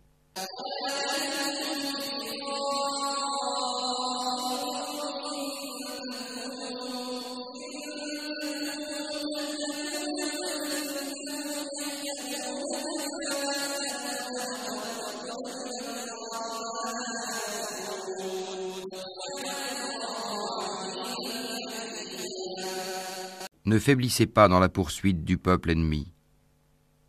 Ne 23.67 23.79
faiblissez 23.79 24.27
pas 24.27 24.47
dans 24.47 24.61
la 24.61 24.69
poursuite 24.69 25.25
du 25.25 25.37
peuple 25.37 25.71
ennemi. 25.71 26.13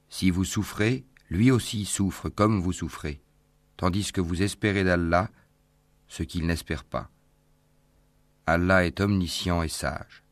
Si 0.08 0.28
vous 0.28 0.44
souffrez, 0.44 1.04
lui 1.30 1.52
aussi 1.52 1.84
souffre 1.84 2.30
comme 2.30 2.58
vous 2.58 2.72
souffrez, 2.72 3.20
tandis 3.76 4.10
que 4.10 4.20
vous 4.20 4.42
espérez 4.42 4.82
d'Allah 4.82 5.30
ce 6.08 6.24
qu'il 6.24 6.48
n'espère 6.48 6.82
pas. 6.82 7.10
Allah 8.44 8.84
est 8.84 9.00
omniscient 9.00 9.62
et 9.62 9.68
sage. 9.68 10.24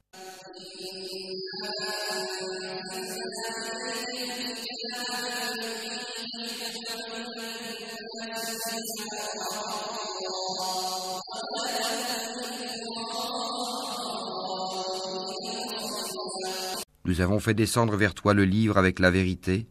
Nous 17.07 17.21
avons 17.21 17.39
fait 17.39 17.55
descendre 17.55 17.95
vers 17.97 18.15
toi 18.15 18.35
le 18.35 18.45
livre 18.45 18.79
avec 18.79 18.99
la 18.99 19.13
vérité, 19.13 19.69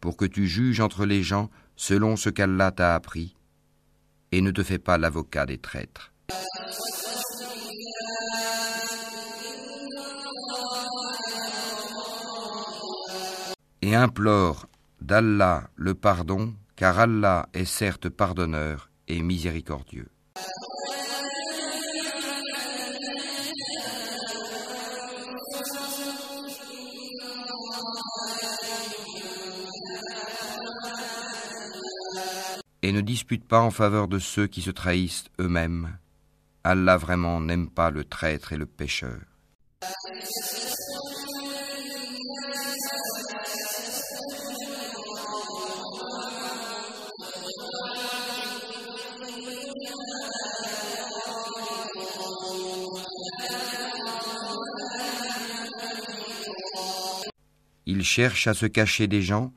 pour 0.00 0.18
que 0.18 0.26
tu 0.26 0.46
juges 0.46 0.80
entre 0.80 1.06
les 1.06 1.22
gens 1.22 1.48
selon 1.76 2.14
ce 2.16 2.28
qu'Allah 2.28 2.72
t'a 2.72 2.94
appris, 2.94 3.34
et 4.32 4.42
ne 4.42 4.50
te 4.50 4.62
fais 4.62 4.78
pas 4.78 4.98
l'avocat 4.98 5.46
des 5.46 5.56
traîtres. 5.56 6.12
Et 13.80 13.94
implore 13.94 14.66
d'Allah 15.00 15.70
le 15.74 15.94
pardon, 15.94 16.52
car 16.76 16.98
Allah 16.98 17.48
est 17.54 17.64
certes 17.64 18.10
pardonneur 18.10 18.90
et 19.06 19.22
miséricordieux. 19.22 20.10
Et 32.82 32.92
ne 32.92 33.00
dispute 33.00 33.46
pas 33.46 33.60
en 33.60 33.70
faveur 33.70 34.08
de 34.08 34.18
ceux 34.18 34.46
qui 34.46 34.62
se 34.62 34.70
trahissent 34.70 35.24
eux-mêmes. 35.40 35.98
Allah 36.64 36.96
vraiment 36.96 37.40
n'aime 37.40 37.68
pas 37.68 37.90
le 37.90 38.04
traître 38.04 38.52
et 38.52 38.56
le 38.56 38.66
pécheur. 38.66 39.20
Ils 57.86 58.04
cherchent 58.04 58.46
à 58.46 58.54
se 58.54 58.66
cacher 58.66 59.06
des 59.06 59.22
gens, 59.22 59.52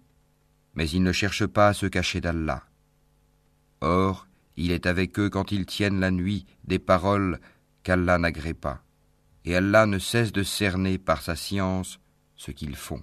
mais 0.75 0.89
ils 0.89 1.03
ne 1.03 1.11
cherchent 1.11 1.45
pas 1.45 1.67
à 1.67 1.73
se 1.73 1.85
cacher 1.85 2.21
d'Allah. 2.21 2.63
Or, 3.81 4.27
il 4.57 4.71
est 4.71 4.85
avec 4.85 5.19
eux 5.19 5.29
quand 5.29 5.51
ils 5.51 5.65
tiennent 5.65 5.99
la 5.99 6.11
nuit 6.11 6.45
des 6.63 6.79
paroles 6.79 7.39
qu'Allah 7.83 8.17
n'agrée 8.17 8.53
pas, 8.53 8.83
et 9.43 9.55
Allah 9.55 9.85
ne 9.85 9.97
cesse 9.97 10.31
de 10.31 10.43
cerner 10.43 10.97
par 10.97 11.21
sa 11.21 11.35
science 11.35 11.99
ce 12.35 12.51
qu'ils 12.51 12.75
font. 12.75 13.01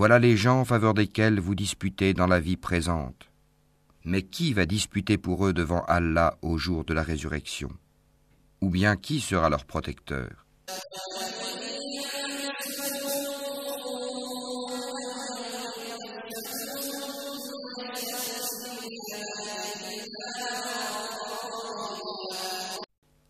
Voilà 0.00 0.18
les 0.18 0.34
gens 0.34 0.60
en 0.60 0.64
faveur 0.64 0.94
desquels 0.94 1.40
vous 1.40 1.54
disputez 1.54 2.14
dans 2.14 2.26
la 2.26 2.40
vie 2.40 2.56
présente. 2.56 3.28
Mais 4.06 4.22
qui 4.22 4.54
va 4.54 4.64
disputer 4.64 5.18
pour 5.18 5.46
eux 5.46 5.52
devant 5.52 5.82
Allah 5.88 6.38
au 6.40 6.56
jour 6.56 6.86
de 6.86 6.94
la 6.94 7.02
résurrection? 7.02 7.68
Ou 8.62 8.70
bien 8.70 8.96
qui 8.96 9.20
sera 9.20 9.50
leur 9.50 9.66
protecteur? 9.66 10.46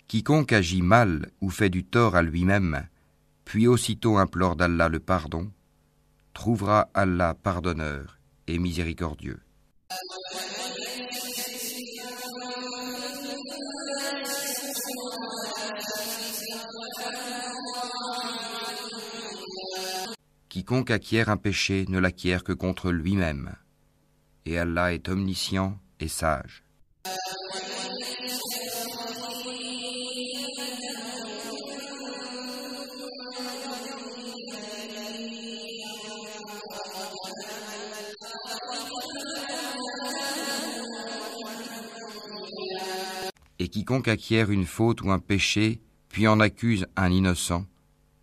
Quiconque 0.07 0.53
agit 0.53 0.83
mal 0.83 1.33
ou 1.41 1.51
fait 1.51 1.69
du 1.69 1.83
tort 1.83 2.15
à 2.15 2.23
lui-même, 2.23 2.87
puis 3.45 3.67
aussitôt 3.67 4.19
implore 4.19 4.55
d'Allah 4.55 4.89
le 4.89 5.01
pardon, 5.01 5.51
trouvera 6.41 6.89
Allah 6.95 7.35
pardonneur 7.35 8.19
et 8.47 8.59
miséricordieux. 8.59 9.43
Quiconque 20.49 20.91
acquiert 20.91 21.29
un 21.29 21.37
péché 21.37 21.85
ne 21.91 21.99
l'acquiert 21.99 22.43
que 22.43 22.55
contre 22.55 22.91
lui-même, 22.91 23.55
et 24.47 24.59
Allah 24.59 24.95
est 24.95 25.11
omniscient 25.11 25.79
et 26.01 26.09
sage. 26.09 26.65
Quiconque 43.71 44.09
acquiert 44.09 44.51
une 44.51 44.67
faute 44.67 45.03
ou 45.03 45.11
un 45.11 45.19
péché, 45.19 45.81
puis 46.09 46.27
en 46.29 46.41
accuse 46.41 46.87
un 46.97 47.11
innocent, 47.11 47.65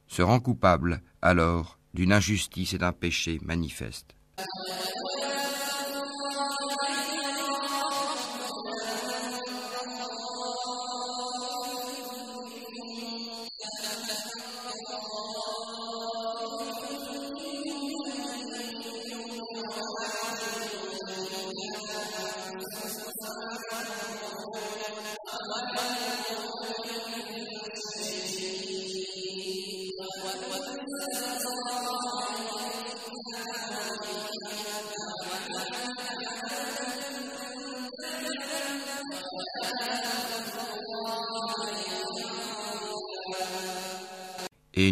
se 0.07 0.21
rend 0.21 0.39
coupable 0.39 1.01
alors 1.21 1.79
d'une 1.93 2.13
injustice 2.13 2.73
et 2.73 2.77
d'un 2.77 2.93
péché 2.93 3.39
manifeste. 3.43 4.15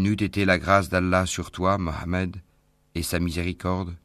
N'eût 0.06 0.24
été 0.24 0.46
la 0.46 0.60
grâce 0.60 0.88
d'Allah 0.90 1.26
sur 1.26 1.50
toi, 1.50 1.80
Mohammed, 1.80 2.38
et 2.94 3.02
sa 3.02 3.20
miséricorde, 3.20 3.98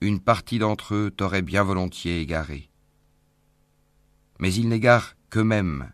une 0.00 0.18
partie 0.18 0.58
d'entre 0.58 0.94
eux 0.96 1.12
t'aurait 1.16 1.42
bien 1.42 1.62
volontiers 1.62 2.20
égaré. 2.20 2.68
Mais 4.40 4.52
ils 4.52 4.68
n'égarent 4.68 5.14
qu'eux-mêmes, 5.30 5.92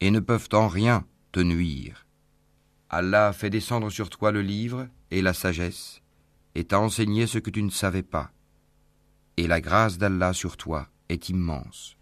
et 0.00 0.10
ne 0.10 0.18
peuvent 0.18 0.48
en 0.52 0.66
rien 0.66 1.06
te 1.30 1.38
nuire. 1.38 2.04
Allah 2.88 3.32
fait 3.32 3.48
descendre 3.48 3.90
sur 3.90 4.10
toi 4.10 4.32
le 4.32 4.42
livre 4.42 4.88
et 5.12 5.22
la 5.22 5.34
sagesse, 5.34 6.02
et 6.56 6.64
t'a 6.64 6.80
enseigné 6.80 7.28
ce 7.28 7.38
que 7.38 7.50
tu 7.50 7.62
ne 7.62 7.70
savais 7.70 8.02
pas. 8.02 8.32
Et 9.36 9.46
la 9.46 9.60
grâce 9.60 9.98
d'Allah 9.98 10.32
sur 10.32 10.56
toi 10.56 10.88
est 11.08 11.28
immense. 11.28 11.96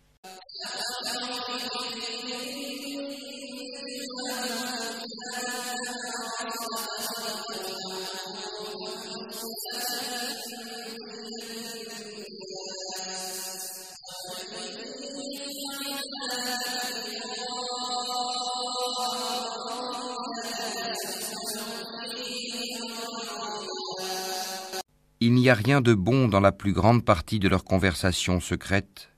Il 25.28 25.34
n'y 25.34 25.50
a 25.50 25.54
rien 25.54 25.82
de 25.82 25.92
bon 25.92 26.26
dans 26.26 26.40
la 26.40 26.52
plus 26.52 26.72
grande 26.72 27.04
partie 27.04 27.38
de 27.38 27.48
leur 27.48 27.62
conversation 27.62 28.40
secrète, 28.40 29.10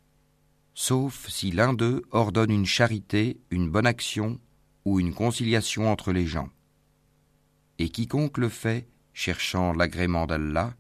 sauf 0.74 1.28
si 1.28 1.52
l'un 1.52 1.72
d'eux 1.72 2.02
ordonne 2.10 2.50
une 2.50 2.66
charité, 2.66 3.38
une 3.50 3.70
bonne 3.70 3.86
action 3.86 4.40
ou 4.84 4.98
une 4.98 5.14
conciliation 5.14 5.88
entre 5.88 6.10
les 6.10 6.26
gens. 6.26 6.48
Et 7.78 7.90
quiconque 7.90 8.38
le 8.38 8.48
fait, 8.48 8.88
cherchant 9.12 9.72
l'agrément 9.72 10.26
d'Allah, 10.26 10.74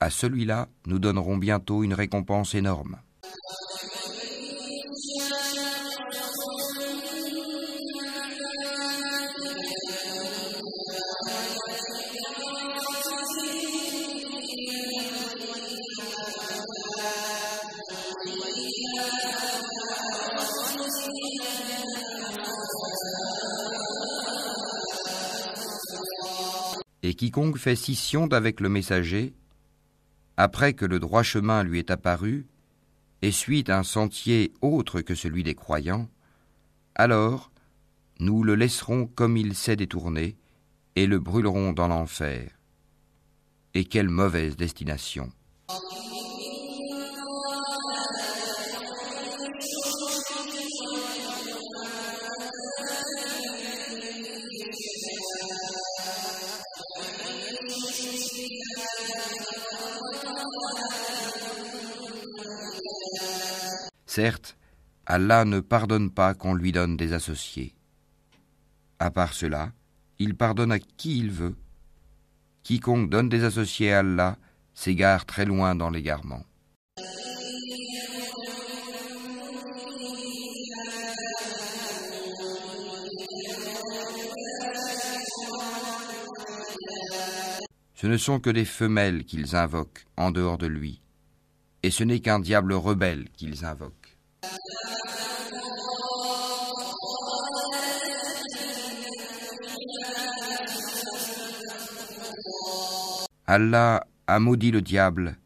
à 0.00 0.08
celui-là 0.08 0.68
nous 0.86 0.98
donnerons 0.98 1.36
bientôt 1.36 1.82
une 1.82 1.92
récompense 1.92 2.54
énorme. 2.54 2.96
Quiconque 27.16 27.58
fait 27.58 27.76
scission 27.76 28.26
d'avec 28.26 28.60
le 28.60 28.68
messager, 28.68 29.34
après 30.36 30.74
que 30.74 30.84
le 30.84 31.00
droit 31.00 31.22
chemin 31.22 31.64
lui 31.64 31.78
est 31.78 31.90
apparu, 31.90 32.46
et 33.22 33.32
suit 33.32 33.64
un 33.68 33.82
sentier 33.82 34.52
autre 34.60 35.00
que 35.00 35.14
celui 35.14 35.42
des 35.42 35.54
croyants, 35.54 36.08
alors 36.94 37.50
nous 38.20 38.42
le 38.42 38.54
laisserons 38.54 39.06
comme 39.06 39.36
il 39.36 39.54
s'est 39.54 39.76
détourné, 39.76 40.36
et 40.94 41.06
le 41.06 41.18
brûlerons 41.18 41.72
dans 41.72 41.88
l'enfer. 41.88 42.50
Et 43.74 43.84
quelle 43.84 44.08
mauvaise 44.08 44.56
destination. 44.56 45.30
Certes, 64.16 64.56
Allah 65.04 65.44
ne 65.44 65.60
pardonne 65.60 66.10
pas 66.10 66.32
qu'on 66.32 66.54
lui 66.54 66.72
donne 66.72 66.96
des 66.96 67.12
associés. 67.12 67.74
À 68.98 69.10
part 69.10 69.34
cela, 69.34 69.72
il 70.18 70.34
pardonne 70.34 70.72
à 70.72 70.78
qui 70.78 71.18
il 71.18 71.30
veut. 71.30 71.54
Quiconque 72.62 73.10
donne 73.10 73.28
des 73.28 73.44
associés 73.44 73.92
à 73.92 73.98
Allah 73.98 74.38
s'égare 74.72 75.26
très 75.26 75.44
loin 75.44 75.74
dans 75.74 75.90
l'égarement. 75.90 76.42
Ce 87.94 88.06
ne 88.06 88.16
sont 88.16 88.40
que 88.40 88.48
des 88.48 88.64
femelles 88.64 89.26
qu'ils 89.26 89.56
invoquent 89.56 90.06
en 90.16 90.30
dehors 90.30 90.56
de 90.56 90.66
lui, 90.66 91.02
et 91.82 91.90
ce 91.90 92.02
n'est 92.02 92.20
qu'un 92.20 92.40
diable 92.40 92.72
rebelle 92.72 93.28
qu'ils 93.36 93.66
invoquent. 93.66 94.05
Allah 103.48 104.04
a 104.26 104.40
maudit 104.40 104.72
le 104.72 104.82
diable, 104.82 105.38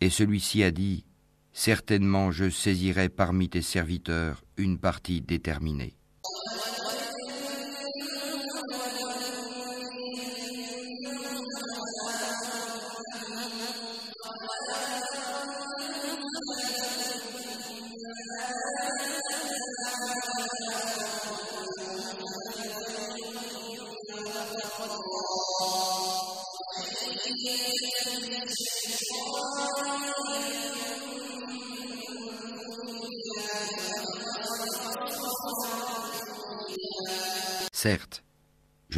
et 0.00 0.10
celui-ci 0.10 0.62
a 0.62 0.70
dit, 0.70 1.04
Certainement 1.52 2.30
je 2.30 2.48
saisirai 2.48 3.08
parmi 3.08 3.48
tes 3.48 3.62
serviteurs 3.62 4.42
une 4.56 4.78
partie 4.78 5.20
déterminée. 5.20 5.96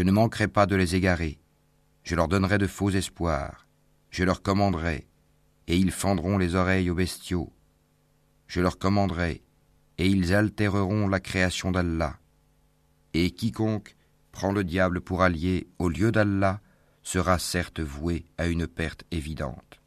Ne 0.05 0.13
manquerai 0.13 0.49
pas 0.49 0.67
de 0.67 0.77
les 0.77 0.95
égarer, 0.95 1.41
je 2.03 2.15
leur 2.15 2.29
donnerai 2.29 2.59
de 2.59 2.67
faux 2.67 2.91
espoirs, 2.91 3.67
je 4.11 4.23
leur 4.23 4.43
commanderai, 4.43 5.09
et 5.67 5.77
ils 5.77 5.91
fendront 5.91 6.37
les 6.37 6.55
oreilles 6.55 6.91
aux 6.91 6.95
bestiaux, 6.95 7.53
je 8.47 8.61
leur 8.61 8.79
commanderai, 8.79 9.43
et 9.97 10.07
ils 10.07 10.35
altéreront 10.35 11.09
la 11.09 11.21
création 11.21 11.73
d'Allah. 11.73 12.19
Et 13.15 13.31
quiconque 13.31 13.97
prend 14.31 14.53
le 14.53 14.63
diable 14.63 15.01
pour 15.01 15.23
allié 15.23 15.69
au 15.79 15.89
lieu 15.89 16.13
d'Allah 16.13 16.61
sera 17.03 17.39
certes 17.39 17.81
voué 17.81 18.27
à 18.37 18.47
une 18.47 18.67
perte 18.67 19.05
évidente. 19.11 19.81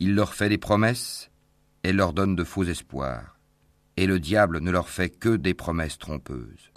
Il 0.00 0.14
leur 0.14 0.34
fait 0.34 0.48
des 0.48 0.58
promesses 0.58 1.30
et 1.84 1.92
leur 1.92 2.12
donne 2.12 2.36
de 2.36 2.44
faux 2.44 2.64
espoirs. 2.64 3.38
Et 3.96 4.06
le 4.06 4.20
diable 4.20 4.60
ne 4.60 4.70
leur 4.70 4.88
fait 4.88 5.10
que 5.10 5.36
des 5.36 5.54
promesses 5.54 5.98
trompeuses. 5.98 6.70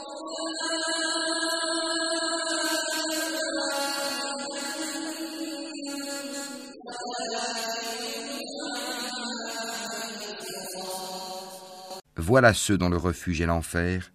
Voilà 12.17 12.53
ceux 12.53 12.77
dont 12.77 12.89
le 12.89 12.97
refuge 12.97 13.41
est 13.41 13.45
l'enfer, 13.45 14.11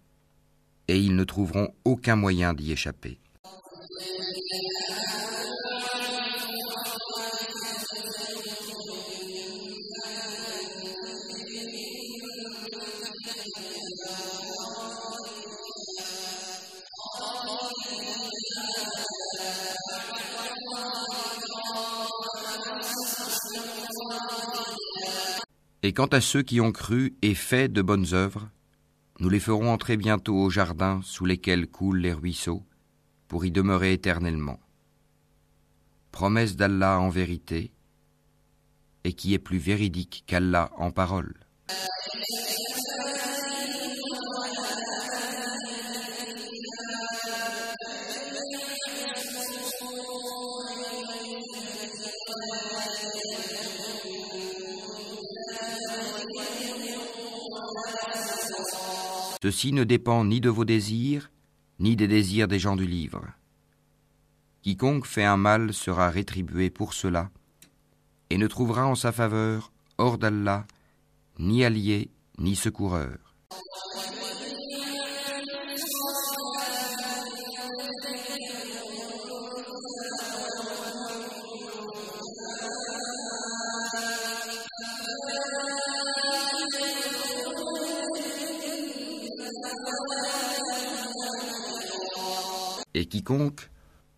et 0.87 0.99
ils 0.99 1.15
ne 1.15 1.23
trouveront 1.23 1.69
aucun 1.85 2.15
moyen 2.15 2.53
d'y 2.53 2.71
échapper. 2.71 3.19
Et 25.89 25.93
quant 25.93 26.05
à 26.05 26.21
ceux 26.21 26.43
qui 26.43 26.61
ont 26.61 26.71
cru 26.71 27.15
et 27.23 27.33
fait 27.33 27.67
de 27.67 27.81
bonnes 27.81 28.13
œuvres, 28.13 28.47
nous 29.19 29.27
les 29.27 29.39
ferons 29.39 29.71
entrer 29.71 29.97
bientôt 29.97 30.35
au 30.35 30.51
jardin 30.51 30.99
sous 31.03 31.25
lesquels 31.25 31.65
coulent 31.65 31.97
les 31.97 32.13
ruisseaux, 32.13 32.63
pour 33.27 33.43
y 33.43 33.49
demeurer 33.49 33.93
éternellement. 33.93 34.59
Promesse 36.11 36.55
d'Allah 36.55 36.99
en 36.99 37.09
vérité, 37.09 37.71
et 39.03 39.13
qui 39.13 39.33
est 39.33 39.39
plus 39.39 39.57
véridique 39.57 40.25
qu'Allah 40.27 40.69
en 40.77 40.91
parole. 40.91 41.33
Ceci 59.49 59.73
ne 59.73 59.83
dépend 59.83 60.25
ni 60.25 60.41
de 60.41 60.49
vos 60.51 60.63
désirs, 60.63 61.31
ni 61.79 61.95
des 61.95 62.07
désirs 62.07 62.47
des 62.47 62.59
gens 62.59 62.75
du 62.75 62.85
livre. 62.85 63.25
Quiconque 64.61 65.07
fait 65.07 65.23
un 65.23 65.37
mal 65.37 65.73
sera 65.73 66.11
rétribué 66.11 66.69
pour 66.69 66.93
cela, 66.93 67.31
et 68.29 68.37
ne 68.37 68.45
trouvera 68.45 68.85
en 68.85 68.93
sa 68.93 69.11
faveur, 69.11 69.71
hors 69.97 70.19
d'Allah, 70.19 70.67
ni 71.39 71.65
allié, 71.65 72.11
ni 72.37 72.55
secoureur. 72.55 73.17
Et 92.93 93.05
quiconque, 93.05 93.69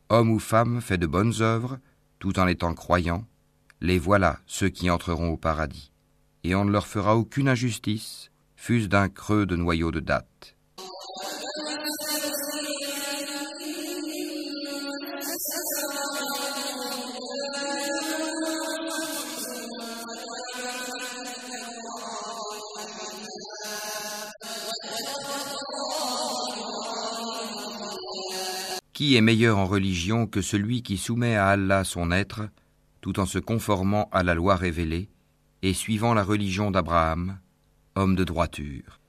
homme 0.09 0.31
ou 0.31 0.39
femme, 0.39 0.81
fait 0.81 0.97
de 0.97 1.07
bonnes 1.07 1.41
œuvres, 1.41 1.79
tout 2.19 2.39
en 2.39 2.47
étant 2.47 2.73
croyant, 2.73 3.25
les 3.81 3.97
voilà 3.97 4.39
ceux 4.45 4.69
qui 4.69 4.89
entreront 4.89 5.29
au 5.29 5.37
paradis, 5.37 5.91
et 6.43 6.55
on 6.55 6.65
ne 6.65 6.71
leur 6.71 6.87
fera 6.87 7.17
aucune 7.17 7.49
injustice, 7.49 8.31
fût-ce 8.55 8.87
d'un 8.87 9.09
creux 9.09 9.45
de 9.45 9.55
noyau 9.55 9.91
de 9.91 9.99
date. 9.99 10.50
Qui 29.01 29.15
est 29.15 29.21
meilleur 29.21 29.57
en 29.57 29.65
religion 29.65 30.27
que 30.27 30.43
celui 30.43 30.83
qui 30.83 30.95
soumet 30.95 31.35
à 31.35 31.47
Allah 31.47 31.83
son 31.83 32.11
être, 32.11 32.41
tout 33.01 33.19
en 33.19 33.25
se 33.25 33.39
conformant 33.39 34.07
à 34.11 34.21
la 34.21 34.35
loi 34.35 34.55
révélée, 34.55 35.09
et 35.63 35.73
suivant 35.73 36.13
la 36.13 36.23
religion 36.23 36.69
d'Abraham, 36.69 37.39
homme 37.95 38.15
de 38.15 38.23
droiture 38.23 38.99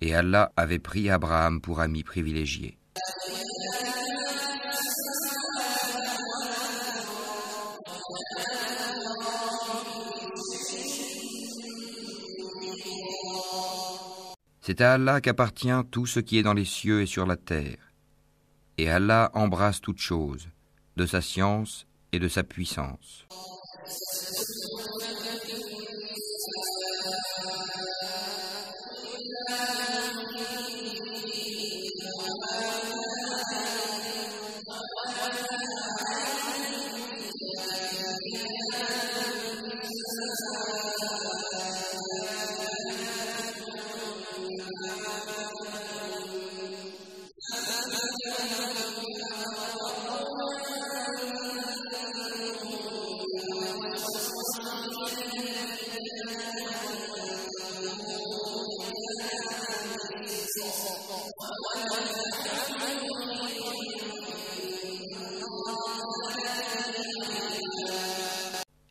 Et 0.00 0.14
Allah 0.14 0.52
avait 0.56 0.78
pris 0.78 1.10
Abraham 1.10 1.60
pour 1.60 1.80
ami 1.80 2.02
privilégié. 2.02 2.78
C'est 14.62 14.80
à 14.80 14.94
Allah 14.94 15.20
qu'appartient 15.20 15.68
tout 15.90 16.06
ce 16.06 16.20
qui 16.20 16.38
est 16.38 16.42
dans 16.42 16.54
les 16.54 16.64
cieux 16.64 17.02
et 17.02 17.06
sur 17.06 17.26
la 17.26 17.36
terre 17.36 17.91
et 18.82 18.90
Allah 18.90 19.30
embrasse 19.34 19.80
toute 19.80 20.00
chose, 20.00 20.48
de 20.96 21.06
sa 21.06 21.20
science 21.20 21.86
et 22.10 22.18
de 22.18 22.26
sa 22.26 22.42
puissance. 22.42 23.28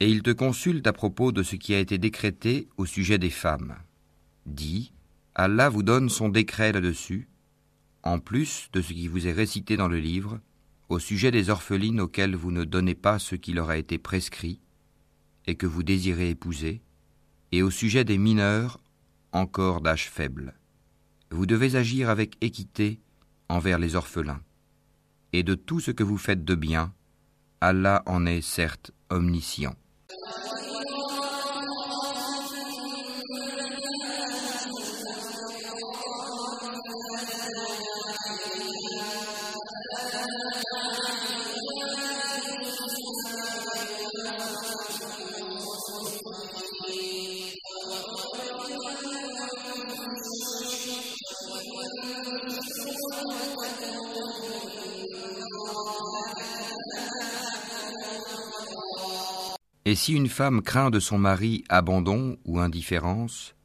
Et 0.02 0.10
il 0.10 0.24
te 0.24 0.32
consulte 0.32 0.88
à 0.88 0.94
propos 0.94 1.32
de 1.32 1.44
ce 1.44 1.56
qui 1.56 1.76
a 1.76 1.80
été 1.80 2.00
décrété 2.00 2.68
au 2.76 2.88
sujet 2.88 3.20
des 3.20 3.30
femmes. 3.30 3.76
Dis, 4.48 4.94
Allah 5.36 5.70
vous 5.70 5.84
donne 5.84 6.10
son 6.10 6.28
décret 6.28 6.72
là-dessus, 6.72 7.30
en 8.02 8.18
plus 8.18 8.70
de 8.74 8.82
ce 8.82 8.94
qui 8.94 9.08
vous 9.08 9.28
est 9.28 9.32
récité 9.32 9.78
dans 9.78 9.88
le 9.88 10.00
livre, 10.00 10.40
au 10.90 10.98
sujet 10.98 11.30
des 11.30 11.52
orphelines 11.52 12.02
auxquelles 12.02 12.36
vous 12.36 12.52
ne 12.52 12.64
donnez 12.64 12.96
pas 12.96 13.20
ce 13.20 13.36
qui 13.36 13.54
leur 13.54 13.70
a 13.70 13.78
été 13.78 14.00
prescrit 14.00 14.60
et 15.46 15.54
que 15.54 15.68
vous 15.68 15.84
désirez 15.84 16.32
épouser, 16.32 16.82
et 17.52 17.62
au 17.62 17.70
sujet 17.70 18.04
des 18.04 18.18
mineurs 18.18 18.80
encore 19.34 19.82
d'âge 19.82 20.10
faible. 20.10 20.56
Vous 21.30 21.46
devez 21.46 21.76
agir 21.76 22.10
avec 22.10 22.38
équité 22.42 23.00
envers 23.50 23.78
les 23.78 23.96
orphelins. 23.96 24.42
Et 25.32 25.44
de 25.44 25.54
tout 25.54 25.80
ce 25.80 25.92
que 25.92 26.04
vous 26.04 26.18
faites 26.18 26.44
de 26.44 26.56
bien, 26.56 26.92
Allah 27.62 28.02
en 28.08 28.26
est 28.26 28.42
certes 28.42 28.94
omniscient. 29.12 29.76
وَإِنْ 30.32 30.71
Et 59.92 59.96
si 59.96 60.14
une 60.14 60.30
femme 60.30 60.62
craint 60.62 60.90
de 60.90 61.02
son 61.02 61.18
mari 61.18 61.66
abandon 61.68 62.38
ou 62.46 62.60
indifférence, 62.60 63.56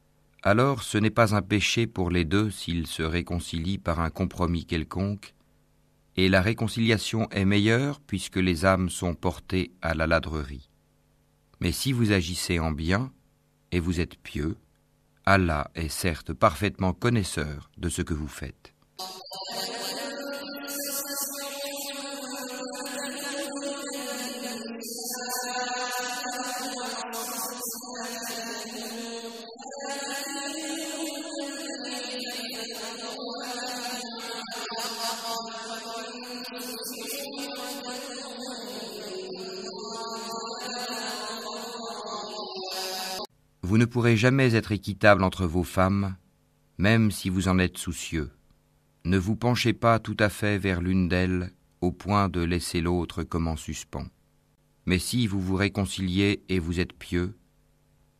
alors 0.43 0.83
ce 0.83 0.99
n'est 0.99 1.09
pas 1.09 1.37
un 1.37 1.41
péché 1.41 1.87
pour 1.87 2.11
les 2.11 2.25
deux 2.25 2.51
s'ils 2.51 2.89
se 2.89 3.05
réconcilient 3.05 3.79
par 3.79 4.01
un 4.01 4.11
compromis 4.11 4.65
quelconque, 4.65 5.35
et 6.17 6.29
la 6.29 6.43
réconciliation 6.43 7.31
est 7.31 7.45
meilleure 7.45 8.01
puisque 8.01 8.39
les 8.39 8.65
âmes 8.65 8.91
sont 8.91 9.15
portées 9.15 9.71
à 9.83 9.95
la 9.95 10.09
ladrerie. 10.09 10.69
Mais 11.61 11.71
si 11.71 11.93
vous 11.93 12.11
agissez 12.11 12.59
en 12.59 12.73
bien, 12.73 13.13
et 13.71 13.79
vous 13.79 14.01
êtes 14.01 14.17
pieux, 14.17 14.57
Allah 15.27 15.71
est 15.77 15.89
certes 15.89 16.33
parfaitement 16.33 16.93
connaisseur 16.93 17.71
de 17.79 17.89
ce 17.89 18.03
que 18.03 18.15
vous 18.15 18.27
faites. 18.27 18.75
Vous 43.67 43.79
ne 43.79 43.85
pourrez 43.85 44.17
jamais 44.17 44.55
être 44.55 44.71
équitable 44.71 45.25
entre 45.25 45.45
vos 45.45 45.65
femmes, 45.65 46.15
même 46.79 47.11
si 47.11 47.31
vous 47.31 47.49
en 47.49 47.59
êtes 47.59 47.79
soucieux. 47.79 48.31
Ne 49.05 49.19
vous 49.19 49.35
penchez 49.35 49.73
pas 49.73 49.99
tout 49.99 50.15
à 50.21 50.29
fait 50.29 50.57
vers 50.57 50.81
l'une 50.81 51.09
d'elles 51.09 51.51
au 51.81 51.91
point 51.91 52.29
de 52.29 52.43
laisser 52.43 52.81
l'autre 52.81 53.25
comme 53.25 53.49
en 53.49 53.57
suspens. 53.57 54.07
Mais 54.87 55.01
si 55.01 55.27
vous 55.27 55.41
vous 55.41 55.57
réconciliez 55.57 56.45
et 56.49 56.61
vous 56.61 56.79
êtes 56.79 56.93
pieux, 56.93 57.37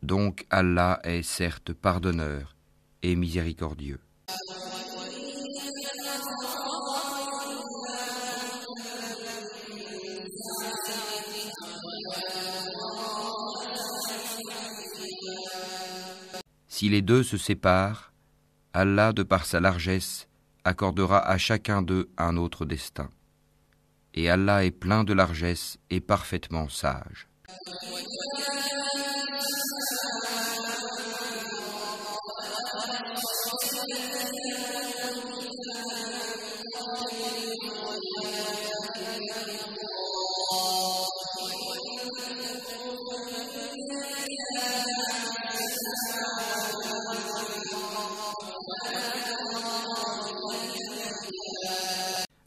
donc 0.03 0.45
Allah 0.49 0.99
est 1.05 1.23
certes 1.23 1.71
pardonneur 1.71 2.57
et 3.01 3.15
miséricordieux. 3.15 4.01
Si 16.77 16.89
les 16.89 17.01
deux 17.01 17.23
se 17.23 17.37
séparent, 17.37 18.13
Allah, 18.71 19.11
de 19.11 19.23
par 19.23 19.47
sa 19.47 19.59
largesse, 19.59 20.27
accordera 20.63 21.27
à 21.27 21.39
chacun 21.39 21.81
d'eux 21.81 22.07
un 22.19 22.37
autre 22.37 22.65
destin. 22.65 23.09
Et 24.13 24.29
Allah 24.29 24.63
est 24.63 24.69
plein 24.69 25.03
de 25.03 25.11
largesse 25.11 25.79
et 25.89 26.01
parfaitement 26.01 26.69
sage. 26.69 27.29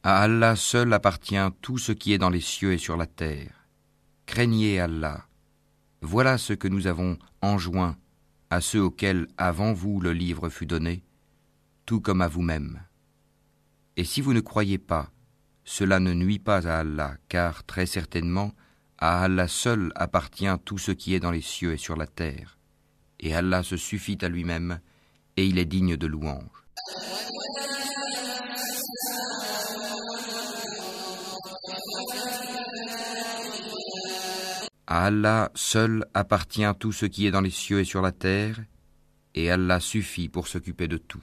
À 0.03 0.23
Allah 0.23 0.57
seul 0.57 0.95
appartient 0.95 1.37
tout 1.61 1.77
ce 1.77 1.93
qui 1.93 2.15
est 2.15 2.19
dans 2.19 2.31
les 2.31 2.41
cieux 2.41 2.73
et 2.73 2.79
sur 2.79 2.97
la 2.97 3.05
terre. 3.05 3.67
Craignez 4.25 4.81
Allah. 4.81 5.27
Voilà 6.01 6.39
ce 6.39 6.55
que 6.55 6.69
nous 6.69 6.87
avons 6.87 7.19
enjoint 7.43 7.99
à 8.49 8.63
ceux 8.63 8.83
auxquels 8.83 9.29
avant 9.37 9.75
vous 9.75 10.01
le 10.01 10.15
livre 10.15 10.49
fut 10.49 10.65
donné, 10.65 11.05
tout 11.85 12.01
comme 12.01 12.23
à 12.23 12.29
vous-même. 12.29 12.81
Et 13.99 14.05
si 14.05 14.23
vous 14.23 14.33
ne 14.33 14.41
croyez 14.41 14.79
pas, 14.79 15.11
cela 15.65 16.01
ne 16.01 16.15
nuit 16.15 16.39
pas 16.39 16.67
à 16.67 16.79
Allah, 16.79 17.17
car 17.29 17.65
très 17.65 17.85
certainement, 17.85 18.53
à 18.97 19.23
Allah 19.23 19.49
seul 19.49 19.93
appartient 19.97 20.59
tout 20.65 20.79
ce 20.79 20.93
qui 20.93 21.13
est 21.15 21.21
dans 21.21 21.31
les 21.31 21.43
cieux 21.43 21.75
et 21.75 21.79
sur 21.79 21.97
la 21.97 22.07
terre. 22.07 22.59
Et 23.19 23.35
Allah 23.35 23.63
se 23.63 23.77
suffit 23.77 24.19
à 24.23 24.31
lui-même, 24.31 24.81
et 25.37 25.45
il 25.45 25.59
est 25.59 25.67
digne 25.67 25.99
de 25.99 26.07
louange. 26.07 26.65
À 34.93 35.05
Allah 35.05 35.53
seul 35.55 36.05
appartient 36.15 36.67
tout 36.81 36.91
ce 36.91 37.07
qui 37.07 37.25
est 37.25 37.31
dans 37.31 37.41
les 37.41 37.51
cieux 37.51 37.79
et 37.79 37.85
sur 37.85 38.03
la 38.03 38.11
terre, 38.11 38.59
et 39.37 39.49
Allah 39.49 39.79
suffit 39.79 40.29
pour 40.29 40.49
s'occuper 40.49 40.89
de 40.89 40.97
tout. 40.97 41.23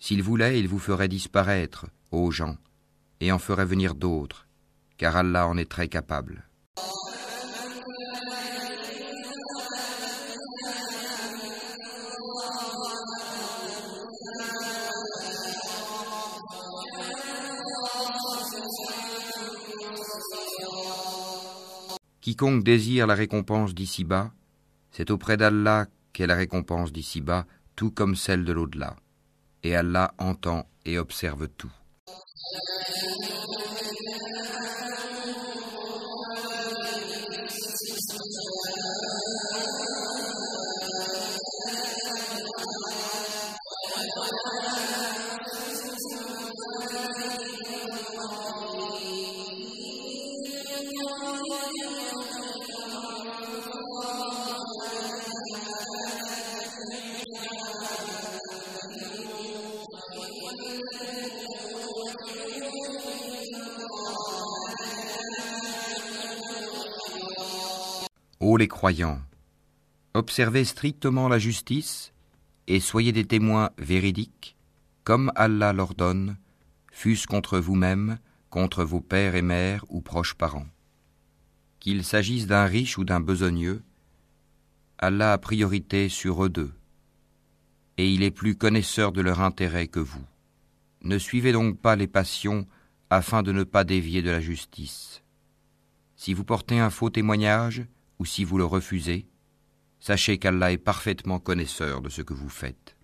S'il 0.00 0.22
voulait, 0.22 0.58
il 0.58 0.68
vous 0.68 0.78
ferait 0.78 1.08
disparaître, 1.08 1.84
ô 2.10 2.30
gens, 2.30 2.56
et 3.20 3.30
en 3.30 3.38
ferait 3.38 3.66
venir 3.66 3.94
d'autres, 3.94 4.46
car 4.96 5.16
Allah 5.16 5.46
en 5.46 5.58
est 5.58 5.70
très 5.70 5.88
capable. 5.88 6.48
Quiconque 22.28 22.62
désire 22.62 23.06
la 23.06 23.14
récompense 23.14 23.74
d'ici-bas, 23.74 24.34
c'est 24.90 25.10
auprès 25.10 25.38
d'Allah 25.38 25.86
qu'est 26.12 26.26
la 26.26 26.34
récompense 26.34 26.92
d'ici-bas, 26.92 27.46
tout 27.74 27.90
comme 27.90 28.16
celle 28.16 28.44
de 28.44 28.52
l'au-delà. 28.52 28.96
Et 29.62 29.74
Allah 29.74 30.12
entend 30.18 30.68
et 30.84 30.98
observe 30.98 31.48
tout. 31.48 31.72
Les 68.58 68.68
croyants, 68.68 69.20
observez 70.14 70.64
strictement 70.64 71.28
la 71.28 71.38
justice 71.38 72.12
et 72.66 72.80
soyez 72.80 73.12
des 73.12 73.24
témoins 73.24 73.70
véridiques, 73.78 74.56
comme 75.04 75.32
Allah 75.36 75.72
l'ordonne, 75.72 76.36
fût-ce 76.92 77.26
contre 77.26 77.58
vous-même, 77.58 78.18
contre 78.50 78.84
vos 78.84 79.00
pères 79.00 79.36
et 79.36 79.42
mères 79.42 79.84
ou 79.88 80.00
proches 80.00 80.34
parents. 80.34 80.66
Qu'il 81.78 82.04
s'agisse 82.04 82.46
d'un 82.46 82.64
riche 82.64 82.98
ou 82.98 83.04
d'un 83.04 83.20
besogneux, 83.20 83.82
Allah 84.98 85.32
a 85.32 85.38
priorité 85.38 86.08
sur 86.08 86.44
eux 86.44 86.48
deux, 86.48 86.72
et 87.96 88.10
il 88.10 88.22
est 88.22 88.32
plus 88.32 88.56
connaisseur 88.56 89.12
de 89.12 89.20
leur 89.20 89.40
intérêt 89.40 89.86
que 89.86 90.00
vous. 90.00 90.24
Ne 91.02 91.18
suivez 91.18 91.52
donc 91.52 91.78
pas 91.78 91.94
les 91.94 92.08
passions 92.08 92.66
afin 93.08 93.44
de 93.44 93.52
ne 93.52 93.62
pas 93.62 93.84
dévier 93.84 94.20
de 94.20 94.30
la 94.30 94.40
justice. 94.40 95.22
Si 96.16 96.34
vous 96.34 96.44
portez 96.44 96.80
un 96.80 96.90
faux 96.90 97.10
témoignage, 97.10 97.86
ou 98.18 98.24
si 98.24 98.44
vous 98.44 98.58
le 98.58 98.64
refusez, 98.64 99.26
sachez 100.00 100.38
qu'Allah 100.38 100.72
est 100.72 100.78
parfaitement 100.78 101.38
connaisseur 101.38 102.00
de 102.00 102.08
ce 102.08 102.22
que 102.22 102.34
vous 102.34 102.48
faites. 102.48 102.96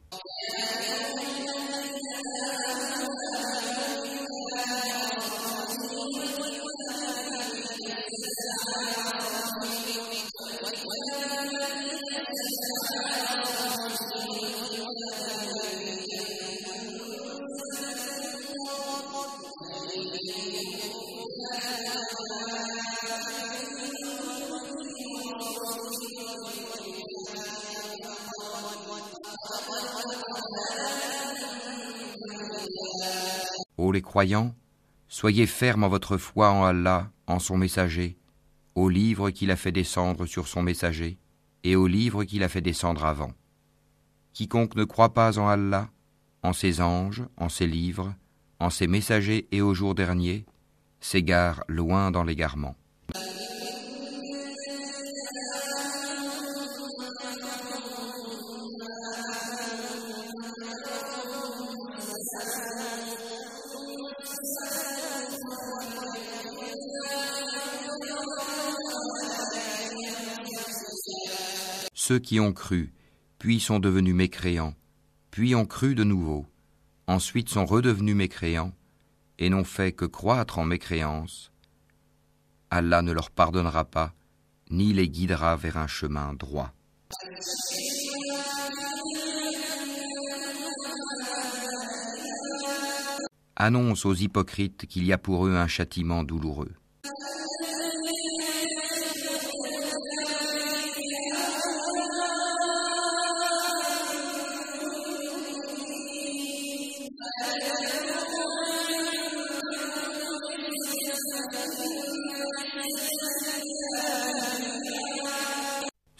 Ô 33.85 33.93
les 33.93 34.01
croyants, 34.01 34.55
soyez 35.09 35.47
fermes 35.47 35.85
en 35.85 35.91
votre 35.91 36.17
foi 36.17 36.51
en 36.51 36.65
Allah, 36.65 37.11
en 37.27 37.39
son 37.39 37.59
messager, 37.59 38.17
au 38.75 38.89
livre 38.89 39.29
qu'il 39.29 39.51
a 39.51 39.57
fait 39.57 39.73
descendre 39.73 40.25
sur 40.25 40.49
son 40.49 40.63
messager, 40.63 41.19
et 41.65 41.77
au 41.77 41.87
livre 41.87 42.25
qu'il 42.25 42.43
a 42.45 42.49
fait 42.49 42.63
descendre 42.63 43.05
avant. 43.05 43.33
Quiconque 44.33 44.75
ne 44.75 44.85
croit 44.85 45.13
pas 45.13 45.39
en 45.39 45.49
Allah, 45.49 45.91
en 46.43 46.55
ses 46.55 46.81
anges, 46.81 47.25
en 47.37 47.51
ses 47.51 47.67
livres, 47.67 48.15
en 48.59 48.71
ses 48.71 48.87
messagers 48.87 49.49
et 49.53 49.61
au 49.61 49.75
jour 49.75 49.95
dernier, 49.95 50.47
s'égare 51.01 51.63
loin 51.69 52.11
dans 52.11 52.25
l'égarement. 52.25 52.77
Ceux 72.15 72.21
qui 72.21 72.39
ont 72.39 72.53
cru, 72.53 72.93
puis 73.41 73.59
sont 73.59 73.81
devenus 73.81 74.15
mécréants, 74.15 74.77
puis 75.33 75.57
ont 75.57 75.67
cru 75.67 75.97
de 75.97 76.05
nouveau, 76.05 76.47
ensuite 77.09 77.49
sont 77.49 77.67
redevenus 77.67 78.15
mécréants, 78.15 78.73
et 79.41 79.51
n'ont 79.51 79.65
fait 79.65 79.91
que 79.91 80.05
croître 80.05 80.61
en 80.61 80.65
mécréance, 80.65 81.51
Allah 82.71 83.03
ne 83.03 83.11
leur 83.11 83.33
pardonnera 83.33 83.85
pas, 83.85 84.15
ni 84.71 84.93
les 84.93 85.09
guidera 85.09 85.57
vers 85.57 85.77
un 85.77 85.89
chemin 85.89 86.35
droit. 86.35 86.73
Annonce 93.57 94.07
aux 94.07 94.15
hypocrites 94.15 94.87
qu'il 94.87 95.05
y 95.05 95.13
a 95.13 95.19
pour 95.19 95.49
eux 95.49 95.57
un 95.57 95.67
châtiment 95.67 96.23
douloureux. 96.23 96.77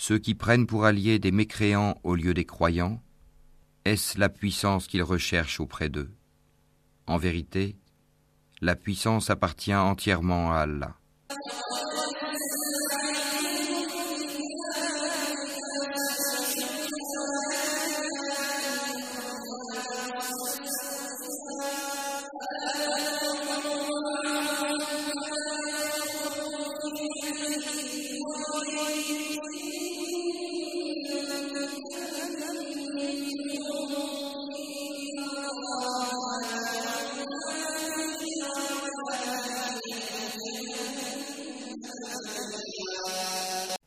Ceux 0.07 0.19
qui 0.19 0.35
prennent 0.35 0.67
pour 0.67 0.85
alliés 0.85 1.19
des 1.19 1.33
mécréants 1.33 1.99
au 2.03 2.15
lieu 2.15 2.35
des 2.35 2.45
croyants, 2.45 3.01
est-ce 3.87 4.21
la 4.21 4.29
puissance 4.29 4.87
qu'ils 4.87 5.03
recherchent 5.03 5.61
auprès 5.61 5.89
d'eux? 5.89 6.11
En 7.07 7.17
vérité, 7.17 7.79
la 8.61 8.77
puissance 8.77 9.31
appartient 9.31 9.75
entièrement 9.75 10.53
à 10.53 10.57
Allah. 10.57 10.99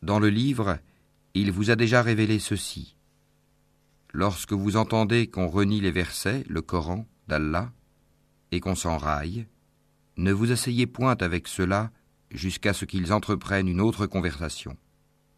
Dans 0.08 0.20
le 0.20 0.30
livre, 0.30 0.80
il 1.34 1.52
vous 1.52 1.70
a 1.70 1.76
déjà 1.76 2.02
révélé 2.02 2.40
ceci. 2.40 2.96
Lorsque 4.14 4.54
vous 4.54 4.78
entendez 4.78 5.28
qu'on 5.28 5.50
renie 5.50 5.82
les 5.82 5.92
versets, 5.92 6.46
le 6.48 6.62
Coran, 6.62 7.06
d'Allah, 7.28 7.74
et 8.54 8.62
qu'on 8.62 8.74
s'en 8.74 8.98
raille, 8.98 9.48
ne 10.16 10.32
vous 10.32 10.54
asseyez 10.54 10.88
point 10.88 11.18
avec 11.20 11.50
cela 11.50 11.92
jusqu'à 12.32 12.72
ce 12.72 12.86
qu'ils 12.86 13.12
entreprennent 13.12 13.68
une 13.68 13.82
autre 13.82 14.08
conversation. 14.08 14.78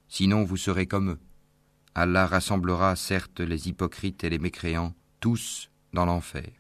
Sinon 0.08 0.44
vous 0.44 0.58
serez 0.58 0.86
comme 0.86 1.14
eux. 1.14 1.20
Allah 1.96 2.28
rassemblera 2.28 2.96
certes 2.96 3.40
les 3.40 3.70
hypocrites 3.70 4.24
et 4.24 4.30
les 4.30 4.38
mécréants, 4.38 4.94
tous 5.20 5.72
dans 5.94 6.06
l'enfer. 6.06 6.52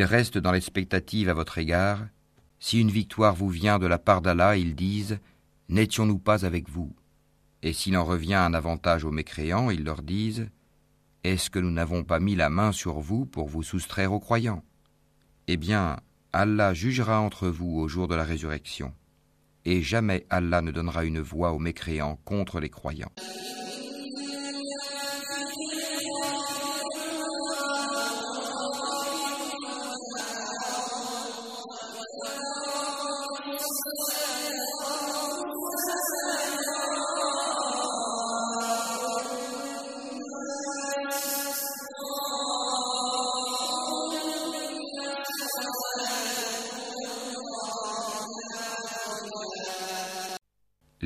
Ils 0.00 0.04
restent 0.04 0.38
dans 0.38 0.52
l'expectative 0.52 1.28
à 1.28 1.34
votre 1.34 1.58
égard. 1.58 2.06
Si 2.58 2.80
une 2.80 2.90
victoire 2.90 3.34
vous 3.34 3.50
vient 3.50 3.78
de 3.78 3.86
la 3.86 3.98
part 3.98 4.22
d'Allah, 4.22 4.56
ils 4.56 4.74
disent 4.74 5.18
N'étions-nous 5.68 6.18
pas 6.18 6.46
avec 6.46 6.70
vous? 6.70 6.96
Et 7.62 7.74
s'il 7.74 7.98
en 7.98 8.04
revient 8.06 8.32
un 8.32 8.54
avantage 8.54 9.04
aux 9.04 9.10
mécréants, 9.10 9.68
ils 9.68 9.84
leur 9.84 10.00
disent 10.00 10.48
Est-ce 11.22 11.50
que 11.50 11.58
nous 11.58 11.70
n'avons 11.70 12.02
pas 12.02 12.18
mis 12.18 12.34
la 12.34 12.48
main 12.48 12.72
sur 12.72 13.00
vous 13.00 13.26
pour 13.26 13.50
vous 13.50 13.62
soustraire 13.62 14.14
aux 14.14 14.20
croyants? 14.20 14.64
Eh 15.48 15.58
bien, 15.58 15.98
Allah 16.32 16.72
jugera 16.72 17.20
entre 17.20 17.48
vous 17.48 17.78
au 17.78 17.86
jour 17.86 18.08
de 18.08 18.14
la 18.14 18.24
résurrection, 18.24 18.94
et 19.66 19.82
jamais 19.82 20.24
Allah 20.30 20.62
ne 20.62 20.70
donnera 20.70 21.04
une 21.04 21.20
voix 21.20 21.52
aux 21.52 21.58
mécréants 21.58 22.18
contre 22.24 22.58
les 22.58 22.70
croyants. 22.70 23.12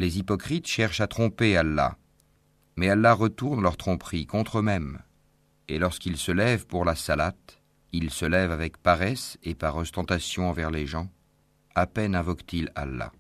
Les 0.05 0.18
hypocrites 0.18 0.66
cherchent 0.66 1.01
à 1.01 1.06
tromper 1.06 1.56
Allah, 1.56 1.97
mais 2.76 2.90
Allah 2.90 3.14
retourne 3.14 3.62
leur 3.62 3.78
tromperie 3.78 4.26
contre 4.26 4.59
eux-mêmes. 4.59 4.98
Et 5.66 5.78
lorsqu'ils 5.78 6.18
se 6.18 6.31
lèvent 6.31 6.66
pour 6.66 6.85
la 6.85 6.94
salate, 6.94 7.62
ils 7.90 8.10
se 8.10 8.26
lèvent 8.26 8.51
avec 8.51 8.76
paresse 8.76 9.39
et 9.43 9.55
par 9.55 9.78
ostentation 9.78 10.51
envers 10.51 10.70
les 10.70 10.86
gens. 10.86 11.10
À 11.74 11.86
peine 11.86 12.14
invoquent-ils 12.14 12.70
Allah. 12.74 13.12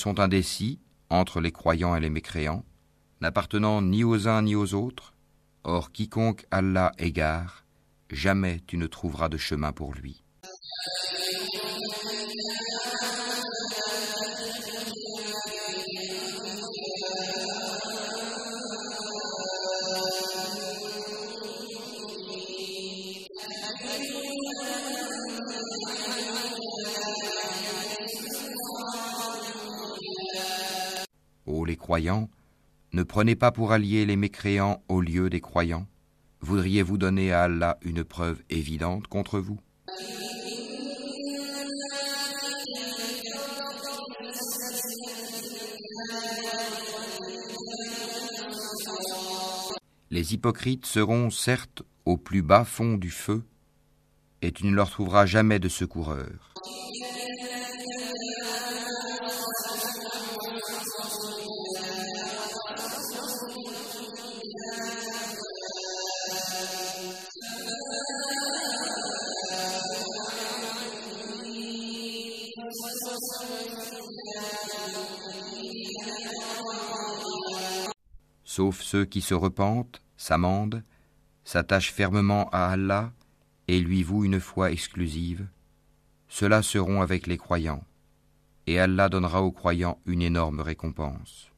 Sont 0.00 0.18
indécis 0.18 0.80
entre 1.10 1.40
les 1.40 1.52
croyants 1.52 1.94
et 1.94 2.00
les 2.00 2.10
mécréants, 2.10 2.64
n'appartenant 3.20 3.82
ni 3.82 4.02
aux 4.02 4.26
uns 4.28 4.42
ni 4.42 4.54
aux 4.54 4.74
autres. 4.74 5.12
Or 5.62 5.92
quiconque 5.92 6.46
Allah 6.50 6.92
égare, 6.98 7.66
jamais 8.10 8.60
tu 8.66 8.78
ne 8.78 8.86
trouveras 8.86 9.28
de 9.28 9.36
chemin 9.36 9.72
pour 9.72 9.92
lui. 9.92 10.24
Ne 32.92 33.02
prenez 33.02 33.34
pas 33.34 33.50
pour 33.50 33.72
alliés 33.72 34.06
les 34.06 34.16
mécréants 34.16 34.82
au 34.88 35.00
lieu 35.00 35.28
des 35.28 35.40
croyants. 35.40 35.86
Voudriez-vous 36.40 36.98
donner 36.98 37.32
à 37.32 37.42
Allah 37.44 37.78
une 37.82 38.04
preuve 38.04 38.42
évidente 38.48 39.08
contre 39.08 39.40
vous? 39.40 39.58
Les 50.12 50.34
hypocrites 50.34 50.86
seront 50.86 51.30
certes 51.30 51.82
au 52.04 52.16
plus 52.16 52.42
bas 52.42 52.64
fond 52.64 52.96
du 52.96 53.10
feu, 53.10 53.42
et 54.42 54.52
tu 54.52 54.66
ne 54.66 54.74
leur 54.74 54.90
trouveras 54.90 55.26
jamais 55.26 55.58
de 55.58 55.68
secoureurs. 55.68 56.49
Sauf 78.52 78.82
ceux 78.82 79.04
qui 79.04 79.20
se 79.20 79.32
repentent, 79.32 80.02
s'amendent, 80.16 80.82
s'attachent 81.44 81.92
fermement 81.92 82.50
à 82.50 82.66
Allah 82.66 83.12
et 83.68 83.78
lui 83.78 84.02
vouent 84.02 84.24
une 84.24 84.40
foi 84.40 84.72
exclusive, 84.72 85.46
ceux-là 86.26 86.60
seront 86.62 87.00
avec 87.00 87.28
les 87.28 87.36
croyants, 87.36 87.84
et 88.66 88.80
Allah 88.80 89.08
donnera 89.08 89.40
aux 89.40 89.52
croyants 89.52 90.00
une 90.04 90.20
énorme 90.20 90.62
récompense. 90.62 91.52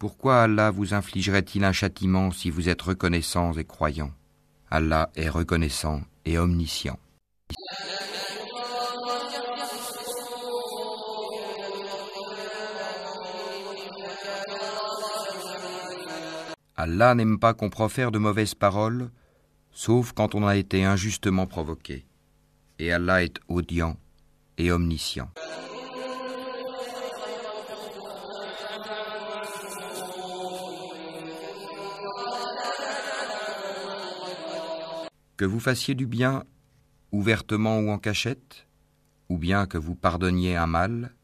Pourquoi 0.00 0.42
Allah 0.42 0.72
vous 0.72 0.94
infligerait-il 0.94 1.62
un 1.62 1.70
châtiment 1.70 2.32
si 2.32 2.50
vous 2.50 2.68
êtes 2.68 2.82
reconnaissants 2.82 3.52
et 3.52 3.64
croyants? 3.64 4.17
Allah 4.70 5.10
est 5.16 5.30
reconnaissant 5.30 6.02
et 6.26 6.38
omniscient. 6.38 6.98
Allah 16.76 17.14
n'aime 17.14 17.38
pas 17.38 17.54
qu'on 17.54 17.70
profère 17.70 18.10
de 18.10 18.18
mauvaises 18.18 18.54
paroles, 18.54 19.10
sauf 19.72 20.12
quand 20.12 20.34
on 20.34 20.46
a 20.46 20.56
été 20.56 20.84
injustement 20.84 21.46
provoqué. 21.46 22.06
Et 22.78 22.92
Allah 22.92 23.22
est 23.22 23.40
audient 23.48 23.96
et 24.58 24.70
omniscient. 24.70 25.30
Que 35.38 35.44
vous 35.44 35.60
fassiez 35.60 35.94
du 35.94 36.06
bien 36.06 36.42
ouvertement 37.12 37.78
ou 37.78 37.90
en 37.90 37.98
cachette, 37.98 38.66
ou 39.28 39.38
bien 39.38 39.66
que 39.66 39.78
vous 39.78 39.94
pardonniez 39.94 40.56
un 40.56 40.66
mal, 40.66 41.14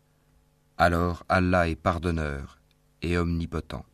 alors 0.78 1.24
Allah 1.28 1.68
est 1.68 1.74
pardonneur 1.74 2.60
et 3.02 3.18
omnipotent. 3.18 3.84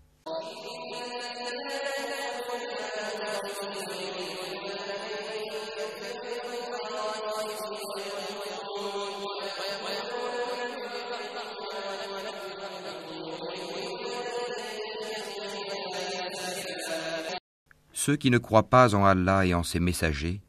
Ceux 18.03 18.17
qui 18.17 18.31
ne 18.31 18.39
croient 18.39 18.71
pas 18.71 18.95
en 18.95 19.05
Allah 19.05 19.45
et 19.45 19.53
en 19.53 19.63
ses 19.63 19.79
messagers, 19.79 20.41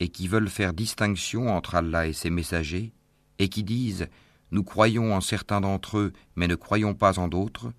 et 0.00 0.08
qui 0.08 0.26
veulent 0.26 0.48
faire 0.48 0.72
distinction 0.72 1.48
entre 1.48 1.76
Allah 1.76 2.08
et 2.08 2.12
ses 2.12 2.28
messagers, 2.28 2.92
et 3.38 3.48
qui 3.48 3.62
disent 3.62 4.08
Nous 4.50 4.64
croyons 4.64 5.14
en 5.14 5.20
certains 5.20 5.60
d'entre 5.60 5.98
eux, 5.98 6.12
mais 6.34 6.48
ne 6.48 6.56
croyons 6.56 6.94
pas 6.94 7.20
en 7.20 7.28
d'autres, 7.28 7.72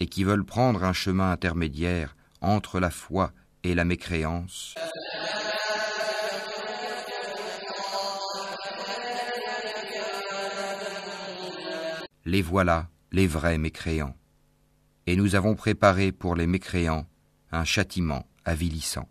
et 0.00 0.06
qui 0.06 0.22
veulent 0.22 0.44
prendre 0.44 0.84
un 0.84 0.92
chemin 0.92 1.32
intermédiaire 1.32 2.14
entre 2.42 2.78
la 2.78 2.90
foi 2.90 3.32
et 3.64 3.74
la 3.74 3.86
mécréance. 3.86 4.74
Les 12.26 12.42
voilà, 12.42 12.90
les 13.12 13.26
vrais 13.26 13.56
mécréants. 13.56 14.14
Et 15.06 15.16
nous 15.16 15.36
avons 15.36 15.54
préparé 15.54 16.12
pour 16.12 16.36
les 16.36 16.46
mécréants 16.46 17.06
un 17.50 17.64
châtiment 17.64 18.26
avilissant. 18.48 19.08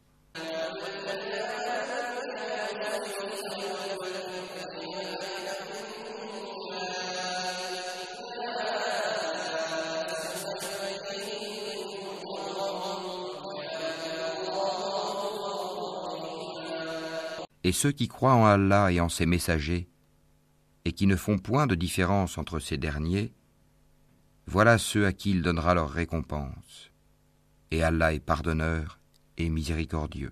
Et 17.64 17.74
ceux 17.74 17.92
qui 17.92 18.08
croient 18.08 18.34
en 18.34 18.46
Allah 18.46 18.92
et 18.94 19.02
en 19.02 19.10
ses 19.10 19.26
messagers, 19.26 19.90
et 20.86 20.94
qui 20.94 21.06
ne 21.06 21.18
font 21.18 21.38
point 21.38 21.68
de 21.68 21.76
différence 21.76 22.38
entre 22.38 22.60
ces 22.60 22.78
derniers, 22.78 23.34
voilà 24.46 24.78
ceux 24.78 25.06
à 25.06 25.12
qui 25.12 25.32
il 25.32 25.42
donnera 25.42 25.74
leur 25.74 25.90
récompense. 25.90 26.92
Et 27.72 27.84
Allah 27.84 28.14
est 28.14 28.22
pardonneur 28.22 28.97
et 29.38 29.50
miséricordieux. 29.50 30.32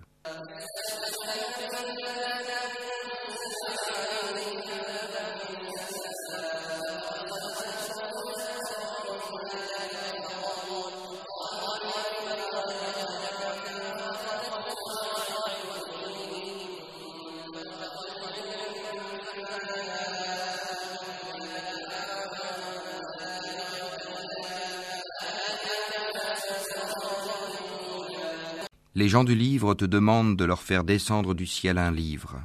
Les 29.06 29.10
gens 29.10 29.22
du 29.22 29.36
livre 29.36 29.74
te 29.74 29.84
demandent 29.84 30.36
de 30.36 30.44
leur 30.44 30.60
faire 30.60 30.82
descendre 30.82 31.32
du 31.32 31.46
ciel 31.46 31.78
un 31.78 31.92
livre. 31.92 32.44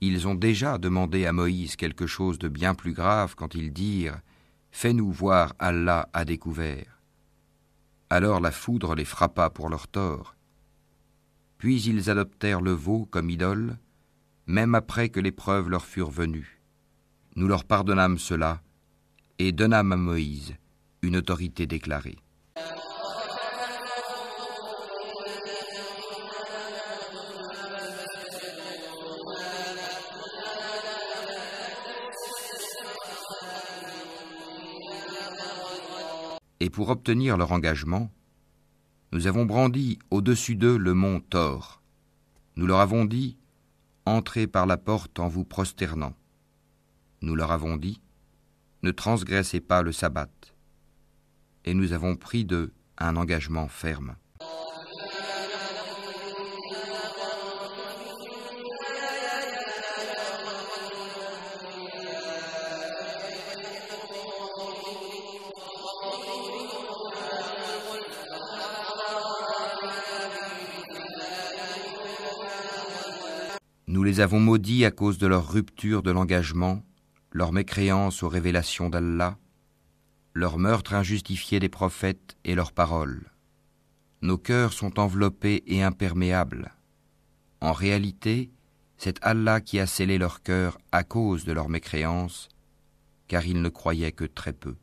Ils 0.00 0.28
ont 0.28 0.36
déjà 0.36 0.78
demandé 0.78 1.26
à 1.26 1.32
Moïse 1.32 1.74
quelque 1.74 2.06
chose 2.06 2.38
de 2.38 2.46
bien 2.46 2.76
plus 2.76 2.92
grave 2.92 3.34
quand 3.34 3.56
ils 3.56 3.72
dirent 3.72 4.20
Fais-nous 4.70 5.10
voir 5.10 5.54
Allah 5.58 6.08
à 6.12 6.24
découvert. 6.24 7.00
Alors 8.10 8.38
la 8.38 8.52
foudre 8.52 8.94
les 8.94 9.04
frappa 9.04 9.50
pour 9.50 9.68
leur 9.68 9.88
tort. 9.88 10.36
Puis 11.58 11.82
ils 11.82 12.10
adoptèrent 12.10 12.60
le 12.60 12.70
veau 12.70 13.04
comme 13.04 13.28
idole, 13.28 13.76
même 14.46 14.76
après 14.76 15.08
que 15.08 15.18
les 15.18 15.32
preuves 15.32 15.68
leur 15.68 15.84
furent 15.84 16.12
venues. 16.12 16.62
Nous 17.34 17.48
leur 17.48 17.64
pardonnâmes 17.64 18.18
cela 18.18 18.62
et 19.40 19.50
donnâmes 19.50 19.92
à 19.92 19.96
Moïse 19.96 20.54
une 21.02 21.16
autorité 21.16 21.66
déclarée. 21.66 22.18
Et 36.66 36.68
pour 36.68 36.88
obtenir 36.88 37.36
leur 37.36 37.52
engagement, 37.52 38.10
nous 39.12 39.28
avons 39.28 39.46
brandi 39.46 40.00
au-dessus 40.10 40.56
d'eux 40.56 40.76
le 40.76 40.94
mont 40.94 41.20
Thor. 41.20 41.80
Nous 42.56 42.66
leur 42.66 42.80
avons 42.80 43.04
dit 43.04 43.38
Entrez 44.04 44.48
par 44.48 44.66
la 44.66 44.76
porte 44.76 45.20
en 45.20 45.28
vous 45.28 45.44
prosternant. 45.44 46.12
Nous 47.22 47.36
leur 47.36 47.52
avons 47.52 47.76
dit 47.76 48.00
Ne 48.82 48.90
transgressez 48.90 49.60
pas 49.60 49.82
le 49.82 49.92
sabbat. 49.92 50.28
Et 51.64 51.72
nous 51.72 51.92
avons 51.92 52.16
pris 52.16 52.44
d'eux 52.44 52.72
un 52.98 53.14
engagement 53.14 53.68
ferme. 53.68 54.16
Les 74.06 74.20
avons 74.20 74.38
maudits 74.38 74.84
à 74.84 74.92
cause 74.92 75.18
de 75.18 75.26
leur 75.26 75.50
rupture 75.50 76.02
de 76.02 76.12
l'engagement, 76.12 76.84
leur 77.32 77.52
mécréance 77.52 78.22
aux 78.22 78.28
révélations 78.28 78.88
d'Allah, 78.88 79.36
leur 80.32 80.58
meurtre 80.58 80.94
injustifié 80.94 81.58
des 81.58 81.68
prophètes 81.68 82.36
et 82.44 82.54
leurs 82.54 82.70
paroles. 82.72 83.32
Nos 84.22 84.38
cœurs 84.38 84.72
sont 84.72 85.00
enveloppés 85.00 85.64
et 85.66 85.82
imperméables. 85.82 86.72
En 87.60 87.72
réalité, 87.72 88.50
c'est 88.96 89.18
Allah 89.22 89.60
qui 89.60 89.80
a 89.80 89.86
scellé 89.86 90.18
leur 90.18 90.40
cœur 90.40 90.78
à 90.92 91.02
cause 91.02 91.44
de 91.44 91.52
leur 91.52 91.68
mécréance, 91.68 92.48
car 93.26 93.44
ils 93.44 93.60
ne 93.60 93.68
croyaient 93.68 94.12
que 94.12 94.24
très 94.24 94.52
peu. 94.52 94.76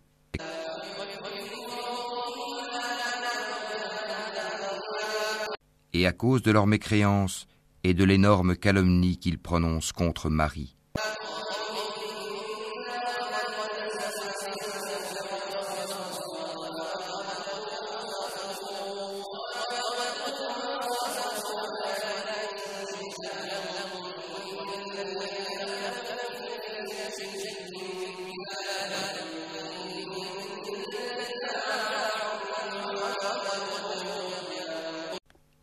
Et 5.93 6.05
à 6.07 6.11
cause 6.11 6.41
de 6.41 6.51
leur 6.51 6.67
mécréance, 6.67 7.47
et 7.83 7.93
de 7.93 8.03
l'énorme 8.03 8.55
calomnie 8.55 9.17
qu'il 9.17 9.37
prononce 9.37 9.91
contre 9.91 10.29
Marie. 10.29 10.75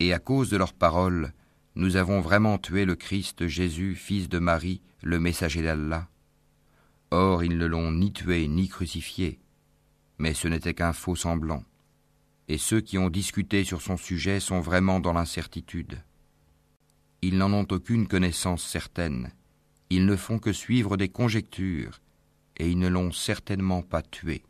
Et 0.03 0.15
à 0.15 0.19
cause 0.19 0.49
de 0.49 0.57
leurs 0.57 0.73
paroles, 0.73 1.33
nous 1.77 1.97
avons 1.97 2.21
vraiment 2.21 2.59
tué 2.59 2.85
le 2.85 2.97
Christ 2.97 3.47
Jésus, 3.47 3.95
fils 3.95 4.29
de 4.29 4.39
Marie, 4.39 4.81
le 5.03 5.21
messager 5.21 5.63
d'Allah. 5.63 6.09
Or, 7.11 7.45
ils 7.45 7.57
ne 7.57 7.67
l'ont 7.67 7.93
ni 7.93 8.13
tué 8.13 8.49
ni 8.49 8.69
crucifié, 8.69 9.39
mais 10.19 10.35
ce 10.35 10.49
n'était 10.49 10.75
qu'un 10.75 10.93
faux 10.93 11.17
semblant. 11.17 11.65
Et 12.49 12.59
ceux 12.59 12.81
qui 12.81 12.99
ont 12.99 13.11
discuté 13.11 13.65
sur 13.65 13.83
son 13.83 13.97
sujet 13.97 14.41
sont 14.41 14.61
vraiment 14.61 15.01
dans 15.01 15.13
l'incertitude. 15.13 16.03
Ils 17.23 17.39
n'en 17.39 17.53
ont 17.53 17.67
aucune 17.71 18.09
connaissance 18.09 18.65
certaine, 18.65 19.31
ils 19.91 20.07
ne 20.07 20.17
font 20.17 20.39
que 20.39 20.53
suivre 20.53 20.97
des 20.97 21.09
conjectures, 21.09 22.01
et 22.57 22.69
ils 22.69 22.79
ne 22.79 22.89
l'ont 22.89 23.13
certainement 23.13 23.83
pas 23.83 24.03
tué. 24.03 24.43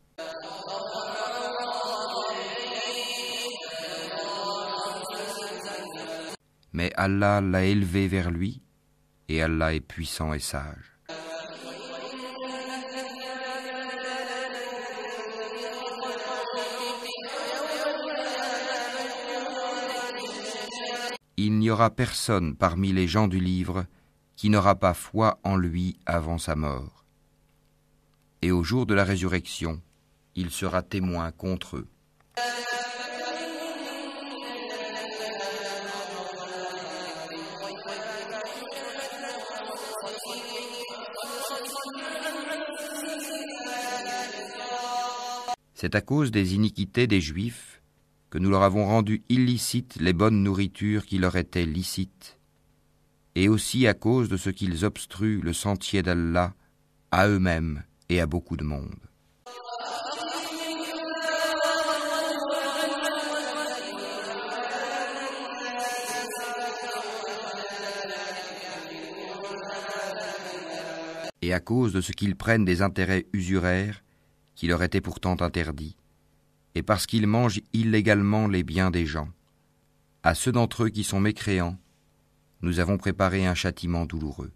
Mais 6.73 6.91
Allah 6.95 7.41
l'a 7.41 7.63
élevé 7.63 8.07
vers 8.07 8.31
lui, 8.31 8.61
et 9.27 9.41
Allah 9.41 9.73
est 9.73 9.81
puissant 9.81 10.33
et 10.33 10.39
sage. 10.39 10.91
Il 21.37 21.57
n'y 21.57 21.71
aura 21.71 21.89
personne 21.89 22.55
parmi 22.55 22.93
les 22.93 23.07
gens 23.07 23.27
du 23.27 23.39
livre 23.39 23.85
qui 24.35 24.49
n'aura 24.49 24.75
pas 24.75 24.93
foi 24.93 25.39
en 25.43 25.55
lui 25.55 25.97
avant 26.05 26.37
sa 26.37 26.55
mort. 26.55 27.05
Et 28.41 28.51
au 28.51 28.63
jour 28.63 28.85
de 28.85 28.93
la 28.93 29.03
résurrection, 29.03 29.81
il 30.35 30.51
sera 30.51 30.81
témoin 30.81 31.31
contre 31.31 31.77
eux. 31.77 31.87
C'est 45.81 45.95
à 45.95 46.01
cause 46.01 46.29
des 46.29 46.53
iniquités 46.53 47.07
des 47.07 47.19
Juifs 47.19 47.81
que 48.29 48.37
nous 48.37 48.51
leur 48.51 48.61
avons 48.61 48.85
rendu 48.85 49.23
illicites 49.29 49.95
les 49.99 50.13
bonnes 50.13 50.43
nourritures 50.43 51.07
qui 51.07 51.17
leur 51.17 51.35
étaient 51.37 51.65
licites, 51.65 52.37
et 53.33 53.49
aussi 53.49 53.87
à 53.87 53.95
cause 53.95 54.29
de 54.29 54.37
ce 54.37 54.51
qu'ils 54.51 54.85
obstruent 54.85 55.41
le 55.41 55.53
sentier 55.53 56.03
d'Allah 56.03 56.53
à 57.09 57.27
eux-mêmes 57.27 57.81
et 58.09 58.21
à 58.21 58.27
beaucoup 58.27 58.57
de 58.57 58.63
monde. 58.63 58.93
Et 71.41 71.53
à 71.53 71.59
cause 71.59 71.91
de 71.91 72.01
ce 72.01 72.11
qu'ils 72.11 72.35
prennent 72.35 72.65
des 72.65 72.83
intérêts 72.83 73.25
usuraires, 73.33 74.03
qui 74.61 74.67
leur 74.67 74.83
était 74.83 75.01
pourtant 75.01 75.37
interdit, 75.39 75.95
et 76.75 76.83
parce 76.83 77.07
qu'ils 77.07 77.25
mangent 77.25 77.61
illégalement 77.73 78.45
les 78.45 78.61
biens 78.61 78.91
des 78.91 79.07
gens. 79.07 79.27
À 80.21 80.35
ceux 80.35 80.51
d'entre 80.51 80.83
eux 80.83 80.89
qui 80.89 81.03
sont 81.03 81.19
mécréants, 81.19 81.77
nous 82.61 82.79
avons 82.79 82.99
préparé 82.99 83.47
un 83.47 83.55
châtiment 83.55 84.05
douloureux. 84.05 84.51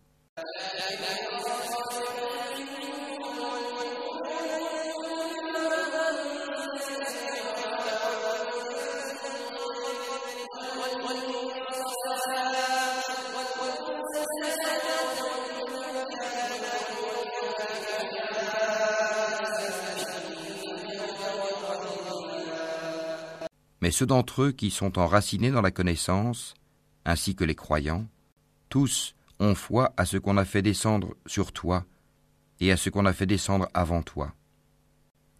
Ceux 23.95 24.05
d'entre 24.05 24.43
eux 24.43 24.51
qui 24.51 24.71
sont 24.71 24.99
enracinés 24.99 25.51
dans 25.51 25.61
la 25.61 25.71
connaissance, 25.71 26.53
ainsi 27.05 27.33
que 27.33 27.45
les 27.45 27.55
croyants, 27.55 28.05
tous 28.67 29.15
ont 29.39 29.55
foi 29.55 29.93
à 29.95 30.05
ce 30.05 30.17
qu'on 30.17 30.35
a 30.35 30.43
fait 30.43 30.61
descendre 30.61 31.15
sur 31.25 31.53
toi 31.53 31.85
et 32.59 32.73
à 32.73 32.77
ce 32.77 32.89
qu'on 32.89 33.05
a 33.05 33.13
fait 33.13 33.25
descendre 33.25 33.69
avant 33.73 34.01
toi. 34.01 34.33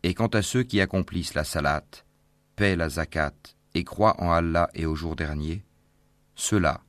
Et 0.04 0.14
quant 0.14 0.28
à 0.28 0.42
ceux 0.42 0.64
qui 0.64 0.80
accomplissent 0.80 1.34
la 1.34 1.44
salat, 1.44 1.84
paient 2.56 2.78
la 2.78 2.88
zakat 2.88 3.34
et 3.74 3.84
croient 3.84 4.16
en 4.24 4.32
Allah 4.32 4.70
et 4.74 4.86
au 4.86 4.96
jour 4.96 5.18
dernier, 5.18 5.66
ceux-là, 6.36 6.80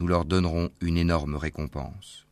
nous 0.00 0.08
leur 0.08 0.26
donnerons 0.26 0.68
une 0.82 0.98
énorme 0.98 1.36
récompense. 1.36 2.26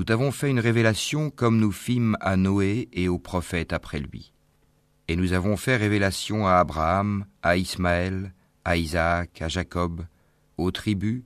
Nous 0.00 0.04
t'avons 0.04 0.32
fait 0.32 0.48
une 0.48 0.60
révélation 0.60 1.28
comme 1.28 1.58
nous 1.58 1.72
fîmes 1.72 2.16
à 2.22 2.38
Noé 2.38 2.88
et 2.94 3.08
aux 3.08 3.18
prophètes 3.18 3.74
après 3.74 3.98
lui. 3.98 4.32
Et 5.08 5.14
nous 5.14 5.34
avons 5.34 5.58
fait 5.58 5.76
révélation 5.76 6.46
à 6.46 6.54
Abraham, 6.54 7.26
à 7.42 7.58
Ismaël, 7.58 8.32
à 8.64 8.78
Isaac, 8.78 9.42
à 9.42 9.48
Jacob, 9.48 10.06
aux 10.56 10.70
tribus, 10.70 11.22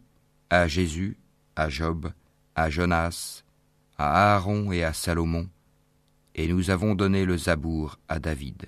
à 0.51 0.67
Jésus, 0.67 1.17
à 1.55 1.69
Job, 1.69 2.11
à 2.57 2.69
Jonas, 2.69 3.45
à 3.97 4.35
Aaron 4.35 4.73
et 4.73 4.83
à 4.83 4.93
Salomon, 4.93 5.49
et 6.35 6.49
nous 6.49 6.71
avons 6.71 6.97
donné 6.97 7.27
le 7.27 7.39
Zabour 7.39 8.01
à 8.09 8.19
David. 8.19 8.65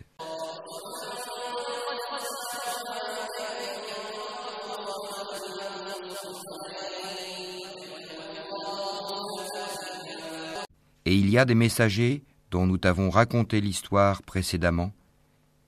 Et 11.06 11.14
il 11.14 11.30
y 11.30 11.38
a 11.38 11.44
des 11.44 11.54
messagers 11.54 12.24
dont 12.50 12.66
nous 12.66 12.78
t'avons 12.78 13.10
raconté 13.10 13.60
l'histoire 13.60 14.22
précédemment, 14.22 14.92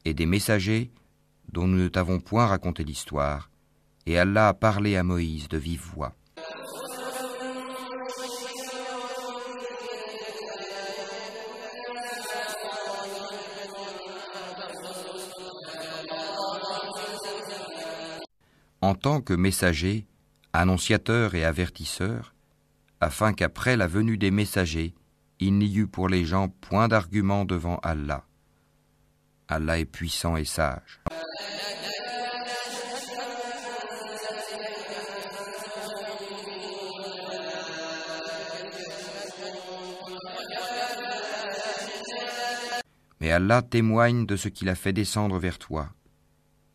et 0.05 0.13
des 0.13 0.27
messagers 0.27 0.91
dont 1.53 1.69
nous 1.69 1.79
ne 1.79 1.89
t'avons 1.89 2.19
point 2.19 2.47
raconté 2.47 2.83
l'histoire, 2.83 3.49
et 4.05 4.19
Allah 4.19 4.49
a 4.49 4.55
parlé 4.55 4.97
à 4.97 5.05
Moïse 5.05 5.49
de 5.49 5.57
vive 5.57 5.85
voix. 5.95 6.13
En 18.81 18.95
tant 18.97 19.21
que 19.21 19.35
messager, 19.35 20.05
annonciateur 20.53 21.37
et 21.37 21.45
avertisseur, 21.45 22.35
afin 23.01 23.33
qu'après 23.33 23.77
la 23.77 23.87
venue 23.87 24.19
des 24.19 24.33
messagers, 24.33 24.95
il 25.41 25.59
n'y 25.59 25.77
eut 25.77 25.87
pour 25.87 26.09
les 26.09 26.25
gens 26.25 26.49
point 26.49 26.89
d'argument 26.89 27.45
devant 27.45 27.79
Allah. 27.83 28.25
Allah 29.47 29.79
est 29.79 29.85
puissant 29.85 30.37
et 30.37 30.45
sage. 30.45 31.01
Mais 43.21 43.33
Allah 43.33 43.63
témoigne 43.63 44.27
de 44.27 44.37
ce 44.37 44.49
qu'il 44.49 44.69
a 44.69 44.75
fait 44.75 44.93
descendre 44.93 45.39
vers 45.39 45.59
toi. 45.59 45.93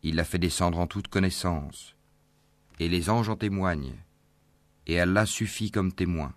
Il 0.02 0.16
l'a 0.16 0.24
fait 0.24 0.38
descendre 0.38 0.78
en 0.78 0.86
toute 0.86 1.08
connaissance. 1.08 1.96
Et 2.78 2.88
les 2.88 3.08
anges 3.08 3.28
en 3.28 3.36
témoignent. 3.36 3.96
Et 4.86 5.00
Allah 5.00 5.26
suffit 5.26 5.70
comme 5.70 5.92
témoin. 5.92 6.34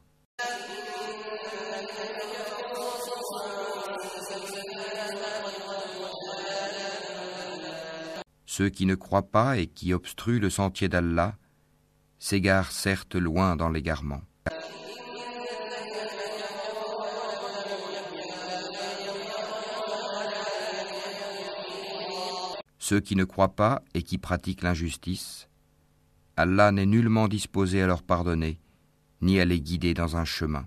Ceux 8.57 8.69
qui 8.69 8.87
ne 8.87 8.95
croient 8.95 9.29
pas 9.29 9.59
et 9.59 9.67
qui 9.67 9.93
obstruent 9.93 10.39
le 10.39 10.49
sentier 10.49 10.89
d'Allah 10.89 11.37
s'égarent 12.17 12.71
certes 12.71 13.13
loin 13.13 13.55
dans 13.55 13.69
l'égarement. 13.69 14.23
Ceux 22.79 22.99
qui 22.99 23.15
ne 23.15 23.25
croient 23.25 23.55
pas 23.55 23.83
et 23.93 24.01
qui 24.01 24.17
pratiquent 24.17 24.63
l'injustice, 24.63 25.49
Allah 26.35 26.71
n'est 26.71 26.87
nullement 26.87 27.27
disposé 27.27 27.83
à 27.83 27.85
leur 27.85 28.01
pardonner, 28.01 28.59
ni 29.21 29.39
à 29.39 29.45
les 29.45 29.61
guider 29.61 29.93
dans 29.93 30.17
un 30.17 30.25
chemin. 30.25 30.65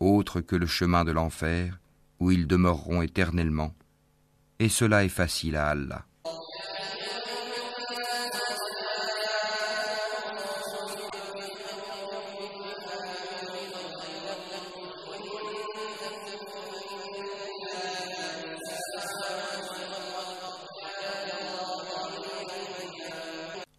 Autre 0.00 0.40
que 0.40 0.56
le 0.56 0.66
chemin 0.66 1.04
de 1.04 1.12
l'enfer, 1.12 1.78
où 2.20 2.30
ils 2.30 2.46
demeureront 2.46 3.02
éternellement, 3.02 3.74
et 4.58 4.68
cela 4.68 5.04
est 5.04 5.08
facile 5.08 5.56
à 5.56 5.68
Allah. 5.68 6.06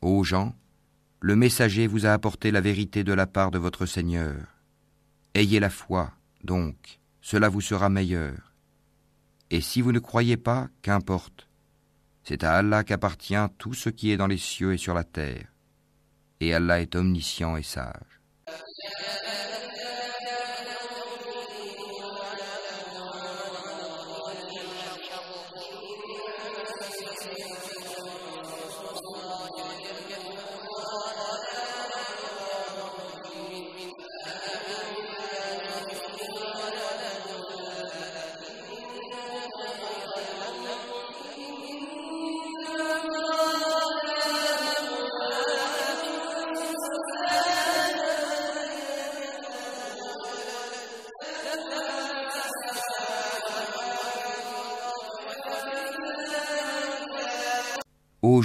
Ô 0.02 0.24
gens, 0.24 0.56
le 1.20 1.36
messager 1.36 1.88
vous 1.88 2.06
a 2.06 2.12
apporté 2.12 2.52
la 2.52 2.62
vérité 2.62 3.04
de 3.04 3.14
la 3.14 3.26
part 3.26 3.50
de 3.50 3.58
votre 3.58 3.88
Seigneur. 3.88 4.55
Ayez 5.36 5.60
la 5.60 5.70
foi, 5.70 6.14
donc, 6.46 7.02
cela 7.20 7.50
vous 7.50 7.60
sera 7.60 7.90
meilleur. 7.90 8.54
Et 9.50 9.60
si 9.60 9.82
vous 9.82 9.92
ne 9.92 10.00
croyez 10.00 10.38
pas, 10.38 10.70
qu'importe. 10.82 11.50
C'est 12.24 12.46
à 12.46 12.54
Allah 12.54 12.86
qu'appartient 12.86 13.36
tout 13.58 13.74
ce 13.74 13.90
qui 13.90 14.12
est 14.12 14.18
dans 14.18 14.28
les 14.28 14.38
cieux 14.38 14.74
et 14.74 14.78
sur 14.78 14.94
la 14.94 15.04
terre. 15.04 15.52
Et 16.40 16.54
Allah 16.54 16.80
est 16.80 16.96
omniscient 16.96 17.58
et 17.58 17.64
sage. 17.64 18.15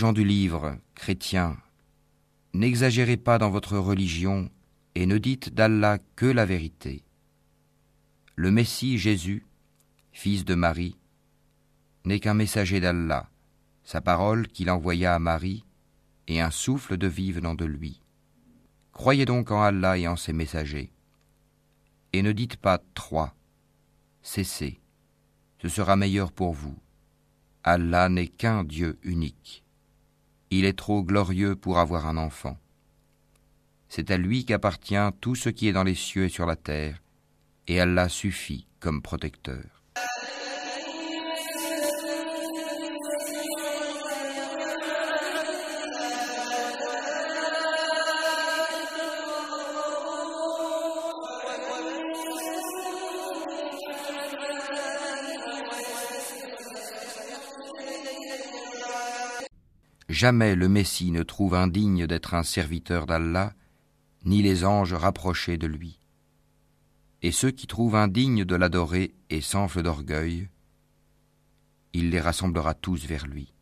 Du 0.00 0.24
livre, 0.24 0.78
chrétiens, 0.94 1.56
n'exagérez 2.54 3.18
pas 3.18 3.38
dans 3.38 3.50
votre 3.50 3.76
religion 3.76 4.50
et 4.94 5.04
ne 5.04 5.18
dites 5.18 5.54
d'Allah 5.54 5.98
que 6.16 6.26
la 6.26 6.46
vérité. 6.46 7.04
Le 8.34 8.50
Messie 8.50 8.98
Jésus, 8.98 9.46
fils 10.12 10.44
de 10.46 10.54
Marie, 10.54 10.96
n'est 12.06 12.18
qu'un 12.18 12.34
messager 12.34 12.80
d'Allah, 12.80 13.28
sa 13.84 14.00
parole 14.00 14.48
qu'il 14.48 14.70
envoya 14.70 15.14
à 15.14 15.18
Marie, 15.18 15.64
et 16.28 16.40
un 16.40 16.50
souffle 16.50 16.96
de 16.96 17.06
vie 17.06 17.32
venant 17.32 17.54
de 17.54 17.66
lui. 17.66 18.00
Croyez 18.92 19.26
donc 19.26 19.50
en 19.50 19.60
Allah 19.62 19.98
et 19.98 20.08
en 20.08 20.16
ses 20.16 20.32
messagers. 20.32 20.90
Et 22.12 22.22
ne 22.22 22.32
dites 22.32 22.56
pas 22.56 22.80
trois, 22.94 23.34
cessez, 24.22 24.80
ce 25.60 25.68
sera 25.68 25.96
meilleur 25.96 26.32
pour 26.32 26.54
vous. 26.54 26.78
Allah 27.62 28.08
n'est 28.08 28.28
qu'un 28.28 28.64
Dieu 28.64 28.98
unique. 29.02 29.62
Il 30.50 30.64
est 30.64 30.78
trop 30.78 31.02
glorieux 31.02 31.54
pour 31.54 31.78
avoir 31.78 32.06
un 32.06 32.16
enfant. 32.16 32.58
C'est 33.88 34.10
à 34.10 34.16
lui 34.16 34.44
qu'appartient 34.44 34.94
tout 35.20 35.34
ce 35.34 35.48
qui 35.48 35.68
est 35.68 35.72
dans 35.72 35.84
les 35.84 35.94
cieux 35.94 36.24
et 36.24 36.28
sur 36.28 36.46
la 36.46 36.56
terre, 36.56 37.00
et 37.66 37.80
Allah 37.80 38.08
suffit 38.08 38.66
comme 38.80 39.02
protecteur. 39.02 39.79
Jamais 60.20 60.54
le 60.54 60.68
Messie 60.68 61.12
ne 61.12 61.22
trouve 61.22 61.54
indigne 61.54 62.06
d'être 62.06 62.34
un 62.34 62.42
serviteur 62.42 63.06
d'Allah, 63.06 63.54
ni 64.26 64.42
les 64.42 64.66
anges 64.66 64.92
rapprochés 64.92 65.56
de 65.56 65.66
lui. 65.66 65.98
Et 67.22 67.32
ceux 67.32 67.50
qui 67.50 67.66
trouvent 67.66 67.96
indignes 67.96 68.44
de 68.44 68.54
l'adorer 68.54 69.14
et 69.30 69.40
s'enflent 69.40 69.82
d'orgueil, 69.82 70.50
il 71.94 72.10
les 72.10 72.20
rassemblera 72.20 72.74
tous 72.74 73.06
vers 73.06 73.26
lui. 73.26 73.54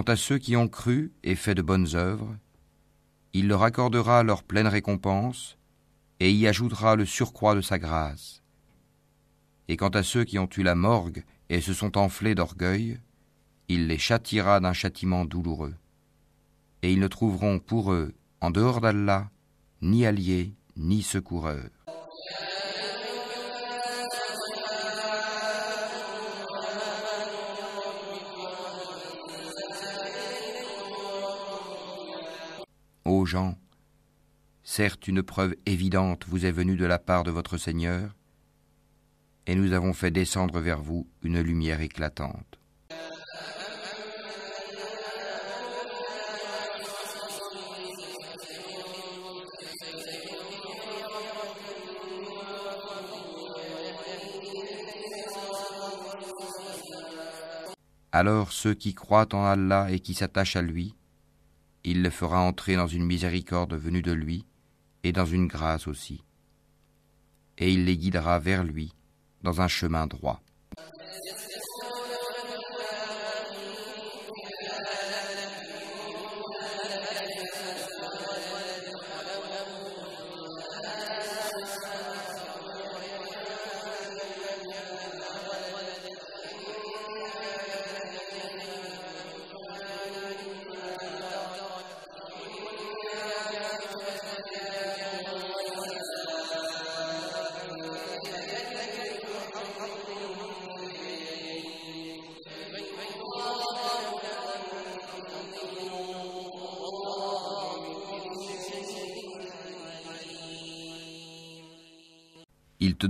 Quant 0.00 0.14
à 0.14 0.16
ceux 0.16 0.38
qui 0.38 0.56
ont 0.56 0.66
cru 0.66 1.12
et 1.22 1.34
fait 1.34 1.54
de 1.54 1.60
bonnes 1.60 1.94
œuvres, 1.94 2.34
il 3.34 3.48
leur 3.48 3.62
accordera 3.62 4.22
leur 4.22 4.42
pleine 4.44 4.66
récompense 4.66 5.58
et 6.20 6.32
y 6.32 6.46
ajoutera 6.46 6.96
le 6.96 7.04
surcroît 7.04 7.54
de 7.54 7.60
sa 7.60 7.78
grâce. 7.78 8.42
Et 9.68 9.76
quant 9.76 9.90
à 9.90 10.02
ceux 10.02 10.24
qui 10.24 10.38
ont 10.38 10.48
eu 10.56 10.62
la 10.62 10.74
morgue 10.74 11.22
et 11.50 11.60
se 11.60 11.74
sont 11.74 11.98
enflés 11.98 12.34
d'orgueil, 12.34 12.98
il 13.68 13.88
les 13.88 13.98
châtiera 13.98 14.58
d'un 14.58 14.72
châtiment 14.72 15.26
douloureux. 15.26 15.74
Et 16.80 16.94
ils 16.94 16.98
ne 16.98 17.06
trouveront 17.06 17.58
pour 17.58 17.92
eux, 17.92 18.14
en 18.40 18.50
dehors 18.50 18.80
d'Allah, 18.80 19.28
ni 19.82 20.06
alliés, 20.06 20.54
ni 20.78 21.02
secoureurs. 21.02 21.79
Ô 33.12 33.26
gens, 33.26 33.58
certes 34.62 35.08
une 35.08 35.24
preuve 35.24 35.56
évidente 35.66 36.26
vous 36.28 36.46
est 36.46 36.52
venue 36.52 36.76
de 36.76 36.84
la 36.84 37.00
part 37.00 37.24
de 37.24 37.32
votre 37.32 37.56
Seigneur, 37.56 38.14
et 39.48 39.56
nous 39.56 39.72
avons 39.72 39.92
fait 39.92 40.12
descendre 40.12 40.60
vers 40.60 40.80
vous 40.80 41.08
une 41.24 41.40
lumière 41.40 41.80
éclatante. 41.80 42.60
Alors 58.12 58.52
ceux 58.52 58.74
qui 58.74 58.94
croient 58.94 59.34
en 59.34 59.44
Allah 59.46 59.90
et 59.90 59.98
qui 59.98 60.14
s'attachent 60.14 60.54
à 60.54 60.62
lui, 60.62 60.94
il 61.84 62.02
les 62.02 62.10
fera 62.10 62.40
entrer 62.40 62.76
dans 62.76 62.86
une 62.86 63.04
miséricorde 63.04 63.74
venue 63.74 64.02
de 64.02 64.12
lui 64.12 64.44
et 65.02 65.12
dans 65.12 65.26
une 65.26 65.46
grâce 65.46 65.88
aussi. 65.88 66.22
Et 67.58 67.72
il 67.72 67.84
les 67.84 67.96
guidera 67.96 68.38
vers 68.38 68.64
lui 68.64 68.92
dans 69.42 69.60
un 69.60 69.68
chemin 69.68 70.06
droit. 70.06 70.42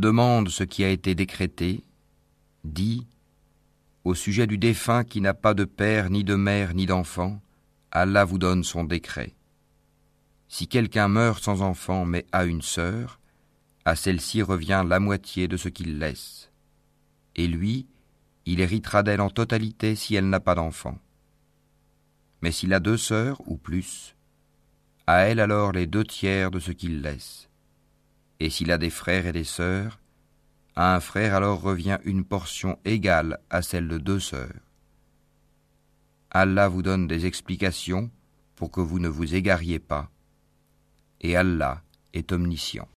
Demande 0.00 0.48
ce 0.48 0.64
qui 0.64 0.82
a 0.82 0.88
été 0.88 1.14
décrété, 1.14 1.84
dis, 2.64 3.06
au 4.04 4.14
sujet 4.14 4.46
du 4.46 4.58
défunt 4.58 5.04
qui 5.04 5.20
n'a 5.20 5.34
pas 5.34 5.54
de 5.54 5.64
père, 5.64 6.10
ni 6.10 6.24
de 6.24 6.34
mère, 6.34 6.74
ni 6.74 6.86
d'enfant, 6.86 7.40
Allah 7.92 8.24
vous 8.24 8.38
donne 8.38 8.64
son 8.64 8.84
décret. 8.84 9.34
Si 10.48 10.66
quelqu'un 10.66 11.08
meurt 11.08 11.42
sans 11.42 11.62
enfant 11.62 12.04
mais 12.04 12.26
a 12.32 12.44
une 12.44 12.62
sœur, 12.62 13.20
à 13.84 13.94
celle-ci 13.94 14.42
revient 14.42 14.84
la 14.86 15.00
moitié 15.00 15.48
de 15.48 15.56
ce 15.56 15.68
qu'il 15.68 15.98
laisse. 15.98 16.50
Et 17.36 17.46
lui, 17.46 17.86
il 18.46 18.60
héritera 18.60 19.02
d'elle 19.02 19.20
en 19.20 19.30
totalité 19.30 19.94
si 19.94 20.14
elle 20.14 20.28
n'a 20.28 20.40
pas 20.40 20.54
d'enfant. 20.54 20.98
Mais 22.42 22.52
s'il 22.52 22.72
a 22.72 22.80
deux 22.80 22.96
sœurs 22.96 23.40
ou 23.46 23.56
plus, 23.56 24.16
à 25.06 25.24
elle 25.24 25.40
alors 25.40 25.72
les 25.72 25.86
deux 25.86 26.04
tiers 26.04 26.50
de 26.50 26.58
ce 26.58 26.72
qu'il 26.72 27.02
laisse. 27.02 27.49
Et 28.40 28.50
s'il 28.50 28.72
a 28.72 28.78
des 28.78 28.90
frères 28.90 29.26
et 29.26 29.32
des 29.32 29.44
sœurs, 29.44 30.00
à 30.74 30.94
un 30.94 31.00
frère 31.00 31.34
alors 31.34 31.60
revient 31.60 31.98
une 32.04 32.24
portion 32.24 32.78
égale 32.84 33.38
à 33.50 33.62
celle 33.62 33.86
de 33.86 33.98
deux 33.98 34.20
sœurs. 34.20 34.60
Allah 36.30 36.68
vous 36.68 36.82
donne 36.82 37.06
des 37.06 37.26
explications 37.26 38.10
pour 38.56 38.70
que 38.70 38.80
vous 38.80 38.98
ne 38.98 39.08
vous 39.08 39.34
égariez 39.34 39.78
pas, 39.78 40.10
et 41.20 41.36
Allah 41.36 41.82
est 42.12 42.32
omniscient. 42.32 42.88